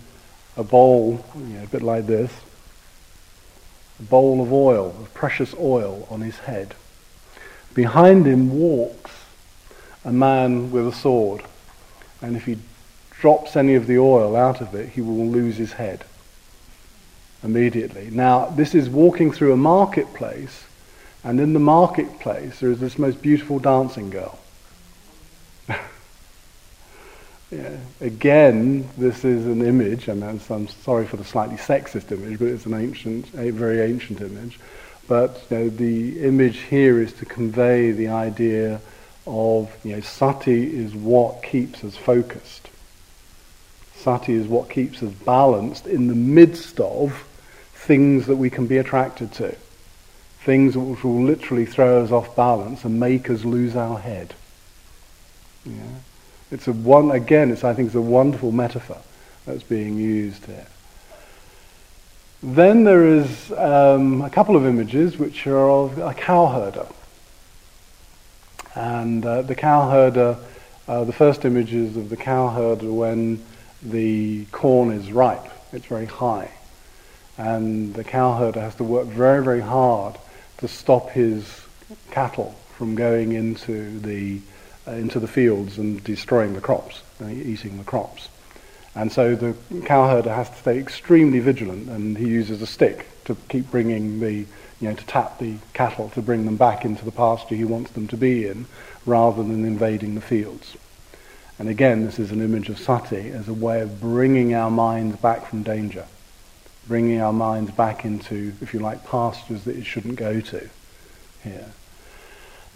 a 0.57 0.63
bowl, 0.63 1.25
you 1.37 1.43
know, 1.43 1.65
a 1.65 1.67
bit 1.67 1.83
like 1.83 2.07
this, 2.07 2.33
a 3.99 4.03
bowl 4.05 4.43
of 4.43 4.53
oil, 4.53 4.95
of 5.01 5.13
precious 5.15 5.55
oil 5.59 6.07
on 6.11 6.21
his 6.21 6.39
head. 6.39 6.75
Behind 7.75 8.27
him 8.27 8.59
walks 8.59 9.11
a 10.05 10.13
man 10.13 10.71
with 10.71 10.87
a 10.87 10.93
sword, 10.93 11.43
and 12.23 12.37
if 12.37 12.47
he 12.47 12.59
drops 13.11 13.57
any 13.57 13.75
of 13.75 13.87
the 13.87 13.99
oil 13.99 14.35
out 14.35 14.61
of 14.61 14.75
it, 14.75 14.89
he 14.91 15.01
will 15.01 15.27
lose 15.27 15.57
his 15.57 15.75
head 15.75 16.05
immediately. 17.43 18.09
Now, 18.11 18.47
this 18.47 18.75
is 18.75 18.89
walking 18.89 19.33
through 19.33 19.53
a 19.53 19.57
marketplace, 19.57 20.65
and 21.23 21.39
in 21.39 21.53
the 21.53 21.61
marketplace 21.61 22.61
there 22.61 22.71
is 22.71 22.81
this 22.81 22.99
most 22.99 23.21
beautiful 23.21 23.59
dancing 23.59 24.11
girl. 24.11 24.39
Yeah. 27.51 27.77
Again, 28.01 28.89
this 28.97 29.25
is 29.25 29.47
an 29.47 29.63
image, 29.63 30.09
and 30.09 30.23
I'm 30.23 30.69
sorry 30.69 31.07
for 31.07 31.17
the 31.17 31.25
slightly 31.25 31.57
sexist 31.57 32.13
image, 32.13 32.39
but 32.39 32.49
it's 32.49 32.67
an 32.67 32.75
ancient, 32.75 33.27
a 33.37 33.51
very 33.51 33.81
ancient 33.81 34.21
image. 34.21 34.59
But 35.09 35.45
you 35.51 35.59
know, 35.59 35.69
the 35.69 36.25
image 36.25 36.59
here 36.59 37.01
is 37.01 37.13
to 37.15 37.25
convey 37.25 37.91
the 37.91 38.09
idea 38.09 38.81
of 39.27 39.77
you 39.85 39.97
know, 39.97 40.01
sati 40.01 40.77
is 40.77 40.95
what 40.95 41.43
keeps 41.43 41.83
us 41.83 41.97
focused. 41.97 42.69
Sati 43.97 44.35
is 44.35 44.47
what 44.47 44.71
keeps 44.71 45.03
us 45.03 45.13
balanced 45.13 45.87
in 45.87 46.07
the 46.07 46.15
midst 46.15 46.81
of 46.81 47.27
things 47.75 48.27
that 48.27 48.37
we 48.37 48.49
can 48.49 48.67
be 48.67 48.79
attracted 48.79 49.33
to. 49.33 49.55
Things 50.41 50.77
which 50.77 51.05
will 51.05 51.23
literally 51.23 51.67
throw 51.67 52.03
us 52.03 52.13
off 52.13 52.35
balance 52.37 52.85
and 52.85 52.99
make 53.01 53.29
us 53.29 53.45
lose 53.45 53.77
our 53.77 53.99
head. 53.99 54.35
Yeah. 55.67 55.75
It's 56.51 56.67
a 56.69 56.73
one 56.73 57.11
again, 57.11 57.51
it's 57.51 57.65
I 57.65 57.75
think 57.75 57.87
it's 57.87 57.95
a 57.95 58.01
wonderful 58.01 58.53
metaphor 58.53 58.99
that's 59.47 59.63
being 59.63 59.97
used 59.97 60.47
here. 60.47 60.67
Then 62.43 62.85
there 62.85 63.07
is 63.07 63.53
um, 63.53 64.23
a 64.23 64.31
couple 64.31 64.57
of 64.57 64.67
images 64.67 65.19
which 65.19 65.47
are 65.47 65.71
of 65.71 65.99
a 65.99 66.15
cowherder. 66.15 66.87
And 68.75 69.25
uh, 69.27 69.43
the 69.43 69.55
cowherder, 69.55 70.39
uh, 70.89 71.05
the 71.05 71.13
first 71.13 71.45
image 71.45 71.75
is 71.75 71.97
of 71.97 72.09
the 72.09 72.17
cowherder 72.17 72.91
when 72.91 73.45
the 73.83 74.47
corn 74.47 74.91
is 74.91 75.13
ripe. 75.13 75.47
It's 75.73 75.87
very 75.87 76.07
high. 76.07 76.51
And 77.37 77.95
the 77.95 78.05
cowherder 78.05 78.61
has 78.61 78.75
to 78.77 78.85
work 78.85 79.07
very, 79.07 79.45
very 79.45 79.61
hard 79.61 80.17
to 80.59 80.69
stop 80.69 81.11
his 81.11 81.61
cattle 82.11 82.55
from 82.77 82.95
going 82.95 83.33
into 83.33 83.99
the, 84.01 84.41
into 84.93 85.21
the 85.21 85.29
fields 85.29 85.79
and 85.79 86.03
destroying 86.05 86.55
the 86.55 86.61
crops, 86.61 87.03
uh, 87.23 87.29
eating 87.29 87.79
the 87.79 87.85
crops. 87.85 88.29
And 88.95 89.13
so 89.13 89.37
the 89.37 89.55
cowherder 89.85 90.35
has 90.35 90.51
to 90.51 90.57
stay 90.57 90.79
extremely 90.79 91.39
vigilant, 91.39 91.89
and 91.89 92.19
he 92.19 92.27
uses 92.27 92.61
a 92.61 92.67
stick 92.67 93.07
to 93.25 93.37
keep 93.49 93.71
bringing 93.71 94.21
the, 94.21 94.33
you 94.33 94.89
know, 94.89 94.95
to 94.95 95.07
tap 95.07 95.39
the 95.39 95.57
cattle 95.75 96.11
to 96.11 96.23
bring 96.23 96.45
them 96.45 96.57
back 96.57 96.85
into 96.85 97.05
the 97.05 97.13
pasture 97.13 97.55
he 97.55 97.65
wants 97.65 97.93
them 97.93 98.09
to 98.09 98.17
be 98.17 98.47
in, 98.47 98.67
rather 99.07 99.43
than 99.43 99.65
invading 99.65 100.17
the 100.17 100.21
fields. 100.21 100.77
And 101.59 101.69
again, 101.69 102.05
this 102.05 102.19
is 102.19 102.33
an 102.33 102.41
image 102.41 102.69
of 102.69 102.79
sati 102.79 103.31
as 103.31 103.47
a 103.47 103.55
way 103.55 103.83
of 103.83 104.01
bringing 104.01 104.55
our 104.55 104.71
minds 104.71 105.17
back 105.17 105.47
from 105.47 105.63
danger, 105.63 106.07
bringing 106.89 107.21
our 107.21 107.33
minds 107.33 107.71
back 107.71 108.05
into, 108.05 108.55
if 108.61 108.75
you 108.75 108.81
like, 108.81 109.07
pastures 109.07 109.65
that 109.65 109.77
it 109.77 109.85
shouldn't 109.85 110.17
go 110.17 110.41
to 110.41 110.69
here. 111.45 111.67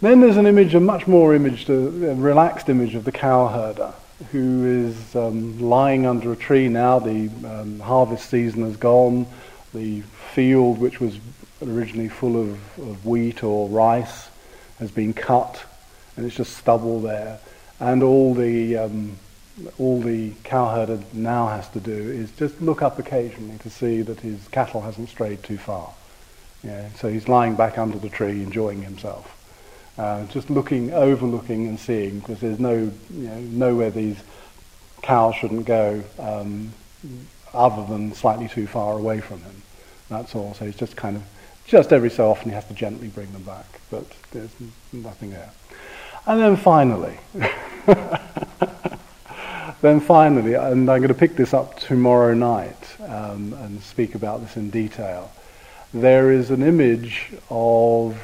Then 0.04 0.20
there's 0.20 0.36
an 0.36 0.46
image, 0.46 0.74
a 0.74 0.80
much 0.80 1.06
more 1.06 1.34
image, 1.34 1.68
a 1.68 1.74
relaxed 1.74 2.68
image 2.68 2.94
of 2.94 3.04
the 3.04 3.12
cowherder 3.12 3.94
who 4.30 4.86
is 4.86 5.16
um, 5.16 5.58
lying 5.60 6.06
under 6.06 6.32
a 6.32 6.36
tree 6.36 6.68
now. 6.68 6.98
The 6.98 7.30
um, 7.44 7.80
harvest 7.80 8.28
season 8.30 8.62
has 8.64 8.76
gone. 8.76 9.26
The 9.72 10.02
field, 10.02 10.78
which 10.78 11.00
was 11.00 11.18
originally 11.66 12.08
full 12.08 12.40
of, 12.40 12.50
of 12.78 13.06
wheat 13.06 13.42
or 13.42 13.68
rice, 13.68 14.28
has 14.78 14.90
been 14.90 15.14
cut, 15.14 15.64
and 16.16 16.26
it's 16.26 16.36
just 16.36 16.56
stubble 16.56 17.00
there 17.00 17.40
and 17.80 18.02
all 18.02 18.34
the 18.34 18.76
um, 18.76 19.16
all 19.78 20.00
the 20.00 20.30
cowherder 20.42 21.00
now 21.12 21.46
has 21.46 21.68
to 21.68 21.80
do 21.80 21.92
is 21.92 22.30
just 22.32 22.60
look 22.60 22.82
up 22.82 22.98
occasionally 22.98 23.56
to 23.58 23.70
see 23.70 24.02
that 24.02 24.20
his 24.20 24.48
cattle 24.48 24.80
hasn't 24.80 25.08
strayed 25.08 25.42
too 25.44 25.58
far. 25.58 25.92
Yeah, 26.64 26.88
so 26.94 27.08
he's 27.08 27.28
lying 27.28 27.54
back 27.54 27.78
under 27.78 27.98
the 27.98 28.08
tree 28.08 28.42
enjoying 28.42 28.82
himself, 28.82 29.36
uh, 29.96 30.24
just 30.26 30.50
looking, 30.50 30.92
overlooking 30.92 31.66
and 31.68 31.78
seeing 31.78 32.18
because 32.18 32.40
there's 32.40 32.58
no, 32.58 32.74
you 32.74 33.28
know, 33.28 33.40
nowhere 33.40 33.90
these 33.90 34.18
cows 35.02 35.34
shouldn't 35.34 35.66
go 35.66 36.02
um, 36.18 36.72
other 37.52 37.84
than 37.86 38.12
slightly 38.12 38.48
too 38.48 38.66
far 38.66 38.98
away 38.98 39.20
from 39.20 39.40
him. 39.42 39.62
That's 40.08 40.34
all. 40.34 40.54
So 40.54 40.64
he's 40.64 40.76
just 40.76 40.96
kind 40.96 41.16
of, 41.16 41.22
just 41.66 41.92
every 41.92 42.10
so 42.10 42.30
often 42.30 42.50
he 42.50 42.54
has 42.54 42.66
to 42.66 42.74
gently 42.74 43.08
bring 43.08 43.32
them 43.32 43.42
back, 43.42 43.66
but 43.90 44.06
there's 44.32 44.50
nothing 44.92 45.30
there. 45.30 45.50
And 46.26 46.40
then 46.40 46.56
finally, 46.56 47.18
then 49.82 50.00
finally, 50.00 50.54
and 50.54 50.90
I'm 50.90 51.00
going 51.00 51.08
to 51.08 51.14
pick 51.14 51.36
this 51.36 51.52
up 51.52 51.78
tomorrow 51.78 52.34
night 52.34 52.96
um, 53.00 53.52
and 53.60 53.82
speak 53.82 54.14
about 54.14 54.40
this 54.40 54.56
in 54.56 54.70
detail, 54.70 55.30
there 55.92 56.32
is 56.32 56.50
an 56.50 56.62
image 56.62 57.30
of 57.50 58.18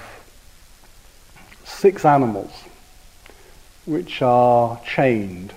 six 1.80 2.04
animals 2.04 2.52
which 3.86 4.20
are 4.20 4.78
chained 4.86 5.54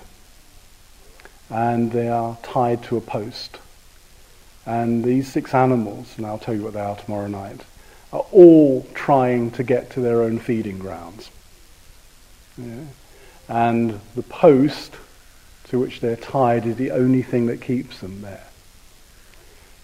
and 1.50 1.92
they 1.92 2.08
are 2.08 2.38
tied 2.42 2.82
to 2.84 2.96
a 2.96 3.00
post. 3.00 3.58
And 4.64 5.04
these 5.04 5.30
six 5.30 5.52
animals, 5.52 6.14
and 6.16 6.24
I'll 6.24 6.38
tell 6.38 6.54
you 6.54 6.62
what 6.62 6.72
they 6.72 6.80
are 6.80 6.96
tomorrow 6.96 7.26
night, 7.26 7.60
are 8.10 8.24
all 8.32 8.86
trying 8.94 9.50
to 9.52 9.62
get 9.62 9.90
to 9.90 10.00
their 10.00 10.22
own 10.22 10.38
feeding 10.38 10.78
grounds. 10.78 11.30
Yeah. 12.56 12.84
And 13.46 14.00
the 14.14 14.22
post 14.22 14.94
to 15.68 15.78
which 15.78 16.00
they're 16.00 16.16
tied 16.16 16.64
is 16.64 16.76
the 16.76 16.92
only 16.92 17.22
thing 17.22 17.46
that 17.46 17.60
keeps 17.60 18.00
them 18.00 18.22
there. 18.22 18.46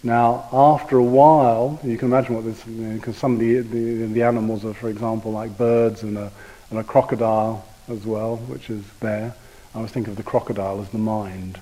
Now, 0.03 0.49
after 0.51 0.97
a 0.97 1.03
while, 1.03 1.79
you 1.83 1.95
can 1.95 2.07
imagine 2.07 2.33
what 2.33 2.43
this, 2.43 2.63
because 2.63 3.15
some 3.17 3.33
of 3.33 3.39
the, 3.39 3.59
the, 3.59 4.07
the, 4.07 4.23
animals 4.23 4.65
are, 4.65 4.73
for 4.73 4.89
example, 4.89 5.31
like 5.31 5.55
birds 5.59 6.01
and 6.01 6.17
a, 6.17 6.31
and 6.71 6.79
a 6.79 6.83
crocodile 6.83 7.63
as 7.87 8.03
well, 8.03 8.37
which 8.37 8.71
is 8.71 8.83
there. 8.99 9.35
I 9.73 9.77
always 9.77 9.91
think 9.91 10.07
of 10.07 10.15
the 10.15 10.23
crocodile 10.23 10.81
as 10.81 10.89
the 10.89 10.97
mind 10.97 11.61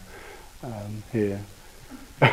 um, 0.64 1.04
here. 1.12 1.42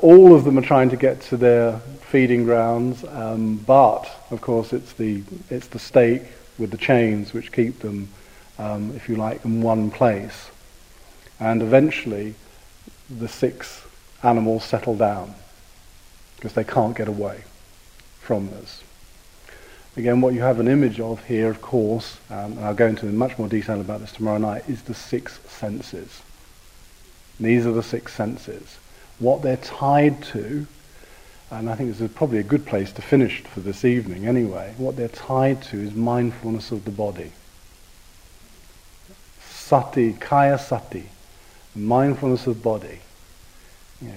All 0.00 0.34
of 0.34 0.44
them 0.44 0.58
are 0.58 0.62
trying 0.62 0.88
to 0.90 0.96
get 0.96 1.20
to 1.22 1.36
their 1.36 1.78
feeding 2.10 2.44
grounds, 2.44 3.04
um, 3.04 3.58
but 3.58 4.08
of 4.30 4.40
course 4.40 4.72
it's 4.72 4.94
the 4.94 5.22
it's 5.50 5.66
the 5.68 5.78
stake 5.78 6.22
with 6.58 6.70
the 6.70 6.78
chains 6.78 7.34
which 7.34 7.52
keep 7.52 7.80
them, 7.80 8.08
um, 8.58 8.96
if 8.96 9.08
you 9.08 9.16
like, 9.16 9.44
in 9.44 9.60
one 9.60 9.90
place. 9.90 10.50
And 11.38 11.60
eventually, 11.62 12.34
the 13.08 13.28
six 13.28 13.84
animals 14.22 14.64
settle 14.64 14.96
down 14.96 15.34
because 16.36 16.52
they 16.52 16.64
can't 16.64 16.96
get 16.96 17.08
away 17.08 17.42
from 18.20 18.50
this. 18.50 18.82
Again, 19.96 20.20
what 20.20 20.34
you 20.34 20.40
have 20.40 20.60
an 20.60 20.68
image 20.68 21.00
of 21.00 21.24
here, 21.24 21.48
of 21.48 21.62
course, 21.62 22.18
um, 22.28 22.52
and 22.52 22.60
I'll 22.60 22.74
go 22.74 22.86
into 22.86 23.06
much 23.06 23.38
more 23.38 23.48
detail 23.48 23.80
about 23.80 24.00
this 24.00 24.12
tomorrow 24.12 24.38
night, 24.38 24.68
is 24.68 24.82
the 24.82 24.94
six 24.94 25.38
senses. 25.48 26.22
These 27.40 27.66
are 27.66 27.72
the 27.72 27.82
six 27.82 28.12
senses. 28.12 28.78
What 29.18 29.42
they're 29.42 29.56
tied 29.56 30.22
to 30.24 30.66
and 31.50 31.70
I 31.70 31.76
think 31.76 31.90
this 31.90 32.00
is 32.00 32.10
probably 32.10 32.38
a 32.38 32.44
good 32.44 32.66
place 32.66 32.92
to 32.92 33.02
finish 33.02 33.42
for 33.42 33.60
this 33.60 33.84
evening 33.84 34.26
anyway, 34.26 34.74
what 34.78 34.96
they're 34.96 35.08
tied 35.08 35.62
to 35.64 35.78
is 35.78 35.94
mindfulness 35.94 36.72
of 36.72 36.84
the 36.84 36.90
body. 36.90 37.32
Sati, 39.48 40.12
kaya 40.14 40.58
sati, 40.58 41.04
mindfulness 41.76 42.46
of 42.46 42.62
body. 42.62 43.00
You 44.00 44.08
know, 44.08 44.14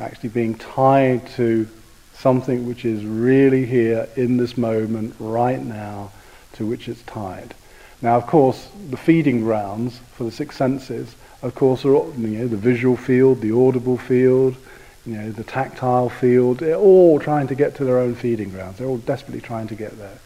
actually 0.00 0.28
being 0.30 0.54
tied 0.54 1.26
to 1.30 1.68
something 2.14 2.66
which 2.66 2.84
is 2.84 3.04
really 3.04 3.66
here 3.66 4.08
in 4.16 4.36
this 4.36 4.56
moment, 4.56 5.14
right 5.18 5.62
now, 5.62 6.12
to 6.54 6.66
which 6.66 6.88
it's 6.88 7.02
tied. 7.02 7.54
Now, 8.02 8.16
of 8.16 8.26
course, 8.26 8.68
the 8.90 8.96
feeding 8.96 9.40
grounds 9.40 10.00
for 10.12 10.24
the 10.24 10.30
six 10.30 10.56
senses, 10.56 11.14
of 11.42 11.54
course, 11.54 11.84
are 11.84 11.94
you 11.94 12.28
know, 12.28 12.48
the 12.48 12.56
visual 12.56 12.96
field, 12.96 13.40
the 13.40 13.52
audible 13.52 13.96
field, 13.96 14.56
you 15.04 15.14
know, 15.14 15.30
the 15.30 15.44
tactile 15.44 16.08
field, 16.08 16.58
they're 16.58 16.74
all 16.74 17.20
trying 17.20 17.46
to 17.46 17.54
get 17.54 17.76
to 17.76 17.84
their 17.84 17.98
own 17.98 18.14
feeding 18.14 18.50
grounds. 18.50 18.78
They're 18.78 18.88
all 18.88 18.98
desperately 18.98 19.40
trying 19.40 19.68
to 19.68 19.74
get 19.74 19.96
there. 19.98 20.18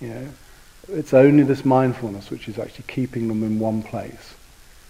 You 0.00 0.08
know, 0.08 0.28
it's 0.88 1.14
only 1.14 1.44
this 1.44 1.64
mindfulness 1.64 2.30
which 2.30 2.48
is 2.48 2.58
actually 2.58 2.84
keeping 2.88 3.28
them 3.28 3.42
in 3.42 3.58
one 3.58 3.82
place, 3.82 4.34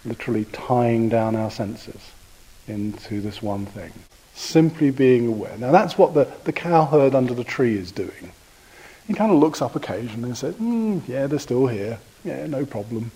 literally 0.05 0.45
tying 0.45 1.09
down 1.09 1.35
our 1.35 1.51
senses 1.51 2.11
into 2.67 3.21
this 3.21 3.41
one 3.41 3.65
thing. 3.65 3.91
Simply 4.33 4.91
being 4.91 5.27
aware. 5.27 5.57
Now 5.57 5.71
that's 5.71 5.97
what 5.97 6.13
the, 6.13 6.27
the 6.43 6.53
cowherd 6.53 7.15
under 7.15 7.33
the 7.33 7.43
tree 7.43 7.77
is 7.77 7.91
doing. 7.91 8.31
He 9.07 9.13
kind 9.13 9.31
of 9.31 9.37
looks 9.37 9.61
up 9.61 9.75
occasionally 9.75 10.29
and 10.29 10.37
says, 10.37 10.55
mm, 10.55 11.01
yeah, 11.07 11.27
they're 11.27 11.39
still 11.39 11.67
here. 11.67 11.99
Yeah, 12.23 12.47
no 12.47 12.65
problem. 12.65 13.11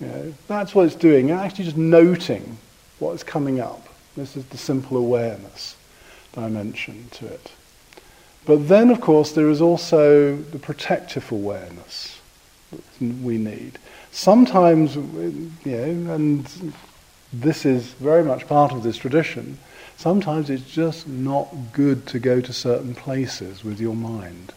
You 0.00 0.06
know, 0.06 0.34
that's 0.48 0.74
what 0.74 0.86
it's 0.86 0.94
doing. 0.94 1.30
Actually 1.30 1.64
just 1.64 1.76
noting 1.76 2.58
what 2.98 3.12
is 3.12 3.22
coming 3.22 3.60
up 3.60 3.88
this 4.16 4.36
is 4.36 4.44
the 4.46 4.56
simple 4.56 4.96
awareness 4.96 5.76
dimension 6.32 7.08
to 7.12 7.26
it. 7.26 7.52
But 8.46 8.68
then, 8.68 8.90
of 8.90 9.00
course, 9.00 9.32
there 9.32 9.48
is 9.48 9.60
also 9.60 10.36
the 10.36 10.58
protective 10.58 11.32
awareness 11.32 12.20
that 12.70 12.82
we 13.00 13.38
need. 13.38 13.78
Sometimes, 14.14 14.94
you 14.94 15.50
know, 15.64 16.14
and 16.14 16.72
this 17.32 17.66
is 17.66 17.88
very 17.94 18.22
much 18.22 18.46
part 18.46 18.70
of 18.70 18.84
this 18.84 18.96
tradition, 18.96 19.58
sometimes 19.96 20.48
it's 20.48 20.70
just 20.70 21.08
not 21.08 21.48
good 21.72 22.06
to 22.06 22.20
go 22.20 22.40
to 22.40 22.52
certain 22.52 22.94
places 22.94 23.64
with 23.64 23.80
your 23.80 23.96
mind. 23.96 24.52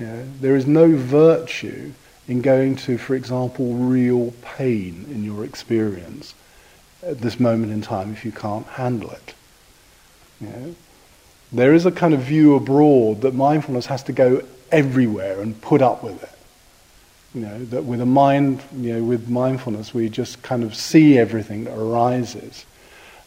You 0.00 0.06
know, 0.06 0.28
there 0.40 0.56
is 0.56 0.66
no 0.66 0.96
virtue 0.96 1.92
in 2.26 2.42
going 2.42 2.74
to, 2.74 2.98
for 2.98 3.14
example, 3.14 3.74
real 3.74 4.32
pain 4.42 5.06
in 5.10 5.22
your 5.22 5.44
experience 5.44 6.34
at 7.04 7.20
this 7.20 7.38
moment 7.38 7.72
in 7.72 7.82
time 7.82 8.12
if 8.12 8.24
you 8.24 8.32
can't 8.32 8.66
handle 8.66 9.12
it. 9.12 9.34
You 10.40 10.48
know? 10.48 10.74
There 11.52 11.72
is 11.72 11.86
a 11.86 11.92
kind 11.92 12.14
of 12.14 12.20
view 12.22 12.56
abroad 12.56 13.20
that 13.20 13.32
mindfulness 13.32 13.86
has 13.86 14.02
to 14.02 14.12
go 14.12 14.42
everywhere 14.72 15.40
and 15.40 15.58
put 15.62 15.80
up 15.82 16.02
with 16.02 16.20
it. 16.20 16.35
You 17.36 17.42
know, 17.42 17.64
that 17.66 17.84
with 17.84 18.00
a 18.00 18.06
mind, 18.06 18.62
you 18.74 18.94
know, 18.94 19.04
with 19.04 19.28
mindfulness, 19.28 19.92
we 19.92 20.08
just 20.08 20.42
kind 20.42 20.64
of 20.64 20.74
see 20.74 21.18
everything 21.18 21.64
that 21.64 21.76
arises. 21.76 22.64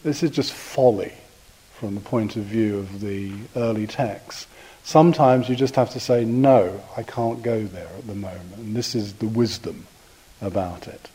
This 0.02 0.24
is 0.24 0.32
just 0.32 0.52
folly 0.52 1.12
from 1.74 1.94
the 1.94 2.00
point 2.00 2.34
of 2.34 2.42
view 2.42 2.78
of 2.78 3.00
the 3.00 3.30
early 3.54 3.86
texts. 3.86 4.48
Sometimes 4.82 5.48
you 5.48 5.54
just 5.54 5.76
have 5.76 5.90
to 5.90 6.00
say, 6.00 6.24
no, 6.24 6.82
I 6.96 7.04
can't 7.04 7.40
go 7.40 7.62
there 7.62 7.86
at 7.98 8.08
the 8.08 8.16
moment. 8.16 8.56
And 8.56 8.74
this 8.74 8.96
is 8.96 9.12
the 9.12 9.28
wisdom 9.28 9.86
about 10.42 10.88
it. 10.88 11.08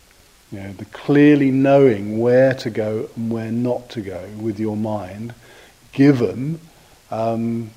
You 0.53 0.61
know, 0.61 0.71
the 0.71 0.85
clearly 0.85 1.51
knowing 1.51 2.19
where 2.19 2.53
to 2.53 2.69
go 2.69 3.09
and 3.17 3.29
where 3.29 3.51
not 3.51 3.89
to 3.89 4.01
go 4.01 4.25
with 4.39 4.57
your 4.57 4.77
mind, 4.77 5.33
given 5.91 6.61
um, 7.11 7.71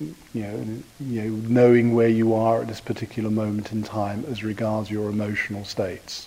you 0.00 0.14
know, 0.34 0.82
you 1.00 1.22
know, 1.22 1.36
knowing 1.48 1.94
where 1.94 2.08
you 2.08 2.34
are 2.34 2.62
at 2.62 2.68
this 2.68 2.80
particular 2.80 3.30
moment 3.30 3.72
in 3.72 3.82
time 3.82 4.24
as 4.28 4.42
regards 4.42 4.90
your 4.90 5.08
emotional 5.10 5.64
states. 5.64 6.26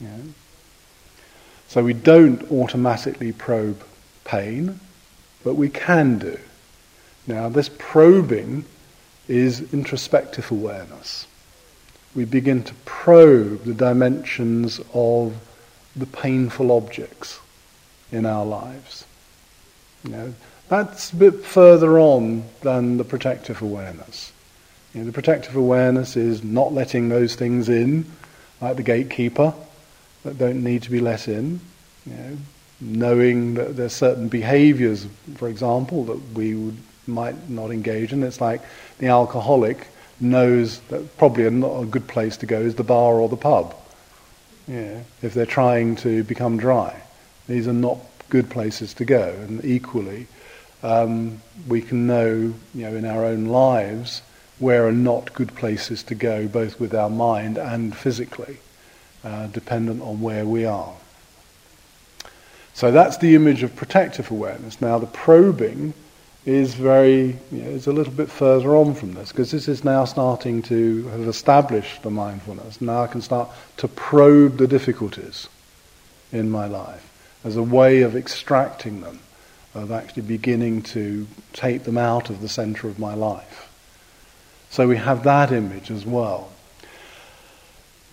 You 0.00 0.08
know? 0.08 0.22
So 1.68 1.82
we 1.82 1.92
don't 1.92 2.50
automatically 2.50 3.32
probe 3.32 3.82
pain, 4.24 4.80
but 5.44 5.54
we 5.54 5.68
can 5.68 6.18
do. 6.18 6.38
Now, 7.26 7.48
this 7.48 7.70
probing 7.78 8.64
is 9.26 9.72
introspective 9.72 10.50
awareness. 10.50 11.26
We 12.14 12.24
begin 12.24 12.62
to 12.64 12.74
probe 12.86 13.64
the 13.64 13.74
dimensions 13.74 14.80
of 14.94 15.34
the 15.94 16.06
painful 16.06 16.72
objects 16.72 17.38
in 18.10 18.24
our 18.24 18.46
lives. 18.46 19.04
You 20.04 20.10
know, 20.10 20.34
that's 20.68 21.12
a 21.12 21.16
bit 21.16 21.44
further 21.44 21.98
on 21.98 22.44
than 22.62 22.96
the 22.96 23.04
protective 23.04 23.62
awareness. 23.62 24.32
You 24.94 25.00
know, 25.00 25.06
the 25.06 25.12
protective 25.12 25.56
awareness 25.56 26.16
is 26.16 26.42
not 26.42 26.72
letting 26.72 27.08
those 27.08 27.34
things 27.34 27.68
in, 27.68 28.06
like 28.60 28.76
the 28.76 28.82
gatekeeper, 28.82 29.54
that 30.24 30.38
don't 30.38 30.62
need 30.62 30.82
to 30.82 30.90
be 30.90 31.00
let 31.00 31.28
in. 31.28 31.60
You 32.06 32.14
know, 32.14 32.36
knowing 32.80 33.54
that 33.54 33.76
there's 33.76 33.92
certain 33.92 34.28
behaviors, 34.28 35.06
for 35.36 35.48
example, 35.48 36.04
that 36.04 36.20
we 36.34 36.54
would, 36.54 36.76
might 37.06 37.48
not 37.48 37.70
engage 37.70 38.12
in. 38.12 38.22
It's 38.22 38.40
like 38.40 38.62
the 38.98 39.08
alcoholic 39.08 39.86
knows 40.20 40.80
that 40.88 41.16
probably 41.18 41.46
a, 41.46 41.50
not 41.50 41.82
a 41.82 41.86
good 41.86 42.06
place 42.06 42.36
to 42.38 42.46
go 42.46 42.60
is 42.60 42.74
the 42.74 42.84
bar 42.84 43.14
or 43.14 43.28
the 43.28 43.36
pub. 43.36 43.74
Yeah, 44.66 45.00
if 45.22 45.32
they're 45.32 45.46
trying 45.46 45.96
to 45.96 46.24
become 46.24 46.58
dry, 46.58 47.00
these 47.46 47.66
are 47.66 47.72
not 47.72 47.98
good 48.28 48.50
places 48.50 48.92
to 48.94 49.04
go. 49.04 49.30
And 49.30 49.64
equally, 49.64 50.26
um, 50.82 51.40
we 51.66 51.80
can 51.80 52.06
know, 52.06 52.54
you 52.74 52.82
know, 52.82 52.94
in 52.94 53.04
our 53.04 53.24
own 53.24 53.46
lives 53.46 54.22
where 54.58 54.86
are 54.86 54.92
not 54.92 55.32
good 55.34 55.54
places 55.54 56.02
to 56.04 56.14
go, 56.14 56.48
both 56.48 56.80
with 56.80 56.94
our 56.94 57.10
mind 57.10 57.58
and 57.58 57.96
physically, 57.96 58.58
uh, 59.24 59.46
dependent 59.48 60.02
on 60.02 60.20
where 60.20 60.44
we 60.44 60.64
are. 60.64 60.94
So 62.74 62.90
that's 62.90 63.16
the 63.16 63.34
image 63.34 63.62
of 63.62 63.74
protective 63.74 64.30
awareness. 64.30 64.80
Now 64.80 64.98
the 64.98 65.06
probing 65.06 65.94
is 66.46 66.74
very, 66.74 67.36
you 67.50 67.62
know, 67.62 67.70
is 67.70 67.86
a 67.86 67.92
little 67.92 68.12
bit 68.12 68.30
further 68.30 68.76
on 68.76 68.94
from 68.94 69.14
this 69.14 69.30
because 69.30 69.50
this 69.50 69.68
is 69.68 69.84
now 69.84 70.04
starting 70.04 70.62
to 70.62 71.06
have 71.08 71.28
established 71.28 72.02
the 72.02 72.10
mindfulness. 72.10 72.80
Now 72.80 73.02
I 73.02 73.06
can 73.06 73.20
start 73.20 73.50
to 73.78 73.88
probe 73.88 74.56
the 74.58 74.68
difficulties 74.68 75.48
in 76.32 76.50
my 76.50 76.66
life 76.66 77.04
as 77.44 77.56
a 77.56 77.62
way 77.62 78.02
of 78.02 78.16
extracting 78.16 79.00
them 79.00 79.20
of 79.78 79.92
actually 79.92 80.22
beginning 80.22 80.82
to 80.82 81.26
take 81.52 81.84
them 81.84 81.98
out 81.98 82.30
of 82.30 82.40
the 82.40 82.48
center 82.48 82.88
of 82.88 82.98
my 82.98 83.14
life. 83.14 83.72
So 84.70 84.86
we 84.86 84.96
have 84.96 85.24
that 85.24 85.52
image 85.52 85.90
as 85.90 86.04
well. 86.04 86.50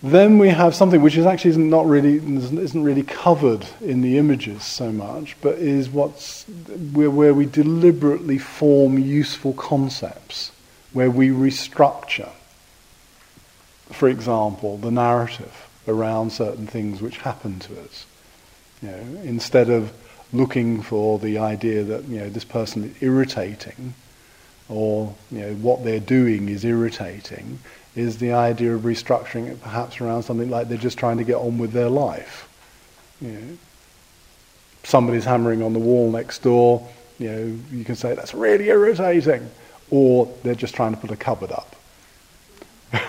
Then 0.02 0.38
we 0.38 0.48
have 0.48 0.74
something 0.74 1.00
which 1.00 1.16
is 1.16 1.26
actually 1.26 1.56
not 1.56 1.86
really 1.86 2.16
isn't 2.16 2.82
really 2.82 3.02
covered 3.02 3.66
in 3.80 4.02
the 4.02 4.18
images 4.18 4.62
so 4.62 4.92
much, 4.92 5.36
but 5.40 5.54
is 5.56 5.88
what's 5.88 6.44
where, 6.92 7.10
where 7.10 7.34
we 7.34 7.46
deliberately 7.46 8.38
form 8.38 8.98
useful 8.98 9.54
concepts, 9.54 10.52
where 10.92 11.10
we 11.10 11.30
restructure. 11.30 12.30
For 13.90 14.08
example, 14.08 14.76
the 14.76 14.90
narrative 14.90 15.66
around 15.88 16.30
certain 16.30 16.66
things 16.66 17.00
which 17.00 17.18
happen 17.18 17.58
to 17.60 17.80
us. 17.80 18.06
You 18.82 18.90
know, 18.90 19.20
instead 19.22 19.70
of 19.70 19.92
looking 20.36 20.82
for 20.82 21.18
the 21.18 21.38
idea 21.38 21.82
that 21.84 22.04
you 22.04 22.18
know 22.18 22.28
this 22.28 22.44
person 22.44 22.84
is 22.84 23.02
irritating, 23.02 23.94
or 24.68 25.14
you 25.30 25.40
know 25.40 25.54
what 25.54 25.84
they're 25.84 26.00
doing 26.00 26.48
is 26.48 26.64
irritating, 26.64 27.58
is 27.94 28.18
the 28.18 28.32
idea 28.32 28.74
of 28.74 28.82
restructuring 28.82 29.48
it 29.48 29.62
perhaps 29.62 30.00
around 30.00 30.22
something 30.22 30.50
like 30.50 30.68
they're 30.68 30.78
just 30.78 30.98
trying 30.98 31.18
to 31.18 31.24
get 31.24 31.36
on 31.36 31.58
with 31.58 31.72
their 31.72 31.88
life. 31.88 32.48
You 33.20 33.28
know, 33.28 33.58
somebody's 34.82 35.24
hammering 35.24 35.62
on 35.62 35.72
the 35.72 35.78
wall 35.78 36.10
next 36.10 36.42
door. 36.42 36.86
You 37.18 37.30
know, 37.30 37.58
you 37.72 37.84
can 37.84 37.96
say 37.96 38.14
that's 38.14 38.34
really 38.34 38.68
irritating, 38.68 39.50
or 39.90 40.32
they're 40.42 40.54
just 40.54 40.74
trying 40.74 40.94
to 40.94 41.00
put 41.00 41.10
a 41.10 41.16
cupboard 41.16 41.52
up. 41.52 41.76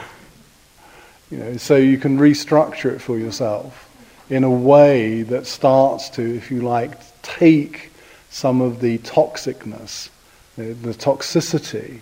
you 1.29 1.37
know, 1.37 1.57
so 1.57 1.75
you 1.75 1.97
can 1.97 2.17
restructure 2.17 2.93
it 2.93 2.99
for 2.99 3.17
yourself 3.17 3.86
in 4.29 4.43
a 4.43 4.51
way 4.51 5.21
that 5.23 5.47
starts 5.47 6.09
to, 6.09 6.35
if 6.35 6.51
you 6.51 6.61
like, 6.61 6.97
take 7.21 7.91
some 8.29 8.61
of 8.61 8.81
the 8.81 8.97
toxicness, 8.99 10.09
the, 10.55 10.93
toxicity 10.93 12.01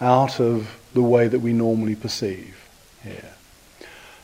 out 0.00 0.40
of 0.40 0.78
the 0.94 1.02
way 1.02 1.28
that 1.28 1.40
we 1.40 1.52
normally 1.52 1.94
perceive 1.94 2.68
here. 3.02 3.32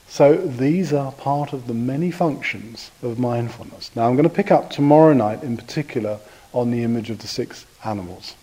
So 0.09 0.37
these 0.37 0.93
are 0.93 1.13
part 1.13 1.53
of 1.53 1.67
the 1.67 1.75
many 1.75 2.11
functions 2.11 2.91
of 3.03 3.19
mindfulness. 3.19 3.91
Now 3.95 4.09
I'm 4.09 4.17
going 4.17 4.29
to 4.29 4.35
pick 4.35 4.51
up 4.51 4.71
tomorrow 4.71 5.13
night 5.13 5.43
in 5.43 5.57
particular 5.57 6.19
on 6.53 6.71
the 6.71 6.83
image 6.83 7.11
of 7.11 7.19
the 7.19 7.29
six 7.29 7.67
animals 7.85 8.35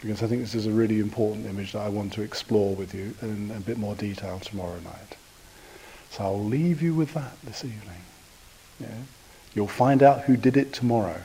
because 0.00 0.22
I 0.22 0.26
think 0.26 0.40
this 0.40 0.54
is 0.54 0.66
a 0.66 0.70
really 0.70 0.98
important 0.98 1.46
image 1.46 1.72
that 1.72 1.80
I 1.80 1.88
want 1.88 2.12
to 2.14 2.22
explore 2.22 2.74
with 2.74 2.94
you 2.94 3.14
in 3.22 3.52
a 3.54 3.60
bit 3.60 3.76
more 3.76 3.94
detail 3.94 4.38
tomorrow 4.38 4.78
night. 4.80 5.16
So 6.10 6.24
I'll 6.24 6.44
leave 6.44 6.82
you 6.82 6.94
with 6.94 7.14
that 7.14 7.32
this 7.44 7.64
evening. 7.64 8.02
Yeah. 8.80 8.88
You'll 9.54 9.68
find 9.68 10.02
out 10.02 10.22
who 10.22 10.36
did 10.36 10.56
it 10.56 10.72
tomorrow. 10.72 11.20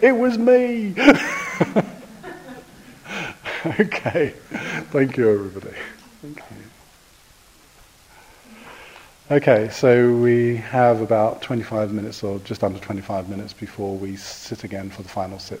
it 0.00 0.16
was 0.16 0.38
me. 0.38 0.94
okay. 3.80 4.34
Thank 4.90 5.16
you, 5.16 5.30
everybody. 5.30 5.74
Thank 6.22 6.38
you. 6.38 6.44
Okay, 9.30 9.70
so 9.70 10.14
we 10.14 10.56
have 10.56 11.00
about 11.00 11.40
25 11.40 11.92
minutes 11.92 12.22
or 12.22 12.38
just 12.40 12.62
under 12.62 12.78
25 12.78 13.28
minutes 13.28 13.54
before 13.54 13.96
we 13.96 14.16
sit 14.16 14.64
again 14.64 14.90
for 14.90 15.02
the 15.02 15.08
final 15.08 15.38
sit. 15.38 15.60